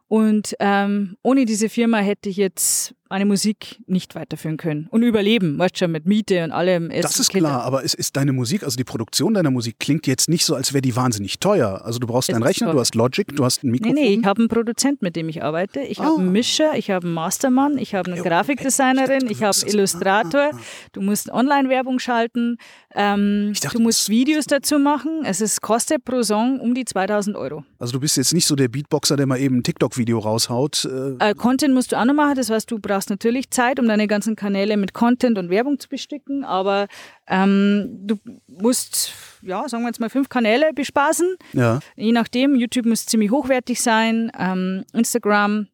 Und 0.07 0.55
ähm, 0.61 1.17
ohne 1.23 1.47
diese 1.47 1.71
Firma 1.71 1.97
hätte 1.99 2.29
ich 2.29 2.37
jetzt 2.37 2.95
meine 3.12 3.26
Musik 3.26 3.78
nicht 3.87 4.14
weiterführen 4.14 4.57
können 4.57 4.87
und 4.90 5.02
überleben, 5.02 5.59
weißt 5.59 5.76
schon, 5.76 5.92
mit 5.92 6.07
Miete 6.07 6.45
und 6.45 6.50
allem. 6.50 6.90
Essen, 6.90 7.03
Das 7.03 7.20
ist 7.20 7.29
Kinder. 7.29 7.51
klar, 7.51 7.62
aber 7.64 7.83
ist, 7.83 7.92
ist 7.94 8.16
deine 8.16 8.33
Musik, 8.33 8.62
also 8.62 8.77
die 8.79 8.85
Produktion 8.85 9.35
deiner 9.35 9.51
Musik, 9.51 9.79
klingt 9.79 10.07
jetzt 10.07 10.31
nicht 10.31 10.46
so, 10.46 10.55
als 10.55 10.72
wäre 10.72 10.81
die 10.81 10.96
wahnsinnig 10.96 11.38
teuer. 11.38 11.83
Also 11.85 11.98
du 11.98 12.07
brauchst 12.07 12.31
Es 12.31 12.35
einen 12.35 12.42
Rechner, 12.42 12.68
teuer. 12.68 12.75
du 12.75 12.81
hast 12.81 12.94
Logic, 12.94 13.27
du 13.37 13.44
hast 13.44 13.62
ein 13.62 13.66
Nee, 13.66 13.72
Mikrofon. 13.72 13.94
nee, 13.94 14.14
ich 14.14 14.25
habe 14.25 14.40
einen 14.40 14.48
Produzent, 14.48 15.03
mit 15.03 15.14
dem 15.14 15.29
ich 15.29 15.42
arbeite. 15.42 15.81
Ich 15.81 15.98
habe 16.01 16.12
Ah. 16.16 16.18
einen 16.20 16.33
Mischer, 16.33 16.75
ich 16.77 16.90
habe 16.90 17.05
einen 17.07 17.14
Mastermann, 17.14 17.77
ich 17.77 17.94
habe 17.94 18.11
eine 18.11 18.22
Grafikdesignerin, 18.22 19.27
ich 19.31 19.42
habe 19.42 19.51
ist- 19.51 19.68
Illustrator. 19.75 20.40
ah, 20.40 20.51
ah. 20.55 20.59
Du 20.92 21.03
musst 21.03 21.31
Online-Werbung 21.31 21.98
schalten, 21.98 22.57
ähm, 22.94 23.53
dachte, 23.61 23.77
du 23.77 23.83
musst 23.83 24.09
Videos 24.09 24.46
dazu 24.46 24.79
machen. 24.79 25.22
Es 25.25 25.40
ist, 25.40 25.61
kostet 25.61 26.05
pro 26.05 26.22
Song 26.22 26.61
um 26.61 26.75
die 26.75 26.85
2000 26.87 27.37
Euro. 27.37 27.64
Also 27.79 27.92
du 27.92 28.01
bist 28.01 28.16
jetzt 28.16 28.33
nicht 28.33 28.46
so 28.46 28.55
der 28.57 28.68
Beatboxer, 28.68 29.16
der 29.16 29.27
mal 29.27 29.38
eben 29.38 29.59
ein 29.59 29.62
TikTok-Video 29.62 30.18
raushaut. 30.18 30.85
Äh, 30.87 31.31
Äh, 31.31 31.35
Content 31.35 31.75
musst 31.75 31.92
du 31.92 31.96
auch 32.01 32.05
noch 32.05 32.14
machen, 32.14 32.35
das 32.37 32.48
heißt, 32.51 32.70
du 32.70 32.79
brauchst 32.79 33.02
natürlich 33.11 33.51
Zeit, 33.51 33.79
um 33.79 33.87
deine 33.87 34.07
ganzen 34.07 34.37
Kanäle 34.37 34.77
mit 34.77 34.95
Content 34.95 35.38
und 35.38 35.51
Werbung 35.51 35.79
zu 35.79 35.88
bestücken, 35.88 36.45
aber 36.45 36.87
ähm, 37.27 37.88
du 38.07 38.19
musst, 38.47 39.12
ja, 39.43 39.69
sagen 39.69 39.85
wir 39.85 39.88
jetzt 39.88 40.01
mal 40.01 40.11
fünf 40.11 40.29
Kanäle 40.29 40.73
bespaßen. 40.75 41.37
ja. 41.53 41.81
Je 41.97 42.12
nachdem, 42.12 42.55
YouTube 42.57 42.87
muss 42.87 43.07
ziemlich 43.07 43.31
hochwertig 43.31 43.81
sein, 43.81 44.31
ähm, 44.38 44.85
Instagram 44.93 45.69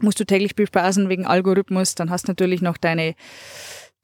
musst 0.00 0.18
du 0.20 0.24
täglich 0.24 0.54
bespaßen 0.54 1.08
wegen 1.08 1.26
Algorithmus, 1.26 1.94
dann 1.94 2.10
hast 2.10 2.26
du 2.26 2.32
natürlich 2.32 2.62
noch 2.62 2.76
deine, 2.76 3.14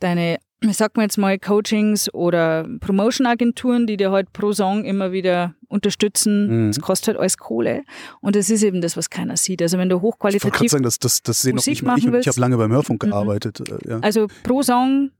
deine, 0.01 0.38
wie 0.61 0.73
sagt 0.73 0.97
man 0.97 1.05
jetzt 1.05 1.18
mal, 1.18 1.38
Coachings 1.38 2.12
oder 2.12 2.66
Promotion-Agenturen, 2.81 3.87
die 3.87 3.97
dir 3.97 4.11
halt 4.11 4.33
pro 4.33 4.53
Song 4.53 4.85
immer 4.85 5.12
wieder 5.12 5.55
unterstützen. 5.68 6.64
Mhm. 6.66 6.71
Das 6.73 6.81
kostet 6.81 7.09
halt 7.09 7.18
alles 7.18 7.38
Kohle. 7.38 7.85
Und 8.21 8.35
das 8.35 8.51
ist 8.51 8.62
eben 8.64 8.81
das, 8.81 8.97
was 8.97 9.09
keiner 9.09 9.37
sieht. 9.37 9.62
Also 9.62 9.79
wenn 9.79 9.88
du 9.88 9.97
Ich 9.97 10.03
hochqualitativ, 10.03 10.71
sagen, 10.71 10.83
das, 10.83 10.99
das, 10.99 11.23
das 11.23 11.42
sehen 11.42 11.51
noch 11.55 11.57
Musik 11.61 11.73
nicht 11.75 11.83
mal 11.85 11.99
ich 11.99 12.07
und 12.07 12.16
ich 12.16 12.27
habe 12.29 12.40
lange 12.40 12.57
beim 12.57 12.73
Hörfunk 12.73 13.05
Mhm. 13.05 13.11
gearbeitet. 13.11 13.61
Äh, 13.68 13.88
ja. 13.88 13.99
also 14.01 14.27
pro 14.42 14.62
Song 14.62 15.11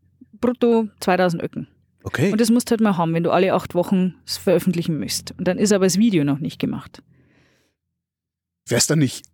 brutto 0.41 0.89
2000 1.01 1.43
Öcken. 1.43 1.69
Okay. 2.03 2.33
Und 2.33 2.41
das 2.41 2.51
musst 2.51 2.69
du 2.69 2.73
halt 2.73 2.81
mal 2.81 2.97
haben, 2.97 3.13
wenn 3.15 3.23
du 3.25 3.31
alle 3.31 3.53
acht 3.55 3.75
Wochen 3.75 4.15
es 4.27 4.39
veröffentlichen 4.39 4.99
müsst. 4.99 5.35
Und 5.39 5.47
dann 5.47 5.59
ist 5.59 5.73
aber 5.73 5.85
das 5.87 5.99
Video 5.99 6.25
noch 6.25 6.39
nicht 6.39 6.59
gemacht. 6.59 7.03
Wäre 8.67 8.79
es 8.79 8.87
dann 8.87 8.99
nicht, 8.99 9.25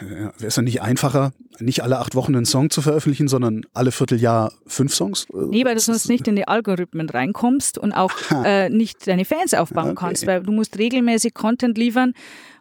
wäre 0.00 0.32
es 0.48 0.54
dann 0.54 0.64
nicht 0.64 0.82
einfacher, 0.82 1.32
nicht 1.58 1.82
alle 1.82 1.98
acht 1.98 2.14
Wochen 2.14 2.34
einen 2.34 2.44
Song 2.46 2.70
zu 2.70 2.82
veröffentlichen, 2.82 3.28
sondern 3.28 3.62
alle 3.74 3.92
Vierteljahr 3.92 4.52
fünf 4.66 4.94
Songs? 4.94 5.26
Äh, 5.32 5.36
Nee, 5.50 5.64
weil 5.64 5.74
du 5.74 5.80
sonst 5.80 6.08
nicht 6.08 6.26
in 6.28 6.36
die 6.36 6.48
Algorithmen 6.48 7.08
reinkommst 7.08 7.78
und 7.78 7.92
auch 7.92 8.12
äh, 8.44 8.68
nicht 8.68 9.06
deine 9.06 9.24
Fans 9.24 9.54
aufbauen 9.54 9.90
Okay. 9.90 10.06
kannst, 10.06 10.26
weil 10.26 10.42
du 10.42 10.52
musst 10.52 10.78
regelmäßig 10.78 11.34
Content 11.34 11.76
liefern 11.78 12.12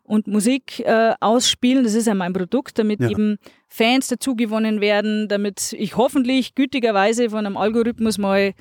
und 0.03 0.27
Musik 0.27 0.79
äh, 0.81 1.13
ausspielen. 1.19 1.83
Das 1.83 1.93
ist 1.93 2.07
ja 2.07 2.13
mein 2.15 2.33
Produkt, 2.33 2.77
damit 2.79 2.99
Ja. 2.99 3.09
eben 3.09 3.37
Fans 3.69 4.07
dazugewonnen 4.09 4.81
werden, 4.81 5.27
damit 5.29 5.73
ich 5.77 5.95
hoffentlich 5.95 6.55
gütigerweise 6.55 7.29
von 7.29 7.45
einem 7.45 7.55
Algorithmus 7.57 8.17
mal 8.17 8.53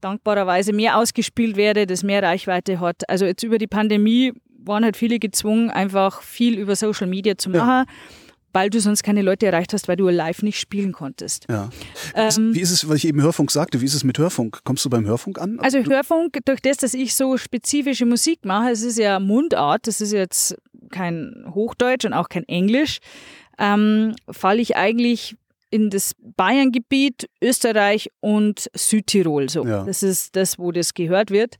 dankbarerweise 0.00 0.72
mehr 0.74 0.98
ausgespielt 0.98 1.56
werde, 1.56 1.86
das 1.86 2.02
mehr 2.02 2.22
Reichweite 2.22 2.80
hat. 2.80 3.08
Also 3.08 3.24
jetzt 3.24 3.42
über 3.42 3.56
die 3.56 3.66
Pandemie 3.66 4.32
waren 4.64 4.84
halt 4.84 4.96
viele 4.96 5.18
gezwungen, 5.18 5.70
einfach 5.70 6.22
viel 6.22 6.58
über 6.58 6.76
Social 6.76 7.06
Media 7.06 7.36
zu 7.36 7.50
Ja. 7.50 7.64
machen, 7.64 7.88
weil 8.52 8.70
du 8.70 8.80
sonst 8.80 9.02
keine 9.02 9.22
Leute 9.22 9.46
erreicht 9.46 9.72
hast, 9.72 9.88
weil 9.88 9.96
du 9.96 10.08
live 10.08 10.42
nicht 10.42 10.60
spielen 10.60 10.92
konntest. 10.92 11.46
Ja. 11.50 11.70
Ähm, 12.14 12.54
wie 12.54 12.60
ist 12.60 12.70
es, 12.70 12.88
weil 12.88 12.96
ich 12.96 13.06
eben 13.06 13.20
Hörfunk 13.20 13.50
sagte, 13.50 13.80
wie 13.80 13.84
ist 13.84 13.94
es 13.94 14.04
mit 14.04 14.16
Hörfunk? 14.18 14.60
Kommst 14.64 14.84
du 14.84 14.90
beim 14.90 15.04
Hörfunk 15.06 15.40
an? 15.40 15.58
Also 15.58 15.78
Hörfunk, 15.78 16.38
durch 16.44 16.60
das, 16.60 16.76
dass 16.76 16.94
ich 16.94 17.14
so 17.16 17.36
spezifische 17.36 18.06
Musik 18.06 18.44
mache, 18.44 18.70
es 18.70 18.82
ist 18.82 18.98
ja 18.98 19.18
Mundart, 19.18 19.86
das 19.88 20.00
ist 20.00 20.12
jetzt 20.12 20.56
kein 20.90 21.44
Hochdeutsch 21.52 22.04
und 22.04 22.12
auch 22.12 22.28
kein 22.28 22.44
Englisch, 22.46 22.98
ähm, 23.58 24.14
falle 24.30 24.60
ich 24.62 24.76
eigentlich 24.76 25.36
in 25.70 25.90
das 25.90 26.12
Bayerngebiet, 26.36 27.28
Österreich 27.42 28.08
und 28.20 28.70
Südtirol. 28.76 29.48
So. 29.48 29.66
Ja. 29.66 29.84
Das 29.84 30.04
ist 30.04 30.36
das, 30.36 30.56
wo 30.60 30.70
das 30.70 30.94
gehört 30.94 31.32
wird. 31.32 31.56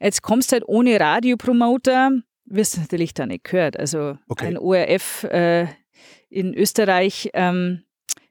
Jetzt 0.00 0.22
kommst 0.22 0.52
halt 0.52 0.62
ohne 0.68 1.00
Radiopromoter, 1.00 2.10
wirst 2.50 2.76
du 2.76 2.80
natürlich 2.80 3.14
da 3.14 3.26
nicht 3.26 3.44
gehört. 3.44 3.78
Also 3.78 4.18
Okay. 4.28 4.46
ein 4.46 4.58
ORF 4.58 5.24
äh, 5.24 5.66
in 6.30 6.54
Österreich, 6.54 7.30
ähm, 7.34 7.82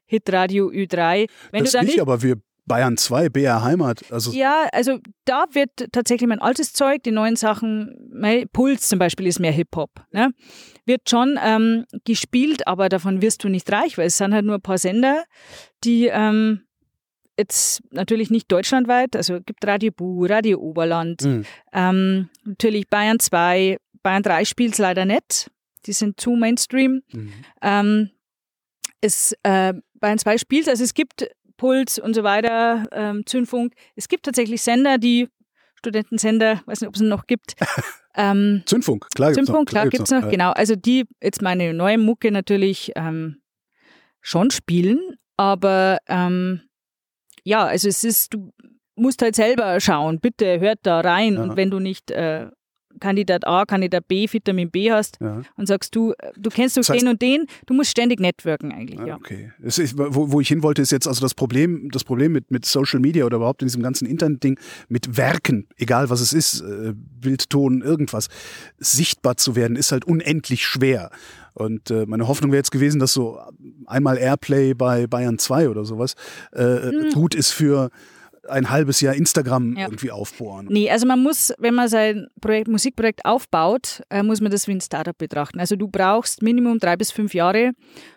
Hitradio 0.06 0.68
Ü3. 0.70 1.28
Wenn 1.52 1.64
das 1.64 1.72
du 1.72 1.78
da 1.78 1.84
nicht, 1.84 2.00
aber 2.00 2.22
wir 2.22 2.36
Bayern 2.66 2.98
2, 2.98 3.30
BR 3.30 3.62
Heimat, 3.64 4.04
also 4.12 4.30
ja, 4.30 4.66
also 4.72 4.98
da 5.24 5.46
wird 5.52 5.70
tatsächlich 5.90 6.28
mein 6.28 6.38
altes 6.40 6.74
Zeug, 6.74 7.02
die 7.02 7.12
neuen 7.12 7.34
Sachen, 7.34 8.10
mein 8.12 8.46
Puls 8.52 8.88
zum 8.88 8.98
Beispiel 8.98 9.26
ist 9.26 9.38
mehr 9.40 9.52
Hip-Hop, 9.52 9.90
ne? 10.12 10.32
wird 10.84 11.08
schon 11.08 11.38
ähm, 11.42 11.86
gespielt, 12.04 12.66
aber 12.66 12.90
davon 12.90 13.22
wirst 13.22 13.42
du 13.42 13.48
nicht 13.48 13.72
reich, 13.72 13.96
weil 13.96 14.08
es 14.08 14.18
sind 14.18 14.34
halt 14.34 14.44
nur 14.44 14.56
ein 14.56 14.60
paar 14.60 14.76
Sender, 14.76 15.24
die 15.82 16.08
ähm, 16.12 16.60
jetzt 17.38 17.82
natürlich 17.90 18.28
nicht 18.30 18.52
deutschlandweit, 18.52 19.16
also 19.16 19.36
es 19.36 19.44
gibt 19.46 19.66
Radio 19.66 19.90
Bu, 19.90 20.26
Radio 20.26 20.58
Oberland, 20.58 21.22
mh, 21.22 21.42
ähm, 21.72 22.28
natürlich 22.44 22.86
Bayern 22.90 23.18
2, 23.18 23.78
Bayern 24.08 24.22
3 24.22 24.46
spielt 24.46 24.72
es 24.72 24.78
leider 24.78 25.04
nicht, 25.04 25.50
die 25.84 25.92
sind 25.92 26.18
zu 26.18 26.30
Mainstream. 26.30 27.02
mh. 27.12 27.30
Ähm, 27.60 28.10
es, 29.02 29.36
äh, 29.42 29.74
Bayern 30.00 30.18
2 30.18 30.38
spielt, 30.38 30.66
also 30.66 30.82
es 30.82 30.94
gibt 30.94 31.28
Puls 31.58 31.98
und 31.98 32.14
so 32.14 32.22
weiter, 32.24 32.86
ähm, 32.90 33.26
Zündfunk. 33.26 33.74
Es 33.96 34.08
gibt 34.08 34.24
tatsächlich 34.24 34.62
Sender, 34.62 34.96
die 34.96 35.28
Studentensender, 35.74 36.62
weiß 36.64 36.80
nicht, 36.80 36.88
ob 36.88 36.94
es 36.94 37.02
noch 37.02 37.26
gibt. 37.26 37.54
Ähm, 38.20 38.64
Zündfunk, 38.66 39.06
klar 39.14 39.28
gibt's 39.28 39.46
Zündfunk, 39.46 39.68
noch. 39.68 39.70
klar, 39.70 39.88
gibt's 39.88 40.10
noch, 40.10 40.22
noch. 40.22 40.30
genau. 40.30 40.50
Also 40.50 40.74
die 40.74 41.04
jetzt 41.22 41.40
meine 41.40 41.72
neue 41.72 41.98
Mucke 41.98 42.32
natürlich 42.32 42.90
ähm, 42.96 43.40
schon 44.20 44.50
spielen, 44.50 44.98
aber 45.36 45.98
ähm, 46.08 46.62
ja, 47.44 47.64
also 47.64 47.86
es 47.86 48.02
ist, 48.02 48.34
du 48.34 48.52
musst 48.96 49.22
halt 49.22 49.36
selber 49.36 49.78
schauen, 49.78 50.18
bitte 50.18 50.58
hört 50.58 50.80
da 50.82 50.98
rein 50.98 51.34
ja. 51.34 51.42
und 51.42 51.56
wenn 51.56 51.70
du 51.70 51.78
nicht 51.78 52.10
äh, 52.10 52.48
Kandidat 52.98 53.46
A, 53.46 53.64
Kandidat 53.64 54.08
B, 54.08 54.26
Vitamin 54.30 54.70
B 54.70 54.90
hast 54.90 55.18
ja. 55.20 55.42
und 55.56 55.66
sagst 55.66 55.94
du, 55.94 56.14
du 56.36 56.50
kennst 56.50 56.76
doch 56.76 56.80
das 56.80 56.90
heißt, 56.90 57.02
den 57.02 57.08
und 57.08 57.22
den, 57.22 57.46
du 57.66 57.74
musst 57.74 57.90
ständig 57.90 58.20
networken 58.20 58.72
eigentlich. 58.72 59.00
Ja. 59.00 59.16
Okay. 59.16 59.52
Ist, 59.60 59.96
wo, 59.96 60.32
wo, 60.32 60.40
ich 60.40 60.48
hin 60.48 60.62
wollte, 60.62 60.82
ist 60.82 60.92
jetzt 60.92 61.06
also 61.06 61.20
das 61.20 61.34
Problem, 61.34 61.90
das 61.90 62.04
Problem 62.04 62.32
mit, 62.32 62.50
mit 62.50 62.64
Social 62.64 63.00
Media 63.00 63.24
oder 63.24 63.36
überhaupt 63.36 63.62
in 63.62 63.68
diesem 63.68 63.82
ganzen 63.82 64.06
Internet-Ding, 64.06 64.58
mit 64.88 65.16
Werken, 65.16 65.66
egal 65.76 66.10
was 66.10 66.20
es 66.20 66.32
ist, 66.32 66.60
äh, 66.60 66.92
Bild, 66.94 67.50
Ton, 67.50 67.82
irgendwas, 67.82 68.28
sichtbar 68.78 69.36
zu 69.36 69.56
werden, 69.56 69.76
ist 69.76 69.92
halt 69.92 70.04
unendlich 70.04 70.64
schwer. 70.64 71.10
Und 71.54 71.90
äh, 71.90 72.06
meine 72.06 72.28
Hoffnung 72.28 72.52
wäre 72.52 72.60
jetzt 72.60 72.70
gewesen, 72.70 73.00
dass 73.00 73.12
so 73.12 73.40
einmal 73.86 74.16
Airplay 74.16 74.74
bei 74.74 75.06
Bayern 75.06 75.38
2 75.38 75.68
oder 75.68 75.84
sowas 75.84 76.14
äh, 76.52 76.62
hm. 76.62 77.10
gut 77.12 77.34
ist 77.34 77.50
für 77.50 77.90
ein 78.48 78.70
halbes 78.70 79.00
Jahr 79.00 79.14
Instagram 79.14 79.76
ja. 79.76 79.86
irgendwie 79.86 80.10
aufbohren. 80.10 80.66
Nee, 80.70 80.90
also 80.90 81.06
man 81.06 81.22
muss, 81.22 81.52
wenn 81.58 81.74
man 81.74 81.88
sein 81.88 82.28
Projekt, 82.40 82.68
Musikprojekt 82.68 83.24
aufbaut, 83.24 84.02
äh, 84.10 84.22
muss 84.22 84.40
man 84.40 84.50
das 84.50 84.66
wie 84.68 84.72
ein 84.72 84.80
Startup 84.80 85.16
betrachten. 85.16 85.60
Also 85.60 85.76
du 85.76 85.88
brauchst 85.88 86.42
Minimum 86.42 86.78
drei 86.78 86.96
bis 86.96 87.10
fünf 87.10 87.34
Jahre, 87.34 87.72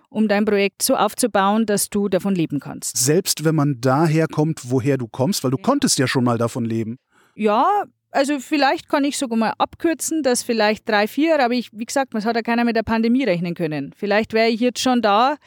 um 0.10 0.28
dein 0.28 0.46
Projekt 0.46 0.82
so 0.82 0.96
aufzubauen, 0.96 1.66
dass 1.66 1.90
du 1.90 2.10
davon 2.10 2.36
leben 2.36 2.60
kannst. 2.60 2.98
Selbst 2.98 3.46
wenn 3.46 3.56
man 3.56 3.78
daher 3.80 4.28
kommt, 4.28 4.70
woher 4.70 4.98
du 4.98 5.08
kommst, 5.08 5.44
weil 5.44 5.52
du 5.52 5.58
ja. 5.58 5.64
konntest 5.64 5.98
ja 6.00 6.08
schon 6.08 6.24
mal 6.24 6.38
davon 6.38 6.66
leben. 6.66 6.98
Ja, 7.36 7.86
also 8.12 8.40
vielleicht 8.40 8.90
kann 8.90 9.04
ich 9.04 9.18
sogar 9.18 9.38
mal 9.38 9.54
abkürzen, 9.58 10.24
dass 10.24 10.44
vielleicht 10.44 10.88
drei, 10.88 11.08
vier, 11.08 11.40
aber 11.44 11.54
ich, 11.54 11.70
wie 11.72 11.86
gesagt, 11.86 12.14
es 12.14 12.26
hat 12.26 12.36
ja 12.36 12.42
keiner 12.42 12.64
mit 12.64 12.76
der 12.76 12.84
Pandemie 12.84 13.24
rechnen 13.24 13.56
können. 13.56 13.94
Vielleicht 13.98 14.34
wäre 14.34 14.50
ich 14.50 14.60
jetzt 14.60 14.82
schon 14.82 15.02
da 15.02 15.38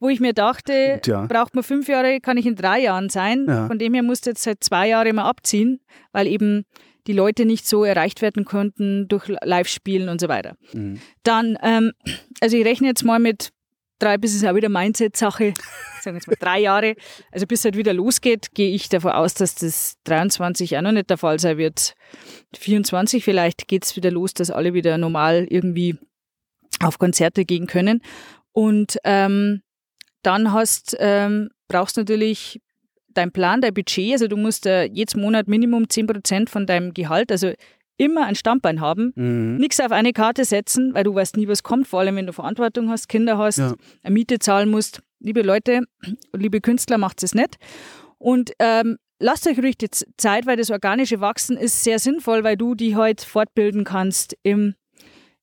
wo 0.00 0.08
ich 0.08 0.20
mir 0.20 0.32
dachte, 0.32 1.00
ja. 1.04 1.26
braucht 1.26 1.54
man 1.54 1.64
fünf 1.64 1.88
Jahre, 1.88 2.20
kann 2.20 2.36
ich 2.36 2.46
in 2.46 2.56
drei 2.56 2.80
Jahren 2.80 3.08
sein. 3.08 3.46
Ja. 3.48 3.66
Von 3.66 3.78
dem 3.78 3.94
her 3.94 4.02
musste 4.02 4.30
jetzt 4.30 4.42
seit 4.42 4.62
zwei 4.62 4.88
Jahren 4.88 5.16
mal 5.16 5.28
abziehen, 5.28 5.80
weil 6.12 6.26
eben 6.26 6.64
die 7.06 7.12
Leute 7.12 7.46
nicht 7.46 7.66
so 7.66 7.84
erreicht 7.84 8.22
werden 8.22 8.44
konnten 8.44 9.08
durch 9.08 9.28
Live-Spielen 9.28 10.08
und 10.08 10.20
so 10.20 10.28
weiter. 10.28 10.56
Mhm. 10.72 11.00
Dann, 11.22 11.58
ähm, 11.62 11.92
also 12.40 12.56
ich 12.56 12.64
rechne 12.64 12.88
jetzt 12.88 13.04
mal 13.04 13.18
mit 13.18 13.50
drei, 13.98 14.18
bis 14.18 14.34
es 14.34 14.44
auch 14.44 14.54
wieder 14.54 14.68
Mindset-Sache, 14.68 15.54
sagen 16.00 16.14
wir 16.16 16.20
jetzt 16.20 16.28
mal 16.28 16.36
drei 16.38 16.60
Jahre. 16.60 16.94
Also 17.32 17.46
bis 17.46 17.60
es 17.60 17.64
halt 17.64 17.76
wieder 17.76 17.92
losgeht, 17.92 18.54
gehe 18.54 18.70
ich 18.74 18.88
davon 18.88 19.12
aus, 19.12 19.34
dass 19.34 19.54
das 19.54 19.96
23 20.04 20.76
auch 20.76 20.82
noch 20.82 20.92
nicht 20.92 21.10
der 21.10 21.18
Fall 21.18 21.38
sein 21.38 21.58
wird. 21.58 21.94
24 22.56 23.24
vielleicht 23.24 23.68
geht 23.68 23.84
es 23.84 23.96
wieder 23.96 24.10
los, 24.10 24.34
dass 24.34 24.50
alle 24.50 24.74
wieder 24.74 24.98
normal 24.98 25.46
irgendwie 25.48 25.96
auf 26.80 26.98
Konzerte 26.98 27.44
gehen 27.44 27.66
können. 27.66 28.02
Und 28.52 28.98
ähm, 29.04 29.62
dann 30.22 30.52
hast, 30.52 30.96
ähm, 30.98 31.50
brauchst 31.68 31.96
du 31.96 32.02
natürlich 32.02 32.60
dein 33.08 33.32
Plan, 33.32 33.60
dein 33.60 33.74
Budget. 33.74 34.12
Also 34.12 34.28
du 34.28 34.36
musst 34.36 34.66
äh, 34.66 34.84
jedes 34.84 35.16
Monat 35.16 35.48
Minimum 35.48 35.84
10% 35.84 36.48
von 36.48 36.66
deinem 36.66 36.94
Gehalt, 36.94 37.32
also 37.32 37.52
immer 37.98 38.24
ein 38.24 38.34
Stammbein 38.34 38.80
haben, 38.80 39.12
mhm. 39.14 39.56
nichts 39.58 39.80
auf 39.80 39.92
eine 39.92 40.12
Karte 40.12 40.44
setzen, 40.44 40.94
weil 40.94 41.04
du 41.04 41.14
weißt 41.14 41.36
nie, 41.36 41.48
was 41.48 41.62
kommt, 41.62 41.86
vor 41.86 42.00
allem 42.00 42.16
wenn 42.16 42.26
du 42.26 42.32
Verantwortung 42.32 42.88
hast, 42.88 43.08
Kinder 43.08 43.36
hast, 43.36 43.58
ja. 43.58 43.74
eine 44.02 44.14
Miete 44.14 44.38
zahlen 44.38 44.70
musst. 44.70 45.02
Liebe 45.20 45.42
Leute, 45.42 45.82
liebe 46.32 46.60
Künstler, 46.60 46.96
macht 46.96 47.22
es 47.22 47.34
nicht. 47.34 47.56
Und 48.18 48.52
ähm, 48.60 48.96
lasst 49.18 49.46
euch 49.46 49.58
ruhig 49.58 49.76
die 49.76 49.90
Zeit, 50.16 50.46
weil 50.46 50.56
das 50.56 50.70
organische 50.70 51.20
Wachsen 51.20 51.56
ist 51.56 51.82
sehr 51.82 51.98
sinnvoll, 51.98 52.44
weil 52.44 52.56
du 52.56 52.74
die 52.74 52.96
heute 52.96 53.26
fortbilden 53.26 53.84
kannst 53.84 54.36
im 54.42 54.74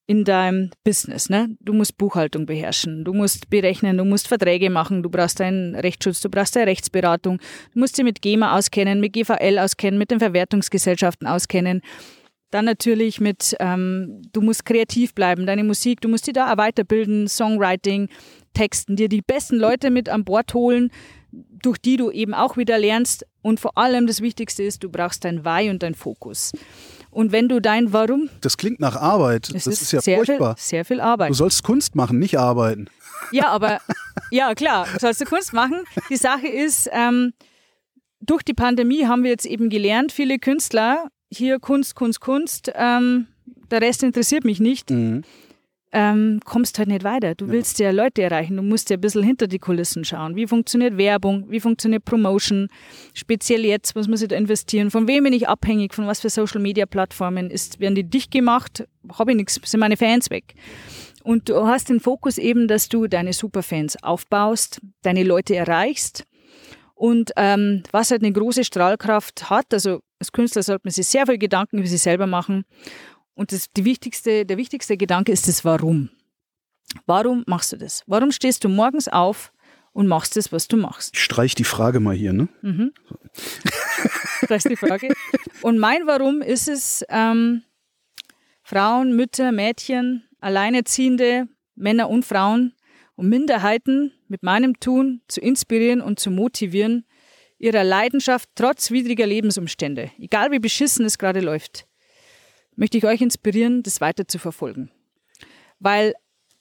in 0.08 0.24
deinem 0.24 0.70
Business. 0.84 1.30
Ne? 1.30 1.56
Du 1.60 1.74
musst 1.74 1.98
Buchhaltung 1.98 2.46
beherrschen, 2.46 3.04
du 3.04 3.14
musst 3.14 3.50
berechnen, 3.50 3.98
du 3.98 4.06
musst 4.06 4.28
Verträge 4.28 4.70
machen, 4.70 5.02
du 5.02 5.10
brauchst 5.10 5.42
einen 5.42 5.76
Rechtsschutz, 5.76 6.22
du 6.22 6.30
brauchst 6.30 6.56
eine 6.58 6.68
Rechtsberatung, 6.68 7.40
du 7.74 7.80
musst 7.80 7.98
dich 7.98 8.06
mit 8.06 8.22
GEMA 8.22 8.56
auskennen, 8.56 9.00
mit 9.00 9.14
GVL 9.14 9.58
auskennen, 9.58 9.98
mit 9.98 10.12
den 10.12 10.20
Verwertungsgesellschaften 10.20 11.28
auskennen. 11.28 11.82
Dann 12.56 12.64
natürlich 12.64 13.20
mit, 13.20 13.54
ähm, 13.60 14.22
du 14.32 14.40
musst 14.40 14.64
kreativ 14.64 15.14
bleiben, 15.14 15.46
deine 15.46 15.66
Musik, 15.66 16.00
du 16.00 16.08
musst 16.08 16.26
dich 16.26 16.36
da 16.36 16.56
weiterbilden, 16.56 17.28
Songwriting, 17.28 18.08
Texten, 18.54 18.96
dir 18.96 19.10
die 19.10 19.22
besten 19.22 19.58
Leute 19.58 19.92
mit 19.92 20.08
an 20.08 20.24
Bord 20.24 20.54
holen, 20.54 20.90
durch 21.34 21.78
die 21.80 21.98
du 21.98 22.12
eben 22.12 22.34
auch 22.34 22.56
wieder 22.56 22.78
lernst. 22.78 23.26
Und 23.42 23.60
vor 23.60 23.78
allem 23.78 24.08
das 24.08 24.22
Wichtigste 24.22 24.64
ist, 24.64 24.86
du 24.86 24.90
brauchst 24.90 25.26
dein 25.26 25.44
Why 25.44 25.70
und 25.70 25.84
dein 25.84 25.96
Fokus. 25.96 26.54
Und 27.12 27.34
wenn 27.34 27.50
du 27.50 27.60
dein 27.60 27.92
Warum. 27.92 28.30
Das 28.40 28.56
klingt 28.56 28.80
nach 28.80 28.96
Arbeit. 28.96 29.54
Das 29.54 29.68
ist, 29.68 29.82
ist, 29.82 29.92
ja 29.92 30.00
sehr 30.00 30.24
furchtbar. 30.24 30.56
Viel, 30.56 30.64
sehr 30.64 30.86
viel 30.86 31.02
Arbeit. 31.02 31.32
Du 31.32 31.34
sollst 31.34 31.62
Kunst 31.62 31.94
machen, 31.96 32.20
nicht 32.20 32.40
arbeiten. 32.40 32.88
Ja, 33.34 33.50
aber 33.50 33.82
ja, 34.32 34.56
klar, 34.56 34.88
sollst 34.98 35.20
du 35.20 35.26
Kunst 35.26 35.52
machen. 35.52 35.84
Die 36.10 36.16
Sache 36.16 36.48
ist, 36.48 36.88
ähm, 36.94 37.34
durch 38.22 38.44
die 38.44 38.54
Pandemie 38.54 39.08
haben 39.08 39.24
wir 39.24 39.32
jetzt 39.32 39.46
eben 39.46 39.70
gelernt, 39.70 40.14
viele 40.14 40.40
Künstler, 40.40 41.10
hier 41.36 41.60
Kunst, 41.60 41.96
Kunst, 41.96 42.22
Kunst, 42.22 42.72
ähm, 42.76 43.28
der 43.72 43.82
Rest 43.82 44.04
interessiert 44.04 44.46
mich 44.46 44.60
nicht. 44.60 44.90
Mhm 44.90 45.24
ähm, 45.96 46.42
kommst 46.44 46.78
halt 46.78 46.90
nicht 46.90 47.06
weiter. 47.06 47.36
Du 47.36 47.46
ja. 47.46 47.54
willst 47.54 47.80
ja 47.80 47.92
Leute 47.92 48.22
erreichen, 48.22 48.58
du 48.58 48.64
musst 48.64 48.90
ja 48.90 48.98
ein 48.98 49.02
bisschen 49.02 49.24
hinter 49.24 49.48
die 49.48 49.60
Kulissen 49.60 50.04
schauen. 50.04 50.36
Wie 50.36 50.46
funktioniert 50.46 50.98
Werbung? 50.98 51.46
Wie 51.50 51.62
funktioniert 51.62 52.04
Promotion? 52.04 52.68
Speziell 53.14 53.64
jetzt, 53.64 53.96
was 53.96 54.10
muss 54.10 54.22
ich 54.22 54.28
da 54.28 54.36
investieren? 54.36 54.92
Von 54.92 55.08
wem 55.08 55.24
bin 55.24 55.32
ich 55.32 55.48
abhängig? 55.48 55.94
Von 55.94 56.06
was 56.06 56.20
für 56.20 56.30
Social 56.30 56.60
Media 56.60 56.86
Plattformen? 56.86 57.50
Ist, 57.50 57.80
werden 57.80 57.96
die 57.96 58.04
dicht 58.04 58.30
gemacht? 58.30 58.86
Habe 59.18 59.32
ich 59.32 59.38
nichts, 59.38 59.58
sind 59.64 59.80
meine 59.80 59.96
Fans 59.96 60.30
weg. 60.30 60.56
Und 61.24 61.48
du 61.48 61.66
hast 61.66 61.88
den 61.88 62.02
Fokus 62.02 62.38
eben, 62.38 62.68
dass 62.68 62.90
du 62.90 63.08
deine 63.08 63.32
Superfans 63.32 63.96
aufbaust, 64.04 64.82
deine 65.02 65.24
Leute 65.24 65.56
erreichst. 65.56 66.26
Und 66.94 67.32
ähm, 67.38 67.84
was 67.92 68.12
halt 68.12 68.22
eine 68.22 68.34
große 68.34 68.66
Strahlkraft 68.66 69.50
hat, 69.50 69.74
also 69.74 70.02
als 70.20 70.32
Künstler 70.32 70.64
sollte 70.64 70.82
man 70.86 70.92
sich 70.92 71.08
sehr 71.08 71.26
viel 71.26 71.38
Gedanken 71.38 71.80
über 71.80 71.88
sich 71.88 72.02
selber 72.02 72.28
machen 72.28 72.66
und 73.34 73.52
das, 73.52 73.72
die 73.72 73.86
wichtigste, 73.86 74.46
der 74.46 74.58
wichtigste 74.58 74.98
Gedanke 74.98 75.32
ist 75.32 75.48
das 75.48 75.66
Warum. 75.66 76.10
Warum 77.06 77.44
machst 77.48 77.74
du 77.74 77.78
das? 77.78 78.04
Warum 78.08 78.32
stehst 78.32 78.64
du 78.64 78.70
morgens 78.70 79.08
auf 79.08 79.52
und 79.92 80.08
machst 80.08 80.38
das, 80.38 80.52
was 80.52 80.68
du 80.68 80.78
machst? 80.78 81.14
Ich 81.14 81.24
streich 81.24 81.56
die 81.56 81.64
Frage 81.64 82.00
mal 82.00 82.16
hier, 82.16 82.34
ne? 82.34 82.48
Mhm. 82.62 82.94
ist 84.50 84.70
die 84.70 84.76
Frage. 84.78 85.14
Und 85.62 85.78
mein 85.80 86.08
Warum 86.08 86.42
ist 86.42 86.68
es, 86.68 87.04
ähm, 87.10 87.64
Frauen, 88.64 89.16
Mütter, 89.16 89.52
Mädchen, 89.52 90.24
Alleinerziehende, 90.40 91.48
Männer 91.76 92.10
und 92.10 92.26
Frauen 92.26 92.74
und 93.16 93.30
Minderheiten 93.30 94.14
mit 94.28 94.44
meinem 94.44 94.80
Tun 94.80 95.22
zu 95.28 95.42
inspirieren 95.42 96.02
und 96.02 96.20
zu 96.20 96.32
motivieren, 96.32 97.06
ihrer 97.58 97.84
Leidenschaft 97.84 98.50
trotz 98.56 98.92
widriger 98.92 99.26
Lebensumstände, 99.26 100.12
egal 100.20 100.52
wie 100.52 100.60
beschissen 100.60 101.06
es 101.06 101.18
gerade 101.18 101.40
läuft, 101.40 101.88
möchte 102.76 102.98
ich 102.98 103.06
euch 103.06 103.22
inspirieren, 103.22 103.84
das 103.84 104.02
weiter 104.02 104.28
zu 104.28 104.40
verfolgen. 104.40 104.92
Weil 105.80 106.14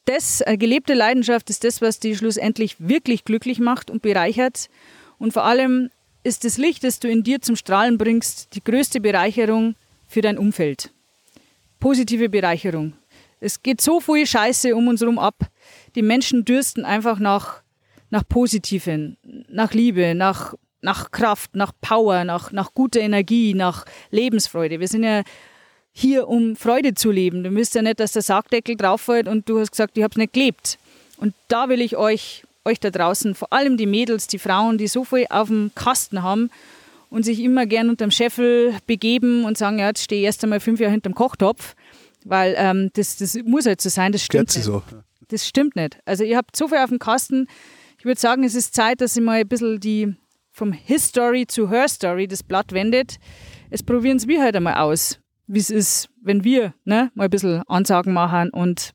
das, 0.05 0.43
äh, 0.43 0.57
gelebte 0.57 0.95
Leidenschaft 0.95 1.51
ist 1.51 1.65
das, 1.65 1.81
was 1.81 1.99
die 1.99 2.15
schlussendlich 2.15 2.77
wirklich 2.79 3.25
glücklich 3.25 3.59
macht 3.59 3.91
und 3.91 4.03
bereichert. 4.03 4.69
Und 5.19 5.33
vor 5.33 5.45
allem 5.45 5.91
ist 6.25 6.45
das 6.45 6.59
Licht, 6.59 6.85
das 6.85 7.01
du 7.01 7.09
in 7.09 7.23
dir 7.23 7.41
zum 7.41 7.57
Strahlen 7.57 7.99
bringst, 7.99 8.55
die 8.55 8.63
größte 8.63 9.01
Bereicherung 9.01 9.77
für 10.07 10.21
dein 10.21 10.39
Umfeld. 10.39 10.91
Positive 11.81 12.29
Bereicherung. 12.29 12.95
Es 13.41 13.63
geht 13.63 13.81
so 13.81 14.01
viel 14.01 14.27
Scheiße 14.27 14.75
um 14.75 14.89
uns 14.89 15.01
herum 15.01 15.19
ab. 15.19 15.51
Die 15.95 16.03
Menschen 16.03 16.45
dürsten 16.45 16.85
einfach 16.85 17.19
nach, 17.19 17.63
nach 18.11 18.27
Positiven, 18.27 19.19
nach 19.49 19.73
Liebe, 19.75 20.15
nach, 20.15 20.55
nach 20.85 21.11
Kraft, 21.11 21.57
nach 21.57 21.73
Power, 21.81 22.25
nach, 22.25 22.53
nach 22.53 22.75
guter 22.75 23.01
Energie, 23.01 23.55
nach 23.55 23.85
Lebensfreude. 24.11 24.79
Wir 24.79 24.89
sind 24.89 25.03
ja 25.03 25.23
hier, 25.93 26.29
um 26.29 26.57
Freude 26.57 26.95
zu 26.95 27.11
leben. 27.11 27.43
Du 27.43 27.51
müsst 27.51 27.75
ja 27.75 27.83
nicht, 27.83 28.01
dass 28.01 28.13
der 28.13 28.23
Sargdeckel 28.23 28.77
drauffällt 28.77 29.27
und 29.27 29.49
du 29.49 29.59
hast 29.59 29.71
gesagt, 29.71 29.97
ich 29.97 30.03
habe 30.03 30.13
es 30.13 30.19
nicht 30.19 30.33
gelebt. 30.33 30.79
Und 31.17 31.35
da 31.49 31.69
will 31.69 31.81
ich 31.81 31.97
euch, 31.97 32.45
euch 32.65 32.81
da 32.81 32.91
draußen, 32.91 33.35
vor 33.35 33.53
allem 33.53 33.77
die 33.77 33.87
Mädels, 33.87 34.27
die 34.27 34.39
Frauen, 34.39 34.77
die 34.77 34.89
so 34.89 35.05
viel 35.05 35.27
auf 35.31 35.49
dem 35.49 35.71
Kasten 35.75 36.23
haben 36.23 36.51
und 37.11 37.25
sich 37.25 37.41
immer 37.41 37.65
gern 37.65 37.89
unterm 37.89 38.11
Scheffel 38.11 38.75
begeben 38.87 39.45
und 39.45 39.57
sagen, 39.57 39.79
ja, 39.79 39.87
jetzt 39.87 40.03
stehe 40.03 40.21
ich 40.21 40.27
erst 40.27 40.43
einmal 40.43 40.61
fünf 40.61 40.81
Jahre 40.81 40.93
hinterm 40.93 41.15
Kochtopf, 41.15 41.77
weil 42.25 42.55
ähm, 42.59 42.91
das, 42.95 43.17
das 43.17 43.37
muss 43.45 43.67
halt 43.67 43.81
so 43.81 43.89
sein, 43.89 44.13
das 44.13 44.23
stimmt 44.23 44.55
nicht. 44.55 44.65
So. 44.65 44.83
Das 45.29 45.47
stimmt 45.47 45.77
nicht. 45.77 45.99
Also 46.05 46.25
ihr 46.25 46.37
habt 46.37 46.57
so 46.57 46.69
viel 46.69 46.79
auf 46.79 46.91
dem 46.91 46.99
Kasten. 46.99 47.47
Ich 47.99 48.05
würde 48.05 48.21
sagen, 48.21 48.45
es 48.45 48.55
ist 48.55 48.75
Zeit, 48.75 49.01
dass 49.01 49.17
ihr 49.17 49.23
mal 49.23 49.41
ein 49.41 49.49
bisschen 49.49 49.81
die 49.81 50.15
vom 50.55 50.73
His 50.73 51.09
Story 51.09 51.47
zu 51.47 51.69
Her 51.69 51.89
Story 51.89 52.27
das 52.27 52.43
Blatt 52.43 52.73
wendet. 52.73 53.17
Es 53.71 53.83
probieren 53.83 54.17
es 54.17 54.27
wir 54.27 54.43
halt 54.43 54.57
einmal 54.57 54.77
aus 54.77 55.19
wie 55.47 55.59
es 55.59 55.71
ist, 55.71 56.09
wenn 56.23 56.45
wir 56.45 56.75
ne, 56.85 57.11
mal 57.15 57.25
ein 57.25 57.31
bisschen 57.31 57.63
Ansagen 57.67 58.13
machen 58.13 58.51
und 58.51 58.93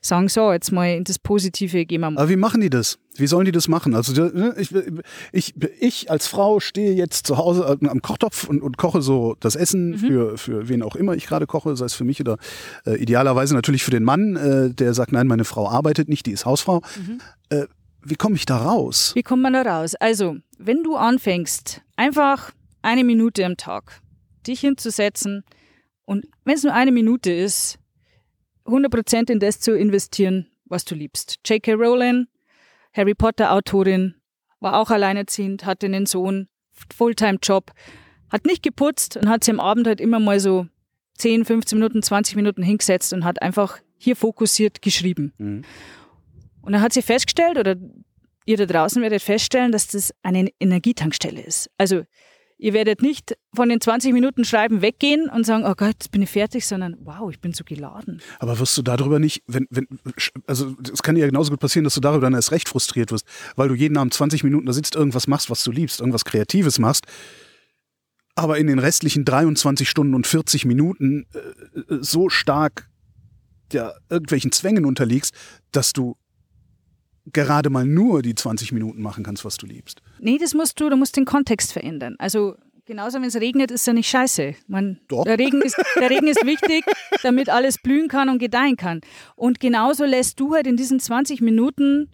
sagen, 0.00 0.28
so, 0.28 0.52
jetzt 0.52 0.70
mal 0.70 0.94
in 0.94 1.02
das 1.02 1.18
Positive 1.18 1.86
gehen 1.86 2.00
wir 2.02 2.10
mal. 2.10 2.20
Aber 2.20 2.30
wie 2.30 2.36
machen 2.36 2.60
die 2.60 2.70
das? 2.70 2.98
Wie 3.16 3.26
sollen 3.26 3.46
die 3.46 3.52
das 3.52 3.66
machen? 3.66 3.94
Also 3.94 4.12
ne, 4.12 4.54
ich, 4.58 4.72
ich, 5.32 5.54
ich 5.80 6.10
als 6.10 6.28
Frau 6.28 6.60
stehe 6.60 6.92
jetzt 6.92 7.26
zu 7.26 7.36
Hause 7.36 7.78
am 7.80 8.02
Kochtopf 8.02 8.48
und, 8.48 8.62
und 8.62 8.76
koche 8.76 9.02
so 9.02 9.36
das 9.40 9.56
Essen 9.56 9.90
mhm. 9.90 9.98
für, 9.98 10.38
für 10.38 10.68
wen 10.68 10.82
auch 10.82 10.94
immer 10.94 11.14
ich 11.14 11.26
gerade 11.26 11.46
koche, 11.46 11.76
sei 11.76 11.86
es 11.86 11.94
für 11.94 12.04
mich 12.04 12.20
oder 12.20 12.36
äh, 12.84 12.96
idealerweise 12.96 13.54
natürlich 13.54 13.82
für 13.82 13.90
den 13.90 14.04
Mann, 14.04 14.36
äh, 14.36 14.70
der 14.70 14.94
sagt, 14.94 15.12
nein, 15.12 15.26
meine 15.26 15.44
Frau 15.44 15.68
arbeitet 15.68 16.08
nicht, 16.08 16.26
die 16.26 16.32
ist 16.32 16.46
Hausfrau. 16.46 16.82
Mhm. 16.96 17.20
Äh, 17.48 17.66
wie 18.08 18.14
komme 18.14 18.36
ich 18.36 18.46
da 18.46 18.58
raus? 18.58 19.12
Wie 19.14 19.22
kommt 19.22 19.42
man 19.42 19.52
da 19.52 19.62
raus? 19.62 19.96
Also, 19.96 20.36
wenn 20.58 20.82
du 20.82 20.96
anfängst, 20.96 21.82
einfach 21.96 22.52
eine 22.82 23.04
Minute 23.04 23.44
am 23.44 23.56
Tag 23.56 24.00
dich 24.46 24.60
hinzusetzen 24.60 25.44
und 26.04 26.26
wenn 26.44 26.54
es 26.54 26.62
nur 26.62 26.72
eine 26.72 26.92
Minute 26.92 27.32
ist, 27.32 27.78
100% 28.64 29.30
in 29.30 29.40
das 29.40 29.60
zu 29.60 29.76
investieren, 29.76 30.48
was 30.64 30.84
du 30.84 30.94
liebst. 30.94 31.38
J.K. 31.44 31.74
Rowling, 31.74 32.26
Harry 32.92 33.14
Potter 33.14 33.52
Autorin, 33.52 34.14
war 34.60 34.78
auch 34.78 34.90
alleinerziehend, 34.90 35.64
hatte 35.64 35.86
einen 35.86 36.06
Sohn, 36.06 36.48
Fulltime-Job, 36.94 37.72
hat 38.30 38.46
nicht 38.46 38.62
geputzt 38.62 39.16
und 39.16 39.28
hat 39.28 39.44
sich 39.44 39.52
am 39.52 39.60
Abend 39.60 39.86
halt 39.86 40.00
immer 40.00 40.18
mal 40.18 40.40
so 40.40 40.66
10, 41.18 41.44
15 41.44 41.78
Minuten, 41.78 42.02
20 42.02 42.36
Minuten 42.36 42.62
hingesetzt 42.62 43.12
und 43.12 43.24
hat 43.24 43.42
einfach 43.42 43.78
hier 43.96 44.16
fokussiert 44.16 44.82
geschrieben. 44.82 45.32
Mhm. 45.38 45.62
Und 46.62 46.72
dann 46.72 46.82
hat 46.82 46.92
sie 46.92 47.02
festgestellt, 47.02 47.58
oder 47.58 47.76
ihr 48.46 48.56
da 48.56 48.66
draußen 48.66 49.02
werdet 49.02 49.22
feststellen, 49.22 49.72
dass 49.72 49.88
das 49.88 50.14
eine 50.22 50.50
Energietankstelle 50.58 51.40
ist. 51.40 51.70
Also 51.76 52.04
ihr 52.58 52.72
werdet 52.72 53.02
nicht 53.02 53.36
von 53.54 53.68
den 53.68 53.80
20 53.80 54.14
Minuten 54.14 54.44
Schreiben 54.44 54.80
weggehen 54.80 55.28
und 55.28 55.44
sagen, 55.44 55.64
oh 55.66 55.74
Gott, 55.76 55.88
jetzt 55.98 56.10
bin 56.10 56.22
ich 56.22 56.30
fertig, 56.30 56.66
sondern 56.66 56.96
wow, 57.00 57.30
ich 57.30 57.40
bin 57.40 57.52
so 57.52 57.64
geladen. 57.64 58.22
Aber 58.38 58.58
wirst 58.58 58.78
du 58.78 58.82
darüber 58.82 59.18
nicht, 59.18 59.42
wenn, 59.46 59.66
wenn, 59.68 59.86
also 60.46 60.74
es 60.90 61.02
kann 61.02 61.16
ja 61.16 61.26
genauso 61.26 61.50
gut 61.50 61.60
passieren, 61.60 61.84
dass 61.84 61.94
du 61.94 62.00
darüber 62.00 62.22
dann 62.22 62.34
erst 62.34 62.52
recht 62.52 62.68
frustriert 62.68 63.12
wirst, 63.12 63.26
weil 63.56 63.68
du 63.68 63.74
jeden 63.74 63.98
Abend 63.98 64.14
20 64.14 64.42
Minuten 64.44 64.64
da 64.64 64.72
sitzt, 64.72 64.94
irgendwas 64.94 65.26
machst, 65.26 65.50
was 65.50 65.62
du 65.62 65.70
liebst, 65.70 66.00
irgendwas 66.00 66.24
Kreatives 66.24 66.78
machst 66.78 67.06
aber 68.36 68.58
in 68.58 68.66
den 68.66 68.78
restlichen 68.78 69.24
23 69.24 69.88
Stunden 69.88 70.14
und 70.14 70.26
40 70.26 70.66
Minuten 70.66 71.26
äh, 71.32 71.96
so 72.00 72.28
stark 72.28 72.88
ja, 73.72 73.92
irgendwelchen 74.08 74.52
Zwängen 74.52 74.84
unterliegst, 74.84 75.34
dass 75.72 75.92
du 75.92 76.16
gerade 77.32 77.70
mal 77.70 77.84
nur 77.84 78.22
die 78.22 78.34
20 78.34 78.72
Minuten 78.72 79.02
machen 79.02 79.24
kannst, 79.24 79.44
was 79.44 79.56
du 79.56 79.66
liebst. 79.66 80.02
Nee, 80.18 80.38
das 80.38 80.54
musst 80.54 80.80
du, 80.80 80.88
du 80.88 80.96
musst 80.96 81.16
den 81.16 81.24
Kontext 81.24 81.72
verändern. 81.72 82.16
Also 82.18 82.56
genauso, 82.86 83.18
wenn 83.20 83.28
es 83.28 83.36
regnet, 83.36 83.70
ist 83.70 83.86
ja 83.86 83.92
nicht 83.92 84.08
scheiße. 84.08 84.54
Man, 84.68 84.98
Doch. 85.08 85.24
Der, 85.24 85.38
Regen 85.38 85.60
ist, 85.62 85.76
der 86.00 86.10
Regen 86.10 86.28
ist 86.28 86.44
wichtig, 86.46 86.84
damit 87.22 87.48
alles 87.48 87.78
blühen 87.78 88.08
kann 88.08 88.28
und 88.28 88.38
gedeihen 88.38 88.76
kann. 88.76 89.00
Und 89.34 89.60
genauso 89.60 90.04
lässt 90.04 90.40
du 90.40 90.54
halt 90.54 90.66
in 90.66 90.76
diesen 90.76 91.00
20 91.00 91.40
Minuten 91.40 92.08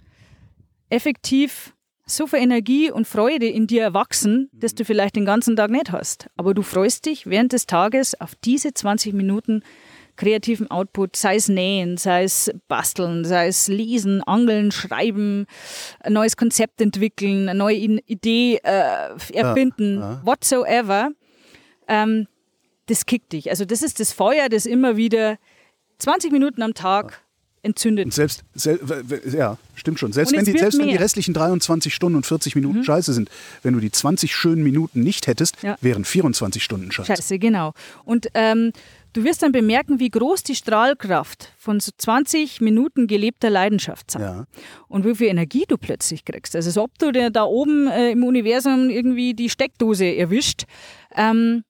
effektiv 0.88 1.74
so 2.04 2.26
viel 2.26 2.40
Energie 2.40 2.90
und 2.90 3.06
Freude 3.06 3.46
in 3.46 3.66
dir 3.66 3.82
erwachsen, 3.82 4.50
dass 4.52 4.74
du 4.74 4.84
vielleicht 4.84 5.16
den 5.16 5.24
ganzen 5.24 5.56
Tag 5.56 5.70
nicht 5.70 5.92
hast. 5.92 6.28
Aber 6.36 6.52
du 6.52 6.62
freust 6.62 7.06
dich 7.06 7.26
während 7.26 7.52
des 7.52 7.66
Tages 7.66 8.20
auf 8.20 8.34
diese 8.34 8.74
20 8.74 9.14
Minuten 9.14 9.62
kreativen 10.22 10.70
Output, 10.70 11.16
sei 11.16 11.34
es 11.34 11.48
nähen, 11.48 11.96
sei 11.96 12.22
es 12.22 12.52
basteln, 12.68 13.24
sei 13.24 13.48
es 13.48 13.66
lesen, 13.66 14.22
angeln, 14.22 14.70
schreiben, 14.70 15.46
ein 15.98 16.12
neues 16.12 16.36
Konzept 16.36 16.80
entwickeln, 16.80 17.48
eine 17.48 17.58
neue 17.58 17.76
Idee 17.76 18.60
äh, 18.62 19.08
erfinden, 19.32 19.98
ja, 19.98 20.12
ja. 20.12 20.20
whatsoever, 20.24 21.10
ähm, 21.88 22.28
das 22.86 23.04
kickt 23.06 23.32
dich. 23.32 23.50
Also 23.50 23.64
das 23.64 23.82
ist 23.82 23.98
das 23.98 24.12
Feuer, 24.12 24.48
das 24.48 24.64
immer 24.64 24.96
wieder 24.96 25.38
20 25.98 26.30
Minuten 26.30 26.62
am 26.62 26.74
Tag 26.74 27.20
entzündet. 27.62 28.04
Und 28.04 28.14
selbst, 28.14 28.44
sel 28.54 28.78
ja, 29.32 29.58
stimmt 29.74 29.98
schon. 29.98 30.12
Selbst, 30.12 30.32
wenn 30.32 30.44
die, 30.44 30.56
selbst 30.56 30.78
wenn 30.78 30.88
die 30.88 30.96
restlichen 30.96 31.34
23 31.34 31.92
Stunden 31.92 32.16
und 32.16 32.26
40 32.26 32.54
Minuten 32.54 32.78
mhm. 32.78 32.84
scheiße 32.84 33.12
sind, 33.12 33.28
wenn 33.64 33.74
du 33.74 33.80
die 33.80 33.90
20 33.90 34.34
schönen 34.34 34.62
Minuten 34.62 35.00
nicht 35.00 35.26
hättest, 35.26 35.62
ja. 35.62 35.76
wären 35.80 36.04
24 36.04 36.62
Stunden 36.62 36.92
scheiße. 36.92 37.08
Scheiße, 37.08 37.38
genau. 37.40 37.72
Und 38.04 38.28
ähm, 38.34 38.72
Du 39.12 39.24
wirst 39.24 39.42
dann 39.42 39.52
bemerken, 39.52 40.00
wie 40.00 40.08
groß 40.08 40.42
die 40.42 40.54
Strahlkraft 40.54 41.52
von 41.58 41.80
so 41.80 41.92
20 41.96 42.60
Minuten 42.60 43.06
gelebter 43.06 43.50
Leidenschaft 43.50 44.10
sind. 44.10 44.22
Ja. 44.22 44.46
Und 44.88 45.04
wie 45.04 45.14
viel 45.14 45.28
Energie 45.28 45.64
du 45.68 45.76
plötzlich 45.76 46.24
kriegst. 46.24 46.56
Also, 46.56 46.68
als 46.68 46.78
ob 46.78 46.98
du 46.98 47.12
da 47.12 47.44
oben 47.44 47.88
äh, 47.88 48.10
im 48.10 48.24
Universum 48.24 48.88
irgendwie 48.88 49.34
die 49.34 49.50
Steckdose 49.50 50.06
erwischt. 50.06 50.64
Ähm, 51.14 51.62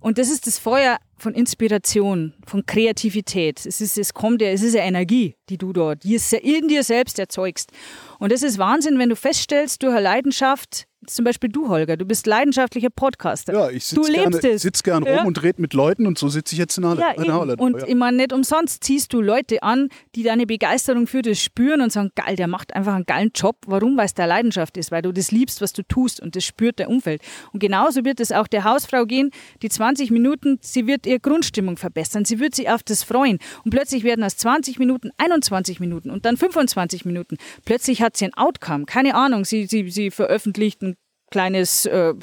und 0.00 0.16
das 0.16 0.30
ist 0.30 0.46
das 0.46 0.58
Feuer 0.58 0.98
von 1.18 1.34
Inspiration, 1.34 2.32
von 2.46 2.64
Kreativität. 2.64 3.64
Es 3.66 3.80
ist, 3.80 3.98
es 3.98 4.14
kommt 4.14 4.40
ja, 4.40 4.48
es 4.48 4.62
ist 4.62 4.74
ja 4.74 4.82
Energie, 4.82 5.36
die 5.50 5.58
du 5.58 5.72
dort 5.72 6.04
in 6.04 6.68
dir 6.68 6.82
selbst 6.82 7.18
erzeugst. 7.18 7.70
Und 8.18 8.32
das 8.32 8.42
ist 8.42 8.58
Wahnsinn, 8.58 8.98
wenn 8.98 9.10
du 9.10 9.16
feststellst, 9.16 9.82
durch 9.82 9.92
eine 9.92 10.02
Leidenschaft 10.02 10.86
zum 11.06 11.24
Beispiel 11.24 11.48
du, 11.48 11.68
Holger, 11.68 11.96
du 11.96 12.04
bist 12.04 12.26
leidenschaftlicher 12.26 12.90
Podcaster. 12.90 13.54
Ja, 13.54 13.70
ich 13.70 13.84
sitze 13.86 14.12
gerne, 14.12 14.58
sitz 14.58 14.82
gern 14.82 15.02
rum 15.02 15.26
und 15.26 15.42
rede 15.42 15.60
mit 15.60 15.72
Leuten 15.72 16.06
und 16.06 16.18
so 16.18 16.28
sitze 16.28 16.54
ich 16.54 16.58
jetzt 16.58 16.76
in 16.76 16.84
Halle. 16.84 17.00
Ja, 17.00 17.10
in 17.12 17.32
Halle. 17.32 17.56
Und 17.56 17.80
ja. 17.80 17.86
ich 17.86 17.94
meine, 17.94 18.18
nicht 18.18 18.32
umsonst 18.32 18.84
ziehst 18.84 19.12
du 19.12 19.20
Leute 19.22 19.62
an, 19.62 19.88
die 20.14 20.22
deine 20.22 20.46
Begeisterung 20.46 21.06
für 21.06 21.22
das 21.22 21.40
spüren 21.40 21.80
und 21.80 21.90
sagen, 21.90 22.10
geil, 22.14 22.36
der 22.36 22.48
macht 22.48 22.74
einfach 22.74 22.94
einen 22.94 23.06
geilen 23.06 23.30
Job. 23.34 23.56
Warum? 23.66 23.96
Weil 23.96 24.06
es 24.06 24.14
der 24.14 24.26
Leidenschaft 24.26 24.76
ist, 24.76 24.90
weil 24.90 25.02
du 25.02 25.12
das 25.12 25.30
liebst, 25.30 25.60
was 25.60 25.72
du 25.72 25.82
tust 25.82 26.20
und 26.20 26.36
das 26.36 26.44
spürt 26.44 26.78
der 26.78 26.90
Umfeld. 26.90 27.22
Und 27.52 27.60
genauso 27.60 28.04
wird 28.04 28.20
es 28.20 28.30
auch 28.30 28.46
der 28.46 28.64
Hausfrau 28.64 29.06
gehen, 29.06 29.30
die 29.62 29.70
20 29.70 30.10
Minuten, 30.10 30.58
sie 30.60 30.86
wird 30.86 31.06
ihre 31.06 31.20
Grundstimmung 31.20 31.78
verbessern, 31.78 32.24
sie 32.26 32.38
wird 32.40 32.54
sich 32.54 32.68
auf 32.68 32.82
das 32.82 33.04
freuen. 33.04 33.38
Und 33.64 33.70
plötzlich 33.70 34.04
werden 34.04 34.22
aus 34.22 34.36
20 34.36 34.78
Minuten 34.78 35.10
21 35.16 35.80
Minuten 35.80 36.10
und 36.10 36.26
dann 36.26 36.36
25 36.36 37.06
Minuten. 37.06 37.38
Plötzlich 37.64 38.02
hat 38.02 38.16
sie 38.16 38.26
ein 38.26 38.34
Outcome, 38.34 38.84
keine 38.84 39.14
Ahnung, 39.14 39.44
sie, 39.44 39.66
sie, 39.66 39.88
sie 39.90 40.10
veröffentlicht 40.10 40.82
ein 40.82 40.96
kleines 41.30 41.86
äh, 41.86 42.14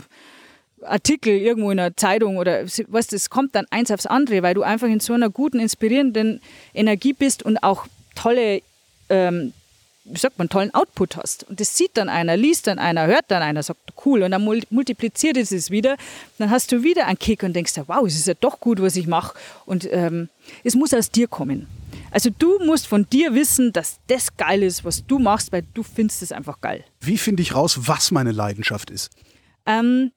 Artikel 0.83 1.33
irgendwo 1.33 1.71
in 1.71 1.79
einer 1.79 1.95
Zeitung 1.95 2.37
oder 2.37 2.63
was, 2.87 3.07
das 3.07 3.29
kommt 3.29 3.55
dann 3.55 3.65
eins 3.71 3.91
aufs 3.91 4.05
andere, 4.05 4.43
weil 4.43 4.53
du 4.53 4.63
einfach 4.63 4.87
in 4.87 4.99
so 4.99 5.13
einer 5.13 5.29
guten, 5.29 5.59
inspirierenden 5.59 6.41
Energie 6.73 7.13
bist 7.13 7.43
und 7.43 7.57
auch 7.57 7.87
tolle, 8.15 8.61
ähm, 9.09 9.53
wie 10.05 10.19
sagt 10.19 10.37
man, 10.37 10.49
tollen 10.49 10.73
Output 10.73 11.17
hast. 11.17 11.43
Und 11.49 11.59
das 11.59 11.75
sieht 11.75 11.91
dann 11.95 12.09
einer, 12.09 12.37
liest 12.37 12.67
dann 12.67 12.79
einer, 12.79 13.07
hört 13.07 13.25
dann 13.29 13.41
einer, 13.41 13.63
sagt 13.63 13.93
cool 14.05 14.23
und 14.23 14.31
dann 14.31 14.43
multipliziert 14.43 15.37
es 15.37 15.51
es 15.51 15.71
wieder. 15.71 15.97
Dann 16.37 16.49
hast 16.49 16.71
du 16.71 16.83
wieder 16.83 17.07
einen 17.07 17.19
Kick 17.19 17.43
und 17.43 17.53
denkst, 17.53 17.73
wow, 17.87 18.05
es 18.05 18.15
ist 18.15 18.27
ja 18.27 18.35
doch 18.39 18.59
gut, 18.59 18.81
was 18.81 18.95
ich 18.95 19.07
mache. 19.07 19.35
Und 19.65 19.87
ähm, 19.91 20.29
es 20.63 20.75
muss 20.75 20.93
aus 20.93 21.11
dir 21.11 21.27
kommen. 21.27 21.67
Also 22.17 22.31
du 22.35 22.57
musst 22.65 22.87
von 22.87 23.05
dir 23.07 23.35
wissen, 23.35 23.71
dass 23.73 23.99
das 24.07 24.35
geil 24.37 24.63
ist, 24.63 24.83
was 24.83 25.05
du 25.05 25.19
machst, 25.19 25.51
weil 25.51 25.61
du 25.75 25.83
findest 25.83 26.23
es 26.23 26.31
einfach 26.31 26.61
geil. 26.61 26.83
Wie 26.99 27.15
finde 27.15 27.43
ich 27.43 27.53
raus, 27.53 27.81
was 27.87 28.09
meine 28.09 28.31
Leidenschaft 28.31 28.89
ist? 28.89 29.11
Ähm, 29.67 30.09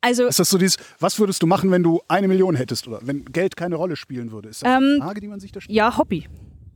also, 0.00 0.26
ist 0.26 0.40
das 0.40 0.50
so 0.50 0.58
dieses, 0.58 0.76
was 0.98 1.20
würdest 1.20 1.40
du 1.40 1.46
machen, 1.46 1.70
wenn 1.70 1.84
du 1.84 2.00
eine 2.08 2.26
Million 2.26 2.56
hättest 2.56 2.88
oder 2.88 2.98
wenn 3.02 3.24
Geld 3.26 3.54
keine 3.54 3.76
Rolle 3.76 3.94
spielen 3.94 4.32
würde? 4.32 4.48
Ist 4.48 4.64
das 4.64 4.68
ähm, 4.68 4.82
eine 4.82 5.04
Frage, 5.04 5.20
die 5.20 5.28
man 5.28 5.38
sich 5.38 5.52
da 5.52 5.60
stellt? 5.60 5.76
Ja, 5.76 5.96
Hobby. 5.96 6.26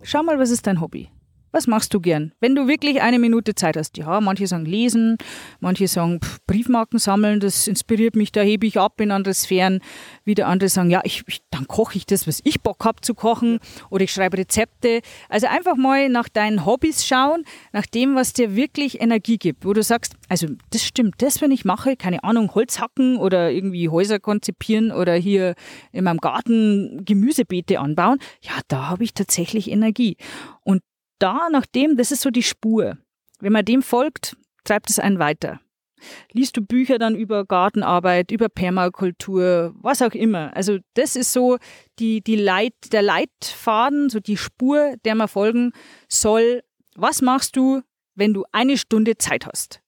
Schau 0.05 0.23
mal, 0.23 0.39
was 0.39 0.51
ist 0.51 0.69
dein 0.69 0.81
Hobby? 0.81 1.11
Was 1.51 1.67
machst 1.67 1.95
du 1.95 2.01
gern? 2.01 2.33
Wenn 2.41 2.55
du 2.55 2.69
wirklich 2.69 3.01
eine 3.01 3.19
Minute 3.19 3.55
Zeit 3.55 3.77
hast. 3.77 3.97
Ja, 3.97 4.21
manche 4.21 4.47
sagen 4.47 4.67
lesen, 4.67 5.17
manche 5.61 5.89
sagen 5.89 6.21
pff, 6.23 6.39
Briefmarken 6.47 6.99
sammeln, 6.99 7.41
das 7.41 7.67
inspiriert 7.67 8.17
mich, 8.17 8.33
da 8.33 8.43
hebe 8.43 8.67
ich 8.67 8.79
ab 8.79 9.01
in 9.01 9.11
andere 9.11 9.33
Sphären. 9.33 9.81
Wieder 10.25 10.47
andere 10.47 10.69
sagen, 10.69 10.91
ja, 10.91 11.01
ich, 11.05 11.23
ich 11.27 11.41
dann 11.51 11.67
koche 11.67 11.97
ich 11.97 12.07
das, 12.07 12.27
was 12.27 12.41
ich 12.45 12.61
Bock 12.61 12.85
habe 12.85 13.01
zu 13.01 13.15
kochen 13.15 13.61
oder 13.89 14.05
ich 14.05 14.13
schreibe 14.13 14.37
Rezepte. 14.37 15.01
Also 15.29 15.47
einfach 15.47 15.77
mal 15.77 16.09
nach 16.09 16.29
deinen 16.29 16.67
Hobbys 16.67 17.07
schauen, 17.07 17.45
nach 17.73 17.87
dem, 17.87 18.15
was 18.15 18.35
dir 18.35 18.55
wirklich 18.55 19.01
Energie 19.01 19.39
gibt. 19.39 19.65
Wo 19.65 19.73
du 19.73 19.83
sagst, 19.83 20.15
also 20.29 20.49
das 20.71 20.85
stimmt, 20.85 21.17
das, 21.19 21.41
wenn 21.41 21.51
ich 21.51 21.65
mache, 21.65 21.97
keine 21.97 22.25
Ahnung, 22.25 22.55
Holz 22.55 22.79
hacken 22.81 23.17
oder 23.17 23.51
irgendwie 23.51 23.89
Häuser 23.89 24.21
konzipieren 24.21 24.93
oder 24.93 25.15
hier 25.15 25.55
in 25.93 26.05
meinem 26.05 26.19
Garten 26.19 27.05
Gemüsebeete 27.05 27.81
anbauen, 27.81 28.19
ja, 28.43 28.53
da 28.69 28.89
habe 28.89 29.05
ich 29.05 29.15
tatsächlich 29.15 29.71
Energie. 29.71 30.17
Und 30.63 30.83
da, 31.19 31.49
nachdem, 31.51 31.97
das 31.97 32.13
ist 32.13 32.23
so 32.23 32.31
die 32.31 32.43
Spur. 32.43 32.99
Wenn 33.41 33.53
man 33.53 33.65
dem 33.65 33.83
folgt, 33.83 34.37
treibt 34.65 34.91
es 34.91 34.99
einen 34.99 35.19
weiter. 35.19 35.61
Liest 36.33 36.57
du 36.57 36.63
Bücher 36.63 36.99
dann 36.99 37.17
über 37.17 37.45
Gartenarbeit, 37.45 38.31
über 38.31 38.49
Permakultur, 38.49 39.75
was 39.81 40.03
auch 40.03 40.13
immer. 40.13 40.55
Also 40.57 40.79
das 40.95 41.17
ist 41.17 41.33
so 41.33 41.59
die, 41.99 42.21
die 42.21 42.37
Leit, 42.37 42.75
der 42.93 43.03
Leitfaden, 43.03 44.09
so 44.09 44.21
die 44.21 44.37
Spur, 44.37 44.95
der 45.05 45.15
man 45.15 45.29
folgen 45.29 45.73
soll. 46.09 46.63
Was 46.95 47.23
machst 47.23 47.57
du, 47.57 47.83
wenn 48.15 48.35
du 48.35 48.45
eine 48.53 48.79
Stunde 48.79 49.19
Zeit 49.19 49.47
hast? 49.47 49.81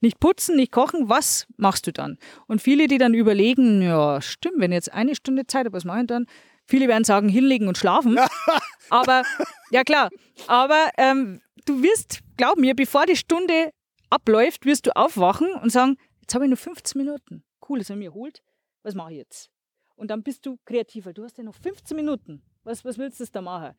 Nicht 0.00 0.20
putzen, 0.20 0.56
nicht 0.56 0.70
kochen, 0.70 1.08
was 1.08 1.46
machst 1.56 1.86
du 1.86 1.92
dann? 1.92 2.18
Und 2.46 2.62
viele, 2.62 2.86
die 2.86 2.98
dann 2.98 3.14
überlegen, 3.14 3.82
ja, 3.82 4.20
stimmt, 4.22 4.60
wenn 4.60 4.70
ich 4.70 4.76
jetzt 4.76 4.92
eine 4.92 5.16
Stunde 5.16 5.46
Zeit 5.46 5.66
habe, 5.66 5.76
was 5.76 5.84
mache 5.84 6.02
ich 6.02 6.06
dann? 6.06 6.26
Viele 6.66 6.86
werden 6.86 7.04
sagen, 7.04 7.28
hinlegen 7.28 7.66
und 7.66 7.78
schlafen. 7.78 8.18
aber, 8.90 9.22
ja 9.70 9.84
klar, 9.84 10.10
aber 10.46 10.90
ähm, 10.96 11.40
du 11.66 11.82
wirst, 11.82 12.20
glaub 12.36 12.58
mir, 12.58 12.74
bevor 12.74 13.06
die 13.06 13.16
Stunde 13.16 13.70
abläuft, 14.10 14.64
wirst 14.64 14.86
du 14.86 14.96
aufwachen 14.96 15.52
und 15.54 15.70
sagen, 15.70 15.96
jetzt 16.20 16.34
habe 16.34 16.44
ich 16.44 16.48
nur 16.48 16.56
15 16.56 16.98
Minuten. 17.00 17.44
Cool, 17.68 17.78
das 17.78 17.90
habe 17.90 18.00
ich 18.00 18.06
mir 18.06 18.10
erholt. 18.10 18.42
Was 18.82 18.94
mache 18.94 19.12
ich 19.12 19.18
jetzt? 19.18 19.50
Und 19.96 20.10
dann 20.10 20.22
bist 20.22 20.46
du 20.46 20.58
kreativer. 20.64 21.12
Du 21.12 21.24
hast 21.24 21.36
ja 21.38 21.44
noch 21.44 21.56
15 21.56 21.96
Minuten. 21.96 22.42
Was, 22.62 22.84
was 22.84 22.98
willst 22.98 23.20
du 23.20 23.24
da 23.24 23.42
machen? 23.42 23.74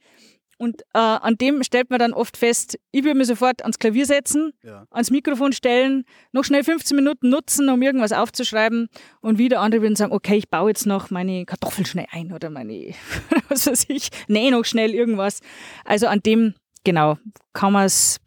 Und 0.60 0.82
äh, 0.94 1.00
an 1.00 1.38
dem 1.38 1.64
stellt 1.64 1.90
man 1.90 2.00
dann 2.00 2.12
oft 2.12 2.36
fest, 2.36 2.78
ich 2.92 3.06
würde 3.06 3.18
mir 3.18 3.24
sofort 3.24 3.62
ans 3.62 3.80
Klavier 3.80 4.06
setzen, 4.06 4.52
ja. 4.62 4.86
ans 4.92 5.10
Mikrofon 5.10 5.54
stellen, 5.54 6.04
noch 6.34 6.44
schnell 6.44 6.66
15 6.66 6.98
Minuten 6.98 7.30
nutzen, 7.30 7.70
um 7.70 7.82
irgendwas 7.82 8.12
aufzuschreiben. 8.12 8.90
Und 9.22 9.38
wieder 9.38 9.62
andere 9.62 9.82
würden 9.82 9.96
sagen, 9.96 10.12
okay, 10.12 10.36
ich 10.36 10.50
baue 10.50 10.72
jetzt 10.72 10.86
noch 10.86 11.12
meine 11.12 11.46
Kartoffeln 11.46 11.86
schnell 11.86 12.08
ein 12.12 12.34
oder 12.34 12.50
meine, 12.50 12.94
was 13.48 13.68
weiß 13.68 13.86
ich, 13.88 14.10
nähe 14.28 14.52
noch 14.52 14.66
schnell 14.66 14.94
irgendwas. 14.94 15.40
Also 15.86 16.08
an 16.08 16.20
dem, 16.20 16.56
genau, 16.84 17.18
kann 17.54 17.72
man 17.72 17.86
es 17.86 18.20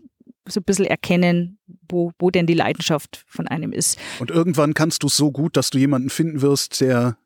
so 0.48 0.60
ein 0.60 0.64
bisschen 0.64 0.86
erkennen, 0.86 1.58
wo, 1.86 2.12
wo 2.18 2.30
denn 2.30 2.46
die 2.46 2.54
Leidenschaft 2.54 3.24
von 3.26 3.46
einem 3.46 3.72
ist. 3.72 3.98
Und 4.20 4.30
irgendwann 4.30 4.72
kannst 4.72 5.02
du 5.02 5.08
es 5.08 5.18
so 5.18 5.30
gut, 5.30 5.58
dass 5.58 5.68
du 5.68 5.76
jemanden 5.76 6.08
finden 6.08 6.40
wirst, 6.40 6.80
der 6.80 7.18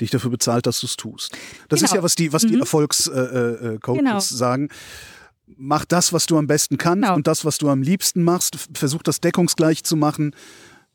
dich 0.00 0.10
dafür 0.10 0.30
bezahlt, 0.30 0.66
dass 0.66 0.80
du 0.80 0.86
es 0.86 0.96
tust. 0.96 1.36
Das 1.68 1.80
genau. 1.80 1.90
ist 1.90 1.94
ja, 1.96 2.02
was 2.02 2.14
die, 2.14 2.32
was 2.32 2.42
die 2.42 2.54
mhm. 2.54 2.60
Erfolgscoaches 2.60 3.08
äh, 3.08 3.74
äh, 3.74 3.78
genau. 3.80 4.18
sagen. 4.18 4.68
Mach 5.56 5.84
das, 5.84 6.12
was 6.12 6.26
du 6.26 6.38
am 6.38 6.46
besten 6.46 6.78
kannst 6.78 7.02
genau. 7.02 7.14
und 7.14 7.26
das, 7.26 7.44
was 7.44 7.58
du 7.58 7.68
am 7.68 7.82
liebsten 7.82 8.22
machst. 8.22 8.56
Versuch 8.72 9.02
das 9.02 9.20
deckungsgleich 9.20 9.84
zu 9.84 9.96
machen. 9.96 10.34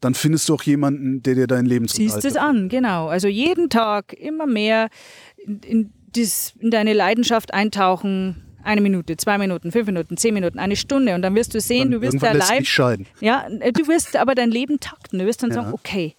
Dann 0.01 0.15
findest 0.15 0.49
du 0.49 0.55
auch 0.55 0.63
jemanden, 0.63 1.21
der 1.23 1.35
dir 1.35 1.47
dein 1.47 1.65
Leben 1.65 1.87
Siehst 1.87 2.23
es 2.23 2.35
an, 2.35 2.69
genau. 2.69 3.07
Also 3.09 3.27
jeden 3.27 3.69
Tag 3.69 4.13
immer 4.13 4.47
mehr 4.47 4.89
in, 5.37 5.59
in, 5.59 5.93
dies, 6.15 6.53
in 6.59 6.71
deine 6.71 6.93
Leidenschaft 6.93 7.53
eintauchen, 7.53 8.43
eine 8.63 8.81
Minute, 8.81 9.17
zwei 9.17 9.37
Minuten, 9.37 9.71
fünf 9.71 9.85
Minuten, 9.87 10.17
zehn 10.17 10.33
Minuten, 10.33 10.59
eine 10.59 10.75
Stunde 10.75 11.15
und 11.15 11.21
dann 11.21 11.35
wirst 11.35 11.53
du 11.53 11.61
sehen, 11.61 11.91
dann 11.91 12.01
du 12.01 12.01
wirst 12.01 12.21
da 12.21 12.31
live. 12.31 12.65
Scheiden. 12.65 13.07
Ja, 13.19 13.47
du 13.49 13.87
wirst 13.87 14.15
aber 14.15 14.35
dein 14.35 14.51
Leben 14.51 14.79
takten. 14.79 15.19
Du 15.19 15.25
wirst 15.25 15.43
dann 15.43 15.49
ja. 15.49 15.55
sagen, 15.55 15.73
okay, 15.73 16.15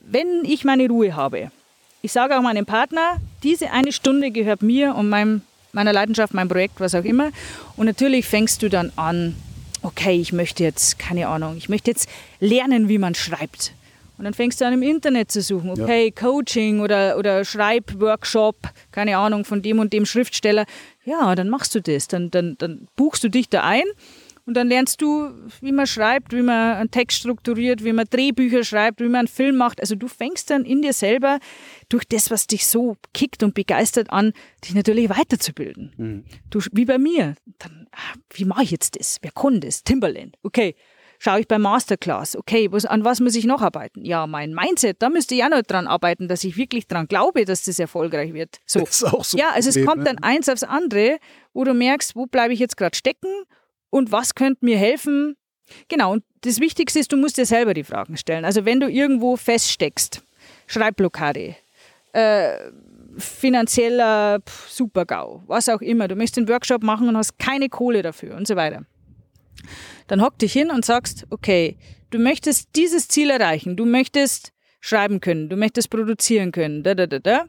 wenn 0.00 0.44
ich 0.44 0.64
meine 0.64 0.88
Ruhe 0.88 1.14
habe, 1.14 1.50
ich 2.06 2.12
sage 2.12 2.38
auch 2.38 2.42
meinem 2.42 2.66
Partner, 2.66 3.16
diese 3.42 3.72
eine 3.72 3.90
Stunde 3.90 4.30
gehört 4.30 4.62
mir 4.62 4.94
und 4.94 5.08
meinem, 5.08 5.40
meiner 5.72 5.92
Leidenschaft, 5.92 6.34
meinem 6.34 6.48
Projekt, 6.48 6.78
was 6.78 6.94
auch 6.94 7.02
immer. 7.02 7.32
Und 7.76 7.86
natürlich 7.86 8.26
fängst 8.26 8.62
du 8.62 8.68
dann 8.68 8.92
an, 8.94 9.34
okay, 9.82 10.14
ich 10.14 10.32
möchte 10.32 10.62
jetzt, 10.62 11.00
keine 11.00 11.26
Ahnung, 11.26 11.56
ich 11.56 11.68
möchte 11.68 11.90
jetzt 11.90 12.08
lernen, 12.38 12.88
wie 12.88 12.98
man 12.98 13.16
schreibt. 13.16 13.72
Und 14.18 14.24
dann 14.24 14.34
fängst 14.34 14.60
du 14.60 14.66
an 14.66 14.74
im 14.74 14.82
Internet 14.84 15.32
zu 15.32 15.42
suchen, 15.42 15.70
okay, 15.70 16.04
ja. 16.04 16.10
Coaching 16.12 16.78
oder, 16.78 17.18
oder 17.18 17.44
Schreibworkshop, 17.44 18.54
keine 18.92 19.18
Ahnung, 19.18 19.44
von 19.44 19.60
dem 19.60 19.80
und 19.80 19.92
dem 19.92 20.06
Schriftsteller. 20.06 20.64
Ja, 21.04 21.34
dann 21.34 21.48
machst 21.48 21.74
du 21.74 21.82
das. 21.82 22.06
Dann, 22.06 22.30
dann, 22.30 22.54
dann 22.58 22.86
buchst 22.94 23.24
du 23.24 23.28
dich 23.28 23.48
da 23.48 23.64
ein 23.64 23.82
und 24.46 24.54
dann 24.54 24.68
lernst 24.68 25.02
du, 25.02 25.30
wie 25.60 25.72
man 25.72 25.88
schreibt, 25.88 26.32
wie 26.32 26.42
man 26.42 26.76
einen 26.76 26.90
Text 26.90 27.18
strukturiert, 27.18 27.82
wie 27.82 27.92
man 27.92 28.06
Drehbücher 28.08 28.62
schreibt, 28.62 29.00
wie 29.00 29.08
man 29.08 29.20
einen 29.20 29.28
Film 29.28 29.56
macht. 29.56 29.80
Also 29.80 29.96
du 29.96 30.06
fängst 30.06 30.50
dann 30.50 30.64
in 30.64 30.82
dir 30.82 30.92
selber 30.92 31.40
durch 31.88 32.04
das, 32.06 32.30
was 32.30 32.46
dich 32.46 32.66
so 32.66 32.96
kickt 33.12 33.42
und 33.42 33.54
begeistert 33.54 34.10
an, 34.10 34.32
dich 34.64 34.74
natürlich 34.74 35.10
weiterzubilden. 35.10 35.92
Mhm. 35.96 36.24
Du, 36.48 36.60
wie 36.72 36.84
bei 36.84 36.96
mir. 36.96 37.34
Dann, 37.58 37.88
ah, 37.90 38.14
wie 38.34 38.44
mache 38.44 38.62
ich 38.62 38.70
jetzt 38.70 38.98
das? 38.98 39.18
Wer 39.20 39.32
kann 39.32 39.60
das? 39.60 39.82
Timberland. 39.82 40.36
Okay. 40.44 40.76
Schaue 41.18 41.40
ich 41.40 41.48
bei 41.48 41.58
Masterclass, 41.58 42.36
okay, 42.36 42.70
was, 42.70 42.84
an 42.84 43.02
was 43.02 43.20
muss 43.20 43.34
ich 43.36 43.46
noch 43.46 43.62
arbeiten? 43.62 44.04
Ja, 44.04 44.26
mein 44.26 44.52
Mindset, 44.52 45.00
da 45.00 45.08
müsste 45.08 45.34
ich 45.34 45.42
auch 45.42 45.48
noch 45.48 45.62
dran 45.62 45.86
arbeiten, 45.86 46.28
dass 46.28 46.44
ich 46.44 46.58
wirklich 46.58 46.88
dran 46.88 47.08
glaube, 47.08 47.46
dass 47.46 47.62
das 47.62 47.78
erfolgreich 47.78 48.34
wird. 48.34 48.58
So. 48.66 48.80
Das 48.80 49.00
ist 49.00 49.04
auch 49.04 49.24
so 49.24 49.38
ja, 49.38 49.48
also 49.54 49.70
es 49.70 49.82
kommt 49.86 50.00
ne? 50.00 50.04
dann 50.04 50.18
eins 50.18 50.50
aufs 50.50 50.62
andere, 50.62 51.16
wo 51.54 51.64
du 51.64 51.72
merkst, 51.72 52.16
wo 52.16 52.26
bleibe 52.26 52.52
ich 52.52 52.60
jetzt 52.60 52.76
gerade 52.76 52.94
stecken 52.94 53.30
und 53.96 54.12
was 54.12 54.34
könnte 54.34 54.64
mir 54.64 54.76
helfen? 54.76 55.36
Genau, 55.88 56.12
und 56.12 56.24
das 56.42 56.60
Wichtigste 56.60 56.98
ist, 56.98 57.12
du 57.12 57.16
musst 57.16 57.38
dir 57.38 57.46
selber 57.46 57.72
die 57.72 57.82
Fragen 57.82 58.18
stellen. 58.18 58.44
Also 58.44 58.66
wenn 58.66 58.78
du 58.78 58.90
irgendwo 58.90 59.36
feststeckst, 59.36 60.22
Schreibblockade, 60.66 61.56
äh, 62.12 62.56
finanzieller 63.16 64.40
Supergau, 64.68 65.42
was 65.46 65.70
auch 65.70 65.80
immer, 65.80 66.08
du 66.08 66.14
möchtest 66.14 66.38
einen 66.38 66.48
Workshop 66.48 66.82
machen 66.82 67.08
und 67.08 67.16
hast 67.16 67.38
keine 67.38 67.70
Kohle 67.70 68.02
dafür 68.02 68.36
und 68.36 68.46
so 68.46 68.54
weiter. 68.54 68.84
Dann 70.08 70.20
hock 70.20 70.38
dich 70.38 70.52
hin 70.52 70.70
und 70.70 70.84
sagst, 70.84 71.26
okay, 71.30 71.78
du 72.10 72.18
möchtest 72.18 72.68
dieses 72.76 73.08
Ziel 73.08 73.30
erreichen, 73.30 73.76
du 73.76 73.86
möchtest 73.86 74.52
schreiben 74.80 75.20
können, 75.20 75.48
du 75.48 75.56
möchtest 75.56 75.88
produzieren 75.88 76.52
können, 76.52 76.82
da, 76.82 76.94
da, 76.94 77.06
da, 77.06 77.18
da. 77.18 77.46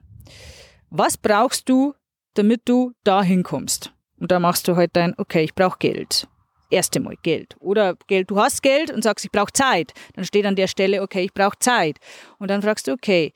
Was 0.90 1.18
brauchst 1.18 1.68
du, 1.68 1.94
damit 2.36 2.62
du 2.66 2.94
da 3.04 3.22
hinkommst? 3.22 3.92
Und 4.20 4.32
da 4.32 4.40
machst 4.40 4.68
du 4.68 4.76
halt 4.76 4.92
dein, 4.96 5.14
okay, 5.18 5.44
ich 5.44 5.54
brauche 5.54 5.78
Geld. 5.80 6.28
Erste 6.70 7.00
Mal 7.00 7.16
Geld. 7.24 7.56
Oder 7.60 7.96
Geld, 8.08 8.30
du 8.30 8.40
hast 8.40 8.62
Geld 8.62 8.92
und 8.92 9.04
sagst, 9.04 9.26
ich 9.26 9.32
brauche 9.32 9.54
Zeit. 9.54 9.94
Dann 10.16 10.26
steht 10.26 10.46
an 10.46 10.56
der 10.56 10.68
Stelle, 10.68 11.02
okay, 11.02 11.24
ich 11.24 11.34
brauche 11.34 11.58
Zeit. 11.60 11.98
Und 12.40 12.50
dann 12.50 12.62
fragst 12.62 12.88
du, 12.88 12.92
okay, 12.92 13.34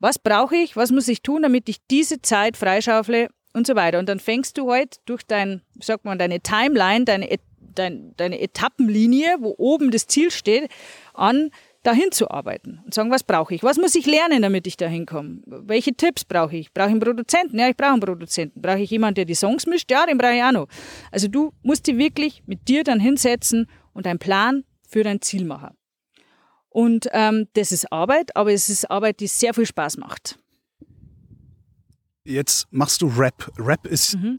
was 0.00 0.18
brauche 0.18 0.56
ich, 0.56 0.76
was 0.76 0.90
muss 0.92 1.08
ich 1.08 1.22
tun, 1.22 1.42
damit 1.42 1.68
ich 1.68 1.78
diese 1.90 2.22
Zeit 2.22 2.56
freischaufle 2.56 3.28
und 3.52 3.66
so 3.66 3.74
weiter. 3.74 3.98
Und 3.98 4.08
dann 4.08 4.20
fängst 4.20 4.58
du 4.58 4.70
halt 4.70 4.96
durch 5.06 5.22
dein, 5.24 5.62
sag 5.80 6.04
mal, 6.04 6.16
deine 6.16 6.40
Timeline, 6.40 7.04
deine, 7.04 7.28
deine, 7.58 8.12
deine 8.16 8.40
Etappenlinie, 8.40 9.36
wo 9.40 9.54
oben 9.58 9.90
das 9.90 10.06
Ziel 10.06 10.30
steht, 10.30 10.70
an, 11.14 11.50
dahin 11.88 12.12
zu 12.12 12.30
arbeiten 12.30 12.80
und 12.84 12.92
sagen, 12.92 13.10
was 13.10 13.24
brauche 13.24 13.54
ich? 13.54 13.62
Was 13.62 13.78
muss 13.78 13.94
ich 13.94 14.04
lernen, 14.04 14.42
damit 14.42 14.66
ich 14.66 14.76
dahin 14.76 15.06
komme? 15.06 15.40
Welche 15.46 15.94
Tipps 15.94 16.24
brauche 16.24 16.56
ich? 16.56 16.72
Brauche 16.74 16.88
ich 16.88 16.92
einen 16.92 17.00
Produzenten? 17.00 17.58
Ja, 17.58 17.68
ich 17.68 17.76
brauche 17.76 17.92
einen 17.92 18.00
Produzenten. 18.00 18.60
Brauche 18.60 18.80
ich 18.80 18.90
jemanden, 18.90 19.16
der 19.16 19.24
die 19.24 19.34
Songs 19.34 19.66
mischt? 19.66 19.90
Ja, 19.90 20.04
den 20.04 20.18
brauche 20.18 20.34
ich 20.34 20.42
auch 20.42 20.52
noch. 20.52 20.68
Also 21.10 21.28
du 21.28 21.52
musst 21.62 21.86
dich 21.86 21.96
wirklich 21.96 22.42
mit 22.46 22.68
dir 22.68 22.84
dann 22.84 23.00
hinsetzen 23.00 23.66
und 23.94 24.06
einen 24.06 24.18
Plan 24.18 24.64
für 24.86 25.02
dein 25.02 25.22
Ziel 25.22 25.46
machen. 25.46 25.76
Und 26.68 27.08
ähm, 27.12 27.48
das 27.54 27.72
ist 27.72 27.90
Arbeit, 27.90 28.36
aber 28.36 28.52
es 28.52 28.68
ist 28.68 28.90
Arbeit, 28.90 29.20
die 29.20 29.26
sehr 29.26 29.54
viel 29.54 29.66
Spaß 29.66 29.96
macht. 29.96 30.38
Jetzt 32.24 32.66
machst 32.70 33.00
du 33.00 33.06
Rap. 33.08 33.50
Rap 33.58 33.86
ist 33.86 34.16
mhm 34.16 34.38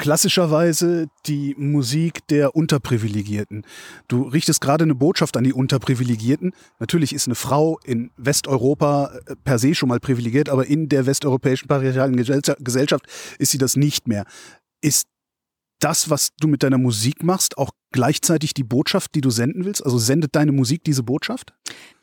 klassischerweise 0.00 1.08
die 1.26 1.54
Musik 1.58 2.26
der 2.28 2.56
Unterprivilegierten. 2.56 3.66
Du 4.08 4.22
richtest 4.22 4.62
gerade 4.62 4.84
eine 4.84 4.94
Botschaft 4.94 5.36
an 5.36 5.44
die 5.44 5.52
Unterprivilegierten. 5.52 6.54
Natürlich 6.78 7.12
ist 7.12 7.28
eine 7.28 7.34
Frau 7.34 7.78
in 7.84 8.10
Westeuropa 8.16 9.12
äh, 9.26 9.36
per 9.44 9.58
se 9.58 9.74
schon 9.74 9.90
mal 9.90 10.00
privilegiert, 10.00 10.48
aber 10.48 10.66
in 10.66 10.88
der 10.88 11.04
westeuropäischen 11.04 11.68
patriarchalen 11.68 12.16
Gesellschaft 12.16 13.04
ist 13.38 13.50
sie 13.50 13.58
das 13.58 13.76
nicht 13.76 14.08
mehr. 14.08 14.24
Ist 14.80 15.06
das, 15.80 16.08
was 16.08 16.30
du 16.40 16.48
mit 16.48 16.62
deiner 16.62 16.78
Musik 16.78 17.22
machst, 17.22 17.58
auch 17.58 17.70
gleichzeitig 17.92 18.54
die 18.54 18.64
Botschaft, 18.64 19.14
die 19.14 19.20
du 19.20 19.28
senden 19.28 19.66
willst? 19.66 19.84
Also 19.84 19.98
sendet 19.98 20.34
deine 20.34 20.52
Musik 20.52 20.82
diese 20.82 21.02
Botschaft? 21.02 21.52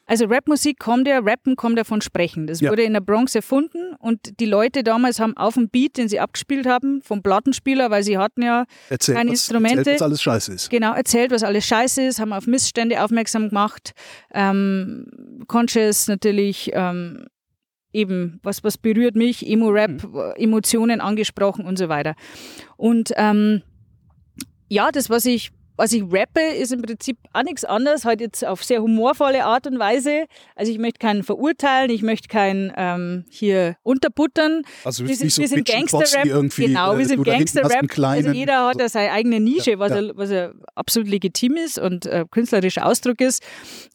Also 0.08 0.26
Rapmusik 0.26 0.80
kommt 0.80 1.08
ja, 1.08 1.20
Rappen 1.20 1.58
kommt 1.58 1.78
ja 1.78 1.84
von 1.84 2.02
Sprechen. 2.02 2.48
Das 2.48 2.62
ja. 2.62 2.72
wurde 2.72 2.84
in 2.84 2.94
der 2.94 3.02
Bronx 3.02 3.36
erfunden 3.36 3.94
und 4.00 4.40
die 4.40 4.46
Leute 4.46 4.84
damals 4.84 5.20
haben 5.20 5.36
auf 5.36 5.56
dem 5.56 5.70
Beat, 5.70 5.98
den 5.98 6.08
sie 6.08 6.20
abgespielt 6.20 6.66
haben, 6.66 7.02
vom 7.02 7.22
Plattenspieler, 7.22 7.92
weil 7.92 8.04
sie 8.04 8.18
hatten 8.18 8.42
ja 8.42 8.66
erzählt, 8.90 9.18
keine 9.18 9.30
was, 9.32 9.40
Instrumente. 9.40 9.80
Erzählt, 9.80 9.96
was 9.96 10.02
alles 10.02 10.22
scheiße 10.22 10.54
ist. 10.54 10.70
Genau, 10.70 10.94
erzählt, 10.94 11.32
was 11.32 11.44
alles 11.44 11.66
scheiße 11.66 12.04
ist, 12.04 12.20
haben 12.20 12.32
auf 12.32 12.48
Missstände 12.48 13.04
aufmerksam 13.04 13.50
gemacht. 13.50 13.92
Ähm, 14.34 15.08
Conscious 15.48 16.08
natürlich 16.08 16.72
ähm, 16.74 17.28
eben, 17.92 18.40
was, 18.44 18.64
was 18.64 18.78
berührt 18.78 19.16
mich, 19.16 19.46
Emo-Rap, 19.46 20.04
mhm. 20.04 20.34
Emotionen 20.38 21.02
angesprochen 21.02 21.66
und 21.66 21.78
so 21.78 21.90
weiter. 21.90 22.16
Und 22.78 23.12
ähm, 23.18 23.62
ja, 24.70 24.92
das, 24.92 25.10
was 25.10 25.26
ich 25.26 25.52
was 25.78 25.94
ich 25.94 26.04
rappe, 26.12 26.42
ist 26.42 26.74
im 26.74 26.82
Prinzip 26.82 27.18
auch 27.34 27.44
nichts 27.44 27.64
anderes, 27.64 28.04
halt 28.04 28.20
jetzt 28.20 28.44
auf 28.44 28.64
sehr 28.64 28.82
humorvolle 28.82 29.46
Art 29.46 29.68
und 29.68 29.78
Weise. 29.78 30.26
Also 30.56 30.72
ich 30.72 30.80
möchte 30.80 31.00
keinen 31.00 31.24
verurteilen, 31.24 31.92
ich 31.92 32.02
möchte 32.02 32.28
keinen 32.28 32.74
ähm, 32.76 33.26
hier 33.30 33.78
unterbuttern. 33.84 34.64
Also 34.84 35.08
wir, 35.08 35.16
sind, 35.16 35.32
so 35.32 35.42
wir 35.42 35.48
sind 35.48 35.68
Gangster-Rap. 35.68 36.24
Genau, 36.56 36.98
wir 36.98 37.06
äh, 37.06 37.06
sind 37.06 37.24
Gangster-Rap. 37.24 38.00
Also 38.00 38.32
jeder 38.32 38.68
hat 38.68 38.80
da 38.80 38.90
seine 38.90 39.12
eigene 39.12 39.40
Nische, 39.40 39.72
ja, 39.72 39.80
was, 39.80 39.92
ja. 39.92 39.98
Er, 39.98 40.18
was 40.18 40.30
er 40.32 40.54
absolut 40.74 41.08
legitim 41.08 41.56
ist 41.56 41.78
und 41.78 42.08
äh, 42.08 42.26
künstlerischer 42.30 42.86
Ausdruck 42.86 43.22
ist. 43.22 43.44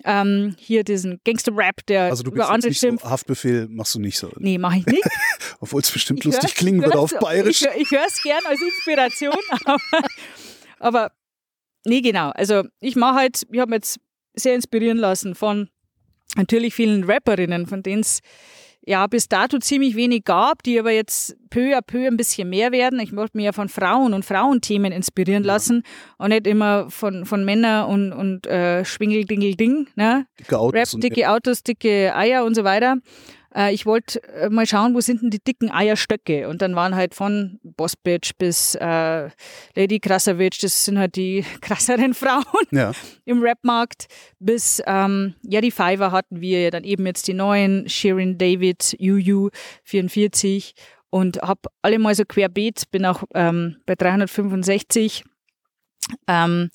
Ähm, 0.05 0.55
hier 0.59 0.85
diesen 0.85 1.21
Gangster-Rap, 1.25 1.85
der 1.87 2.05
also 2.05 2.23
du 2.23 2.31
bist 2.31 2.45
über 2.45 2.53
andere 2.53 2.71
nicht 2.71 2.79
schimpft. 2.79 3.05
So 3.05 3.11
Haftbefehl 3.11 3.67
machst 3.69 3.97
du 3.97 3.99
nicht 3.99 4.19
so. 4.19 4.31
Nee, 4.39 4.59
mache 4.59 4.79
ich 4.79 4.87
nicht. 4.87 5.03
Obwohl 5.61 5.81
es 5.81 5.91
bestimmt 5.91 6.21
ich 6.21 6.27
lustig 6.27 6.55
klingen 6.55 6.83
würde 6.83 6.99
auf 6.99 7.13
Bayerisch. 7.19 7.63
Ich, 7.63 7.83
ich 7.83 7.91
höre 7.91 8.07
es 8.07 8.23
gern 8.23 8.41
als 8.47 8.61
Inspiration, 8.61 9.35
aber, 9.65 9.79
aber 10.79 11.13
Nee, 11.85 12.01
genau. 12.01 12.31
Also 12.31 12.63
ich 12.81 12.97
mache 12.97 13.17
halt, 13.17 13.43
ich 13.51 13.59
habe 13.59 13.71
mich 13.71 13.79
jetzt 13.79 14.01
sehr 14.35 14.55
inspirieren 14.55 14.99
lassen 14.99 15.35
von 15.35 15.69
natürlich 16.37 16.75
vielen 16.75 17.05
Rapperinnen, 17.05 17.67
von 17.67 17.83
denen 17.83 18.01
es 18.01 18.21
ja 18.85 19.07
bis 19.07 19.29
dato 19.29 19.59
ziemlich 19.59 19.95
wenig 19.95 20.25
gab, 20.25 20.63
die 20.63 20.79
aber 20.79 20.91
jetzt 20.91 21.37
peu 21.51 21.77
à 21.77 21.83
peu 21.83 22.07
ein 22.07 22.17
bisschen 22.17 22.49
mehr 22.49 22.73
werden. 22.73 22.99
Ich 23.01 23.15
wollte 23.15 23.37
mich 23.37 23.45
ja 23.45 23.53
von 23.53 23.69
Frauen 23.69 24.13
und 24.13 24.25
Frauenthemen 24.25 24.93
inspirieren 24.93 25.45
lassen 25.45 25.83
und 26.19 26.31
nicht 26.31 26.47
immer 26.47 26.91
von, 26.91 27.25
von 27.25 27.45
Männern 27.45 27.87
und, 27.89 28.13
und 28.13 28.47
äh, 28.47 28.85
Schwingel, 28.85 29.25
Dingel, 29.25 29.55
Ding. 29.55 29.89
Ne? 29.95 30.27
Dicke 30.41 30.59
Autos. 30.59 30.95
Rap, 30.95 31.01
dicke 31.01 31.31
Autos, 31.31 31.63
dicke 31.63 32.15
Eier 32.15 32.45
und 32.45 32.55
so 32.55 32.65
weiter 32.65 32.97
äh, 33.55 33.73
ich 33.73 33.87
wollte 33.87 34.23
äh, 34.29 34.49
mal 34.49 34.67
schauen, 34.67 34.95
wo 34.95 35.01
sind 35.01 35.23
denn 35.23 35.31
die 35.31 35.43
dicken 35.43 35.71
Eierstöcke? 35.71 36.49
Und 36.49 36.63
dann 36.63 36.75
waren 36.75 36.95
halt 36.95 37.15
von 37.15 37.59
Boss 37.63 37.97
Bitch 37.97 38.33
bis 38.39 38.75
äh, 38.77 39.31
Lady 39.75 40.01
Krasavitch, 40.01 40.61
das 40.61 40.85
sind 40.85 40.99
halt 40.99 41.17
die 41.17 41.45
krasseren 41.61 42.15
Frauen 42.15 42.67
ja. 42.71 42.93
im 43.25 43.43
Rapmarkt, 43.43 44.07
bis, 44.39 44.83
ähm, 44.87 45.35
ja, 45.43 45.61
die 45.61 45.71
Fiverr 45.71 46.13
hatten 46.13 46.41
wir 46.41 46.71
dann 46.71 46.85
eben 46.85 47.07
jetzt 47.07 47.29
die 47.29 47.35
neuen, 47.35 47.89
Shirin 47.89 48.39
David, 48.39 48.97
Yu 48.99 49.51
44 49.85 50.75
und 51.11 51.43
habe 51.43 51.61
alle 51.83 51.99
mal 51.99 52.15
so 52.15 52.25
querbeet, 52.25 52.91
bin 52.91 53.05
auch 53.05 53.25
ähm, 53.35 53.77
bei 53.87 53.95
365 53.95 55.25
ähm, 56.27 56.71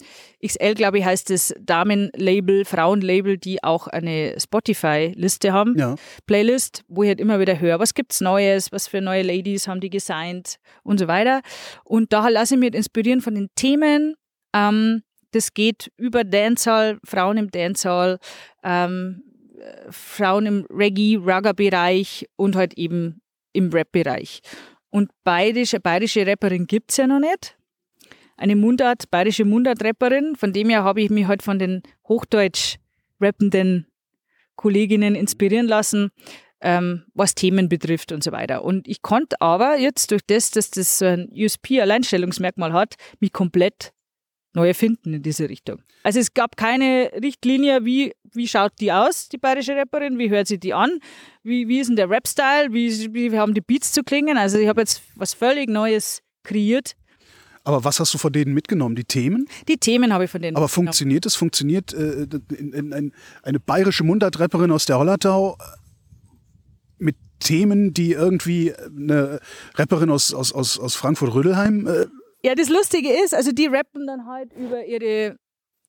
XL, 0.45 0.73
glaube 0.75 0.99
ich, 0.99 1.05
heißt 1.05 1.31
es 1.31 1.53
Damenlabel, 1.59 2.65
Frauenlabel, 2.65 3.37
die 3.37 3.63
auch 3.63 3.87
eine 3.87 4.35
Spotify-Liste 4.39 5.51
haben, 5.51 5.77
Ja. 5.77 5.95
Playlist, 6.25 6.83
wo 6.87 7.03
ich 7.03 7.09
halt 7.09 7.19
immer 7.19 7.39
wieder 7.39 7.59
höre, 7.59 7.79
was 7.79 7.93
gibt's 7.93 8.21
Neues, 8.21 8.71
was 8.71 8.87
für 8.87 9.01
neue 9.01 9.23
Ladies 9.23 9.67
haben 9.67 9.81
die 9.81 9.89
gesigned 9.89 10.57
und 10.83 10.99
so 10.99 11.07
weiter. 11.07 11.41
Und 11.83 12.13
da 12.13 12.27
lasse 12.29 12.55
ich 12.55 12.59
mich 12.59 12.73
inspirieren 12.73 13.21
von 13.21 13.35
den 13.35 13.49
Themen. 13.55 14.15
Ähm, 14.53 15.03
das 15.31 15.53
geht 15.53 15.91
über 15.97 16.23
Dancehall, 16.23 16.99
Frauen 17.03 17.37
im 17.37 17.51
Dancehall, 17.51 18.19
ähm, 18.63 19.23
äh, 19.59 19.91
Frauen 19.91 20.45
im 20.45 20.65
Reggae, 20.69 21.17
Ragga-Bereich 21.21 22.27
und 22.37 22.55
halt 22.55 22.75
eben 22.75 23.21
im 23.53 23.69
Rap-Bereich. 23.71 24.39
Und 24.89 25.11
bayerische, 25.25 25.79
bayerische 25.79 26.25
Rapperin 26.25 26.65
gibt's 26.65 26.97
ja 26.97 27.07
noch 27.07 27.19
nicht 27.19 27.56
eine 28.37 28.55
Mundart, 28.55 29.09
bayerische 29.11 29.45
Mundart-Rapperin. 29.45 30.35
Von 30.35 30.53
dem 30.53 30.69
her 30.69 30.83
habe 30.83 31.01
ich 31.01 31.09
mich 31.09 31.27
halt 31.27 31.43
von 31.43 31.59
den 31.59 31.81
hochdeutsch 32.07 32.77
rappenden 33.19 33.87
Kolleginnen 34.55 35.15
inspirieren 35.15 35.67
lassen, 35.67 36.11
ähm, 36.61 37.03
was 37.13 37.35
Themen 37.35 37.69
betrifft 37.69 38.11
und 38.11 38.23
so 38.23 38.31
weiter. 38.31 38.63
Und 38.63 38.87
ich 38.87 39.01
konnte 39.01 39.39
aber 39.41 39.77
jetzt 39.77 40.11
durch 40.11 40.21
das, 40.25 40.51
dass 40.51 40.71
das 40.71 40.99
so 40.99 41.05
ein 41.05 41.29
USP-Alleinstellungsmerkmal 41.31 42.73
hat, 42.73 42.95
mich 43.19 43.33
komplett 43.33 43.91
neu 44.53 44.67
erfinden 44.67 45.13
in 45.13 45.21
diese 45.21 45.49
Richtung. 45.49 45.81
Also 46.03 46.19
es 46.19 46.33
gab 46.33 46.57
keine 46.57 47.11
Richtlinie, 47.21 47.85
wie, 47.85 48.13
wie 48.33 48.47
schaut 48.47 48.73
die 48.79 48.91
aus, 48.91 49.29
die 49.29 49.37
bayerische 49.37 49.75
Rapperin, 49.75 50.17
wie 50.17 50.29
hört 50.29 50.47
sie 50.47 50.59
die 50.59 50.73
an, 50.73 50.99
wie, 51.43 51.67
wie 51.67 51.79
ist 51.79 51.87
denn 51.87 51.95
der 51.95 52.09
Rap-Style, 52.09 52.73
wie, 52.73 53.13
wie 53.13 53.37
haben 53.37 53.53
die 53.53 53.61
Beats 53.61 53.91
zu 53.91 54.03
klingen. 54.03 54.37
Also 54.37 54.57
ich 54.57 54.67
habe 54.67 54.81
jetzt 54.81 55.03
was 55.15 55.33
völlig 55.33 55.69
Neues 55.69 56.21
kreiert. 56.43 56.95
Aber 57.67 57.83
was 57.83 57.99
hast 57.99 58.13
du 58.13 58.17
von 58.17 58.31
denen 58.31 58.53
mitgenommen? 58.53 58.95
Die 58.95 59.03
Themen? 59.03 59.45
Die 59.67 59.77
Themen 59.77 60.13
habe 60.13 60.23
ich 60.23 60.31
von 60.31 60.41
denen 60.41 60.55
Aber 60.55 60.65
mitgenommen. 60.67 60.85
funktioniert 60.87 61.25
es? 61.25 61.35
Funktioniert 61.35 61.93
äh, 61.93 62.23
in, 62.57 62.71
in, 62.73 62.91
in, 62.93 63.11
eine 63.43 63.59
bayerische 63.59 64.05
Mundartrapperin 64.05 64.71
aus 64.71 64.85
der 64.85 64.97
Hollertau 64.99 65.57
äh, 65.59 65.63
mit 66.97 67.17
Themen, 67.39 67.93
die 67.93 68.13
irgendwie 68.13 68.73
eine 68.73 69.39
Rapperin 69.75 70.09
aus, 70.09 70.33
aus, 70.33 70.53
aus, 70.53 70.79
aus 70.79 70.95
Frankfurt-Rödelheim 70.95 71.87
äh, 71.87 72.05
Ja, 72.41 72.55
das 72.55 72.69
Lustige 72.69 73.09
ist, 73.23 73.33
also 73.35 73.51
die 73.51 73.65
rappen 73.67 74.07
dann 74.07 74.25
halt 74.27 74.53
über 74.53 74.85
ihre, 74.85 75.35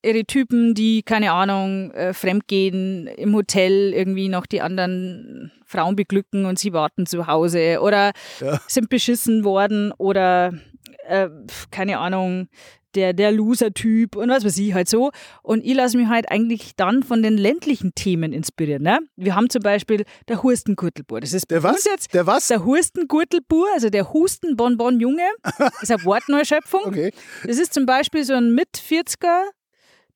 ihre 0.02 0.24
Typen, 0.24 0.74
die, 0.74 1.02
keine 1.04 1.30
Ahnung, 1.32 1.92
äh, 1.92 2.12
fremdgehen, 2.12 3.06
im 3.06 3.34
Hotel 3.36 3.94
irgendwie 3.94 4.28
noch 4.28 4.46
die 4.46 4.60
anderen 4.62 5.52
Frauen 5.64 5.94
beglücken 5.96 6.44
und 6.44 6.58
sie 6.58 6.72
warten 6.72 7.06
zu 7.06 7.26
Hause 7.28 7.78
oder 7.82 8.10
Ja. 8.40 8.60
sind 8.66 8.88
beschissen 8.88 9.44
worden 9.44 9.92
oder, 9.96 10.52
äh, 11.08 11.28
keine 11.70 11.98
Ahnung, 11.98 12.48
der, 12.94 13.12
der 13.12 13.32
Loser-Typ 13.32 14.16
und 14.16 14.28
was 14.30 14.44
weiß 14.44 14.58
ich 14.58 14.72
halt 14.74 14.88
so. 14.88 15.10
Und 15.42 15.64
ich 15.64 15.74
lasse 15.74 15.96
mich 15.96 16.08
halt 16.08 16.30
eigentlich 16.30 16.74
dann 16.76 17.02
von 17.02 17.22
den 17.22 17.36
ländlichen 17.36 17.94
Themen 17.94 18.32
inspirieren. 18.32 18.82
Ne? 18.82 18.98
Wir 19.16 19.34
haben 19.34 19.50
zum 19.50 19.62
Beispiel 19.62 20.04
der 20.26 20.42
Hurstengurtelbur. 20.42 21.20
Das 21.20 21.32
ist 21.32 21.50
Der 21.50 21.62
was? 21.62 21.84
jetzt 21.84 22.14
Der 22.14 22.26
was? 22.26 22.48
der 22.48 22.64
Hurstengurtelbur, 22.64 23.66
also 23.74 23.90
der 23.90 24.12
Hustenbonbon-Junge. 24.12 25.26
Ist 25.82 25.90
eine 25.92 26.04
Wortneuschöpfung. 26.04 26.80
Okay. 26.86 27.12
Das 27.44 27.58
ist 27.58 27.74
zum 27.74 27.86
Beispiel 27.86 28.24
so 28.24 28.34
ein 28.34 28.54
Mit-40er 28.54 29.42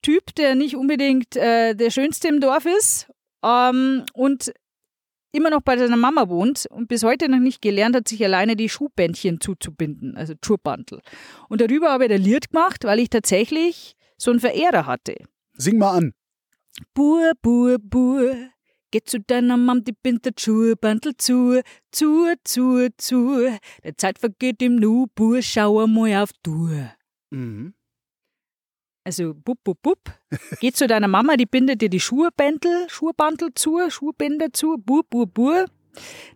Typ, 0.01 0.35
der 0.35 0.55
nicht 0.55 0.75
unbedingt 0.75 1.35
äh, 1.35 1.75
der 1.75 1.89
Schönste 1.89 2.27
im 2.27 2.41
Dorf 2.41 2.65
ist 2.65 3.07
ähm, 3.43 4.03
und 4.13 4.51
immer 5.33 5.49
noch 5.49 5.61
bei 5.61 5.77
seiner 5.77 5.97
Mama 5.97 6.29
wohnt 6.29 6.67
und 6.67 6.87
bis 6.87 7.03
heute 7.03 7.27
noch 7.27 7.39
nicht 7.39 7.61
gelernt 7.61 7.95
hat, 7.95 8.07
sich 8.07 8.23
alleine 8.23 8.55
die 8.55 8.69
Schuhbändchen 8.69 9.41
zuzubinden, 9.41 10.15
also 10.15 10.33
Schuhbandel. 10.43 11.01
Und 11.49 11.59
darüber 11.59 11.91
habe 11.91 12.05
ich 12.05 12.11
ein 12.11 12.21
Lied 12.21 12.51
gemacht, 12.51 12.85
weil 12.85 12.99
ich 12.99 13.09
tatsächlich 13.09 13.95
so 14.17 14.31
einen 14.31 14.39
Verehrer 14.39 14.85
hatte. 14.85 15.15
Sing 15.55 15.77
mal 15.77 15.97
an. 15.97 16.13
Bur, 16.93 17.33
Bur, 17.41 17.77
Bur, 17.79 18.35
geh 18.91 19.01
zu 19.03 19.19
deiner 19.19 19.57
Mam, 19.57 19.83
die 19.83 19.93
bindet 19.93 20.39
Schuhbandel 20.39 21.17
zu, 21.17 21.61
zu, 21.91 22.33
zu, 22.43 22.87
zu. 22.97 23.49
Der 23.83 23.97
Zeit 23.97 24.19
vergeht 24.19 24.61
im 24.61 24.75
Nu, 24.75 25.07
Bur, 25.13 25.41
schau 25.41 25.83
einmal 25.83 26.23
auf 26.23 26.29
du. 26.43 26.69
Mhm. 27.31 27.73
Also, 29.05 29.33
bub, 29.33 29.57
bub, 29.63 29.81
bub. 29.81 29.99
Geh 30.61 30.71
zu 30.71 30.87
deiner 30.87 31.07
Mama, 31.09 31.35
die 31.35 31.45
bindet 31.45 31.81
dir 31.81 31.89
die 31.89 31.99
Schuhbändel, 31.99 32.87
Schuhbandel 32.89 33.49
zu, 33.53 33.79
Schuhbinder 33.89 34.53
zu, 34.53 34.77
bur, 34.77 35.03
bur, 35.09 35.27
bur. 35.27 35.65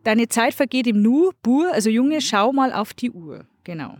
Deine 0.03 0.27
Zeit 0.27 0.53
vergeht 0.53 0.85
im 0.87 1.01
Nu, 1.01 1.31
bur, 1.41 1.71
also 1.71 1.89
Junge, 1.89 2.21
schau 2.21 2.51
mal 2.51 2.73
auf 2.73 2.93
die 2.93 3.09
Uhr. 3.11 3.45
Genau. 3.63 3.97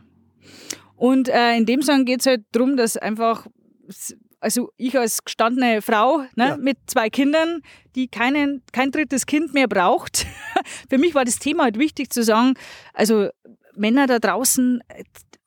Und 0.95 1.29
äh, 1.29 1.55
in 1.55 1.65
dem 1.65 1.81
Song 1.81 2.05
geht 2.05 2.19
es 2.21 2.25
halt 2.25 2.41
darum, 2.51 2.75
dass 2.75 2.97
einfach, 2.97 3.47
also 4.39 4.69
ich 4.77 4.97
als 4.97 5.23
gestandene 5.23 5.81
Frau 5.81 6.19
ne, 6.35 6.49
Ja. 6.49 6.57
mit 6.57 6.77
zwei 6.87 7.09
Kindern, 7.09 7.61
die 7.95 8.07
keinen, 8.07 8.63
kein 8.73 8.91
drittes 8.91 9.25
Kind 9.25 9.53
mehr 9.53 9.67
braucht, 9.67 10.25
für 10.89 10.97
mich 10.97 11.15
war 11.15 11.23
das 11.25 11.39
Thema 11.39 11.63
halt 11.63 11.79
wichtig 11.79 12.11
zu 12.11 12.21
sagen, 12.23 12.53
also 12.93 13.29
Männer 13.75 14.07
da 14.07 14.19
draußen, 14.19 14.81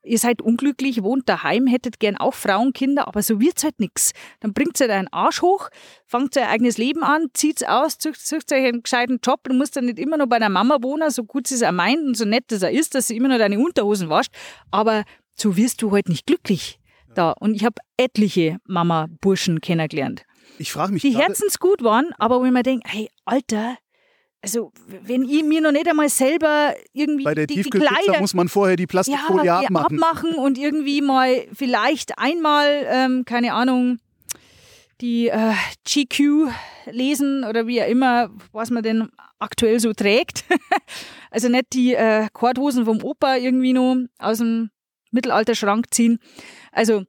ihr 0.02 0.18
seid 0.18 0.42
unglücklich, 0.42 1.02
wohnt 1.02 1.28
daheim, 1.28 1.66
hättet 1.66 2.00
gern 2.00 2.16
auch 2.16 2.34
Frauen, 2.34 2.72
Kinder, 2.72 3.06
aber 3.08 3.22
so 3.22 3.40
wird's 3.40 3.64
halt 3.64 3.80
nix. 3.80 4.12
Dann 4.40 4.52
bringt's 4.52 4.80
halt 4.80 4.90
einen 4.90 5.08
Arsch 5.08 5.42
hoch, 5.42 5.68
fangt 6.06 6.36
euer 6.36 6.48
eigenes 6.48 6.78
Leben 6.78 7.02
an, 7.02 7.28
zieht's 7.34 7.62
aus, 7.62 7.96
sucht, 8.00 8.26
sucht 8.26 8.52
euch 8.52 8.64
einen 8.64 8.82
gescheiten 8.82 9.20
Job, 9.22 9.40
du 9.44 9.54
musst 9.54 9.76
dann 9.76 9.86
nicht 9.86 9.98
immer 9.98 10.16
noch 10.16 10.26
bei 10.26 10.38
der 10.38 10.48
Mama 10.48 10.78
wohnen, 10.82 11.10
so 11.10 11.24
gut 11.24 11.46
sie 11.46 11.56
es 11.56 11.62
auch 11.62 11.72
meint 11.72 12.02
und 12.02 12.16
so 12.16 12.24
nett 12.24 12.44
das 12.48 12.62
er 12.62 12.70
ist, 12.70 12.94
dass 12.94 13.08
sie 13.08 13.16
immer 13.16 13.28
noch 13.28 13.38
deine 13.38 13.58
Unterhosen 13.58 14.08
wascht, 14.08 14.32
aber 14.70 15.04
so 15.34 15.56
wirst 15.56 15.82
du 15.82 15.92
halt 15.92 16.08
nicht 16.08 16.26
glücklich 16.26 16.78
da. 17.14 17.32
Und 17.32 17.54
ich 17.54 17.64
habe 17.64 17.76
etliche 17.96 18.58
Mama-Burschen 18.66 19.60
kennengelernt, 19.60 20.24
Ich 20.58 20.72
frage 20.72 20.92
mich 20.92 21.02
die 21.02 21.16
herzensgut 21.16 21.82
waren, 21.82 22.10
aber 22.18 22.40
wo 22.40 22.44
ich 22.44 22.52
mir 22.52 22.62
denke, 22.62 22.88
hey, 22.88 23.08
Alter, 23.24 23.76
also 24.42 24.72
wenn 24.86 25.24
ich 25.24 25.44
mir 25.44 25.60
noch 25.60 25.72
nicht 25.72 25.88
einmal 25.88 26.08
selber 26.08 26.74
irgendwie 26.92 27.24
bei 27.24 27.34
der 27.34 27.46
die, 27.46 27.62
die 27.62 27.70
Kleider 27.70 28.20
muss 28.20 28.34
man 28.34 28.48
vorher 28.48 28.76
die 28.76 28.86
Plastikfolie 28.86 29.44
ja, 29.44 29.60
abmachen. 29.60 30.02
abmachen 30.02 30.34
und 30.34 30.58
irgendwie 30.58 31.02
mal 31.02 31.46
vielleicht 31.52 32.18
einmal, 32.18 32.86
ähm, 32.86 33.24
keine 33.26 33.52
Ahnung, 33.52 33.98
die 35.00 35.28
äh, 35.28 35.52
GQ 35.84 36.50
lesen 36.90 37.44
oder 37.44 37.66
wie 37.66 37.82
auch 37.82 37.88
immer, 37.88 38.30
was 38.52 38.70
man 38.70 38.82
denn 38.82 39.08
aktuell 39.38 39.80
so 39.80 39.92
trägt. 39.92 40.44
also 41.30 41.48
nicht 41.48 41.72
die 41.72 41.94
äh, 41.94 42.28
Korthosen 42.32 42.84
vom 42.84 43.02
Opa 43.02 43.36
irgendwie 43.36 43.72
noch 43.72 43.96
aus 44.18 44.38
dem 44.38 44.70
Mittelalterschrank 45.10 45.86
ziehen. 45.90 46.18
Also 46.72 47.04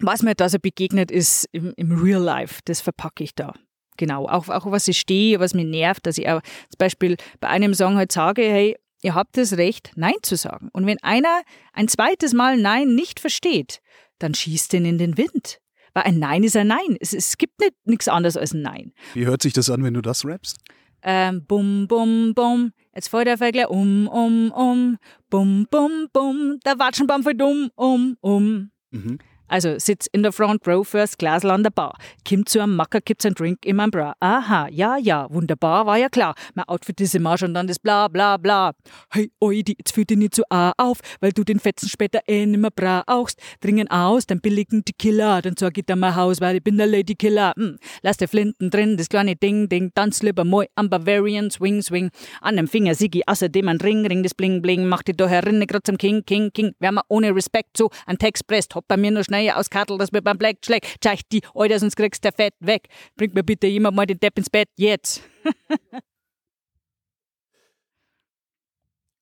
was 0.00 0.22
mir 0.22 0.34
da 0.34 0.48
so 0.48 0.58
begegnet 0.58 1.10
ist 1.10 1.46
im, 1.52 1.72
im 1.76 1.92
Real 2.00 2.22
Life, 2.22 2.60
das 2.64 2.80
verpacke 2.80 3.22
ich 3.22 3.34
da. 3.34 3.54
Genau, 4.00 4.26
auch, 4.26 4.48
auch 4.48 4.70
was 4.70 4.88
ich 4.88 4.98
stehe, 4.98 5.40
was 5.40 5.52
mich 5.52 5.66
nervt, 5.66 6.06
dass 6.06 6.16
ich 6.16 6.26
auch 6.26 6.40
zum 6.40 6.78
Beispiel 6.78 7.18
bei 7.38 7.48
einem 7.48 7.74
Song 7.74 7.96
halt 7.96 8.10
sage, 8.10 8.40
hey, 8.40 8.78
ihr 9.02 9.14
habt 9.14 9.36
das 9.36 9.58
Recht, 9.58 9.92
Nein 9.94 10.14
zu 10.22 10.36
sagen. 10.36 10.70
Und 10.72 10.86
wenn 10.86 10.96
einer 11.02 11.42
ein 11.74 11.86
zweites 11.86 12.32
Mal 12.32 12.56
Nein 12.56 12.94
nicht 12.94 13.20
versteht, 13.20 13.82
dann 14.18 14.32
schießt 14.32 14.72
ihn 14.72 14.86
in 14.86 14.96
den 14.96 15.18
Wind. 15.18 15.58
Weil 15.92 16.04
ein 16.04 16.18
Nein 16.18 16.44
ist 16.44 16.56
ein 16.56 16.68
Nein. 16.68 16.96
Es, 16.98 17.12
es 17.12 17.36
gibt 17.36 17.60
nicht 17.60 17.74
nichts 17.84 18.08
anderes 18.08 18.38
als 18.38 18.54
ein 18.54 18.62
Nein. 18.62 18.94
Wie 19.12 19.26
hört 19.26 19.42
sich 19.42 19.52
das 19.52 19.68
an, 19.68 19.84
wenn 19.84 19.92
du 19.92 20.00
das 20.00 20.24
rappst? 20.24 20.56
Ähm, 21.02 21.44
bum, 21.44 21.86
bum, 21.86 22.32
bum, 22.34 22.72
jetzt 22.94 23.08
fällt 23.08 23.26
der 23.26 23.36
Vergleich 23.36 23.68
um, 23.68 24.08
um, 24.08 24.50
um, 24.50 24.96
bum, 25.28 25.66
bum, 25.70 26.08
bum, 26.10 26.58
der 26.64 26.78
Watschenbaum 26.78 27.22
fällt 27.22 27.42
um, 27.42 27.70
um, 27.74 28.16
um. 28.22 28.70
Mhm. 28.92 29.18
Also 29.50 29.78
sitz 29.78 30.06
in 30.12 30.22
der 30.22 30.30
Front 30.30 30.66
Row, 30.68 30.86
first 30.86 31.18
Glas 31.18 31.44
an 31.44 31.64
der 31.64 31.70
Bar. 31.70 31.98
Kimmt 32.24 32.48
zu 32.48 32.60
einem 32.60 32.76
Macker, 32.76 33.00
gibt's 33.00 33.26
ein 33.26 33.34
Drink 33.34 33.66
in 33.66 33.74
mein 33.74 33.90
Bra. 33.90 34.14
Aha, 34.20 34.68
ja, 34.70 34.96
ja, 34.96 35.26
wunderbar, 35.28 35.86
war 35.86 35.98
ja 35.98 36.08
klar. 36.08 36.36
Mein 36.54 36.68
Outfit 36.68 37.00
ist 37.00 37.16
im 37.16 37.26
Arsch 37.26 37.42
und 37.42 37.54
dann 37.54 37.66
das 37.66 37.80
bla 37.80 38.06
bla 38.06 38.36
bla. 38.36 38.74
Hey, 39.10 39.32
Oidi, 39.40 39.74
jetzt 39.76 39.92
führ 39.92 40.04
dich 40.04 40.16
nicht 40.16 40.36
zu 40.36 40.44
A 40.50 40.72
auf, 40.76 40.98
weil 41.18 41.32
du 41.32 41.42
den 41.42 41.58
Fetzen 41.58 41.88
später 41.88 42.20
eh 42.28 42.46
nimmer 42.46 42.70
brauchst. 42.70 43.40
Dringen 43.60 43.90
aus, 43.90 44.24
den 44.26 44.40
billigen 44.40 44.84
Tequila, 44.84 45.42
dann 45.42 45.56
sorg 45.56 45.78
ich 45.78 45.84
dir 45.84 45.96
mein 45.96 46.14
Haus, 46.14 46.40
weil 46.40 46.56
ich 46.56 46.62
bin 46.62 46.78
der 46.78 46.86
Lady 46.86 47.16
Killer. 47.16 47.52
Hm. 47.56 47.78
Lass 48.02 48.18
die 48.18 48.28
Flinten 48.28 48.70
drin, 48.70 48.96
das 48.96 49.08
kleine 49.08 49.34
Ding, 49.34 49.68
Ding, 49.68 49.90
tanz 49.92 50.22
lieber 50.22 50.44
moi 50.44 50.66
am 50.76 50.88
Bavarian 50.88 51.50
Swing, 51.50 51.82
Swing. 51.82 52.10
An 52.40 52.56
dem 52.56 52.68
Finger 52.68 52.94
Sigi, 52.94 53.24
außerdem 53.26 53.66
ein 53.66 53.80
Ring, 53.80 54.06
Ring, 54.06 54.22
das 54.22 54.34
Bling, 54.34 54.62
Bling. 54.62 54.86
Mach 54.86 55.02
dich 55.02 55.16
da 55.16 55.26
herinne 55.26 55.66
grad 55.66 55.86
zum 55.86 55.98
King, 55.98 56.24
King, 56.24 56.52
King. 56.52 56.72
Wer 56.78 56.92
mal 56.92 57.02
ohne 57.08 57.34
Respekt 57.34 57.76
so 57.76 57.90
ein 58.06 58.16
Text 58.16 58.46
presst, 58.46 58.76
hopp 58.76 58.86
bei 58.86 58.96
mir 58.96 59.10
nur 59.10 59.24
schnell 59.24 59.39
aus 59.48 59.70
Kattel, 59.70 59.98
dass 59.98 60.12
mir 60.12 60.22
beim 60.22 60.38
Black 60.38 60.58
schlägt. 60.64 60.96
Zeig 61.00 61.20
die, 61.30 61.42
Alter, 61.54 61.78
sonst 61.78 61.96
kriegst 61.96 62.22
der 62.24 62.32
Fett 62.32 62.54
weg. 62.60 62.88
Bringt 63.16 63.34
mir 63.34 63.42
bitte 63.42 63.66
jemand 63.66 63.96
mal 63.96 64.06
den 64.06 64.20
Depp 64.20 64.38
ins 64.38 64.50
Bett, 64.50 64.68
jetzt. 64.76 65.22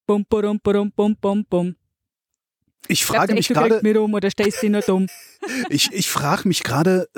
bum, 0.07 0.25
bum, 0.29 0.61
bum, 0.63 0.93
bum, 0.93 1.17
bum, 1.21 1.45
bum. 1.45 1.77
Ich 2.87 3.05
frage 3.05 3.35
mich 3.35 3.49
du 3.49 3.55
gerade, 3.55 3.81
mir 3.83 4.01
um 4.01 4.15
oder 4.15 4.31
stehst 4.31 4.63
du 4.63 4.71
nur 4.71 4.83
dumm? 4.83 5.07
ich, 5.69 5.93
ich 5.93 6.09
frage 6.09 6.47
mich 6.49 6.63
gerade, 6.63 7.09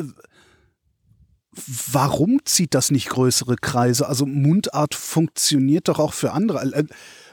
warum 1.92 2.40
zieht 2.44 2.74
das 2.74 2.90
nicht 2.90 3.08
größere 3.08 3.56
Kreise? 3.56 4.08
Also 4.08 4.26
Mundart 4.26 4.94
funktioniert 4.94 5.88
doch 5.88 5.98
auch 5.98 6.12
für 6.12 6.32
andere. 6.32 6.60
Äh, 6.72 6.84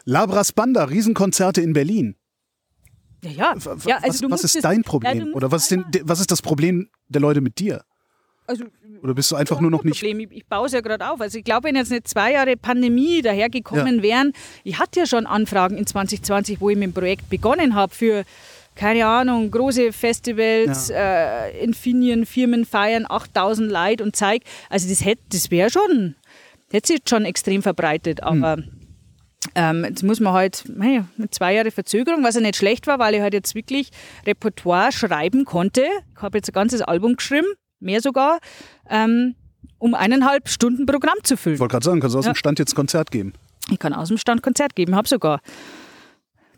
Labras 0.05 0.51
Banda, 0.51 0.85
Riesenkonzerte 0.85 1.61
in 1.61 1.73
Berlin. 1.73 2.15
Ja, 3.31 3.55
ja. 3.55 3.75
Ja 3.85 3.97
also 4.01 4.29
was, 4.29 4.43
was 4.43 4.55
ist 4.55 4.63
dein 4.63 4.77
ja, 4.77 4.83
Problem? 4.83 5.19
musst 5.19 5.35
Oder 5.35 5.51
was 5.51 5.63
ist, 5.63 5.71
denn, 5.71 5.85
was 6.03 6.19
ist 6.19 6.31
das 6.31 6.41
Problem 6.41 6.89
der 7.09 7.21
Leute 7.21 7.41
mit 7.41 7.59
dir? 7.59 7.83
Also, 8.47 8.63
Oder 9.03 9.13
bist 9.13 9.29
du 9.29 9.35
einfach 9.35 9.59
nur 9.59 9.69
noch 9.69 9.83
nicht. 9.83 9.99
Problem. 9.99 10.21
Ich, 10.21 10.31
ich 10.31 10.45
baue 10.45 10.67
es 10.67 10.71
ja 10.71 10.79
gerade 10.79 11.09
auf. 11.09 11.19
Also 11.19 11.37
ich 11.37 11.43
glaube, 11.43 11.67
wenn 11.67 11.75
jetzt 11.75 11.91
nicht 11.91 12.07
zwei 12.07 12.31
Jahre 12.31 12.55
Pandemie 12.55 13.21
dahergekommen 13.21 14.01
wären, 14.01 14.31
ich 14.63 14.79
hatte 14.79 15.01
ja 15.01 15.05
schon 15.05 15.25
Anfragen 15.25 15.77
in 15.77 15.85
2020, 15.85 16.61
wo 16.61 16.69
ich 16.69 16.77
mit 16.77 16.85
dem 16.85 16.93
Projekt 16.93 17.29
begonnen 17.29 17.75
habe 17.75 17.93
für, 17.93 18.23
keine 18.75 19.05
Ahnung, 19.05 19.51
große 19.51 19.91
Festivals, 19.91 20.89
äh, 20.89 21.61
Infinien, 21.61 22.25
Firmen 22.25 22.65
feiern, 22.65 23.05
8000 23.07 23.69
Leute 23.69 24.03
und 24.03 24.15
zeig. 24.15 24.43
Also 24.69 24.87
das 24.87 25.03
hätte, 25.03 25.21
das 25.29 25.51
wäre 25.51 25.69
schon, 25.69 26.15
hätte 26.71 26.87
sich 26.87 27.01
schon 27.07 27.25
extrem 27.25 27.61
verbreitet, 27.61 28.23
aber 28.23 28.59
ähm, 29.55 29.83
jetzt 29.85 30.03
muss 30.03 30.19
man 30.19 30.33
halt 30.33 30.63
hey, 30.79 31.03
mit 31.17 31.33
zwei 31.33 31.53
Jahre 31.53 31.71
Verzögerung, 31.71 32.23
was 32.23 32.35
ja 32.35 32.41
nicht 32.41 32.55
schlecht 32.57 32.87
war, 32.87 32.99
weil 32.99 33.15
ich 33.15 33.21
halt 33.21 33.33
jetzt 33.33 33.55
wirklich 33.55 33.89
Repertoire 34.25 34.91
schreiben 34.91 35.45
konnte. 35.45 35.83
Ich 36.15 36.21
habe 36.21 36.37
jetzt 36.37 36.49
ein 36.49 36.53
ganzes 36.53 36.81
Album 36.81 37.15
geschrieben, 37.15 37.47
mehr 37.79 38.01
sogar, 38.01 38.39
ähm, 38.89 39.35
um 39.79 39.93
eineinhalb 39.93 40.49
Stunden 40.49 40.85
Programm 40.85 41.17
zu 41.23 41.35
Ich 41.35 41.39
füllen. 41.39 41.59
wollte 41.59 41.73
gerade 41.73 41.85
sagen, 41.85 41.99
kannst 41.99 42.15
du 42.15 42.19
aus 42.19 42.25
Ja. 42.25 42.33
dem 42.33 42.35
Stand 42.35 42.59
jetzt 42.59 42.75
Konzert 42.75 43.11
geben. 43.11 43.33
Ich 43.71 43.79
kann 43.79 43.93
aus 43.93 44.07
dem 44.07 44.17
Stand 44.17 44.41
Konzert 44.41 44.75
geben, 44.75 44.95
habe 44.95 45.07
sogar 45.07 45.39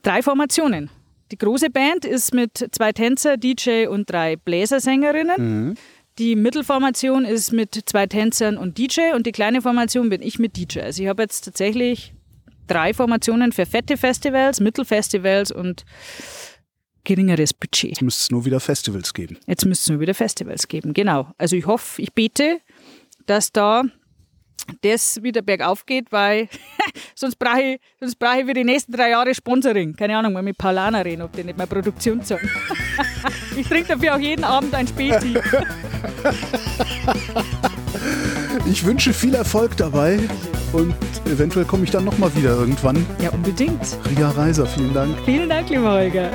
drei 0.04 0.22
Formationen. 0.22 0.90
Die 1.32 1.38
große 1.38 1.70
Band 1.70 2.06
ist 2.06 2.34
mit 2.34 2.70
zwei 2.72 2.92
Tänzer, 2.92 3.38
DJ 3.38 3.88
und 3.88 4.10
drei 4.10 4.36
Bläsersängerinnen. 4.36 5.76
Die 6.18 6.36
Mittelformation 6.36 7.24
ist 7.24 7.52
mit 7.54 7.80
zwei 7.86 8.08
Tänzern 8.08 8.58
und 8.58 8.78
DJ 8.78 9.14
und 9.16 9.26
die 9.28 9.32
kleine 9.32 9.62
Formation 9.62 10.10
bin 10.10 10.22
ich 10.22 10.40
mit 10.40 10.58
DJ. 10.58 10.80
Also 10.82 11.04
ich 11.04 11.10
habe 11.10 11.22
jetzt 11.22 11.46
tatsächlich 11.46 12.14
drei 12.70 12.94
Formationen 12.94 13.52
für 13.52 13.66
fette 13.66 13.98
Festivals, 13.98 14.60
Mittelfestivals 14.60 15.52
und 15.52 15.86
geringeres 17.04 17.54
Budget. 17.54 17.92
Jetzt 17.92 18.02
müsste 18.02 18.24
es 18.24 18.32
nur 18.32 18.46
wieder 18.46 18.60
Festivals 18.60 19.14
geben. 19.14 19.38
Jetzt 19.48 19.66
müsste 19.66 19.84
es 19.84 19.90
nur 19.90 20.00
wieder 20.00 20.14
Festivals 20.14 20.68
geben, 20.68 20.94
genau. 20.94 21.32
Also 21.38 21.56
ich 21.56 21.66
hoffe, 21.66 22.02
ich 22.02 22.14
bete, 22.14 22.60
dass 23.26 23.52
da 23.52 23.84
das 24.82 25.24
wieder 25.24 25.42
bergauf 25.42 25.86
geht, 25.86 26.12
weil 26.12 26.48
sonst 27.16 27.38
brauche 27.38 27.62
ich, 27.62 27.80
sonst 28.00 28.20
brauche 28.20 28.42
ich 28.42 28.46
für 28.46 28.54
die 28.54 28.64
nächsten 28.64 28.92
drei 28.92 29.10
Jahre 29.10 29.34
Sponsoring. 29.34 29.96
Keine 29.96 30.18
Ahnung, 30.18 30.34
mal 30.34 30.44
mit 30.44 30.58
Paulana 30.58 31.02
reden, 31.02 31.24
ob 31.24 31.34
die 31.34 31.44
nicht 31.44 31.58
mal 31.58 31.68
Produktion 31.68 32.24
zahlen. 32.24 32.50
ich 33.58 33.68
trinke 33.68 33.96
dafür 33.96 34.16
auch 34.16 34.20
jeden 34.20 34.44
Abend 34.44 34.76
ein 34.76 34.88
Späti. 34.88 35.34
Ich 38.66 38.86
wünsche 38.86 39.14
viel 39.14 39.36
Erfolg 39.36 39.78
dabei 39.78 40.20
und 40.74 40.94
eventuell 41.26 41.66
komme 41.66 41.84
ich 41.84 41.92
dann 41.92 42.06
nochmal 42.06 42.36
wieder 42.36 42.52
irgendwann. 42.52 43.06
Ja, 43.22 43.30
unbedingt. 43.30 43.98
Ria 44.10 44.30
Reiser, 44.30 44.66
vielen 44.66 44.94
Dank. 44.94 45.16
Vielen 45.26 45.50
Dank, 45.50 45.70
lieber 45.70 45.92
Holger. 45.92 46.30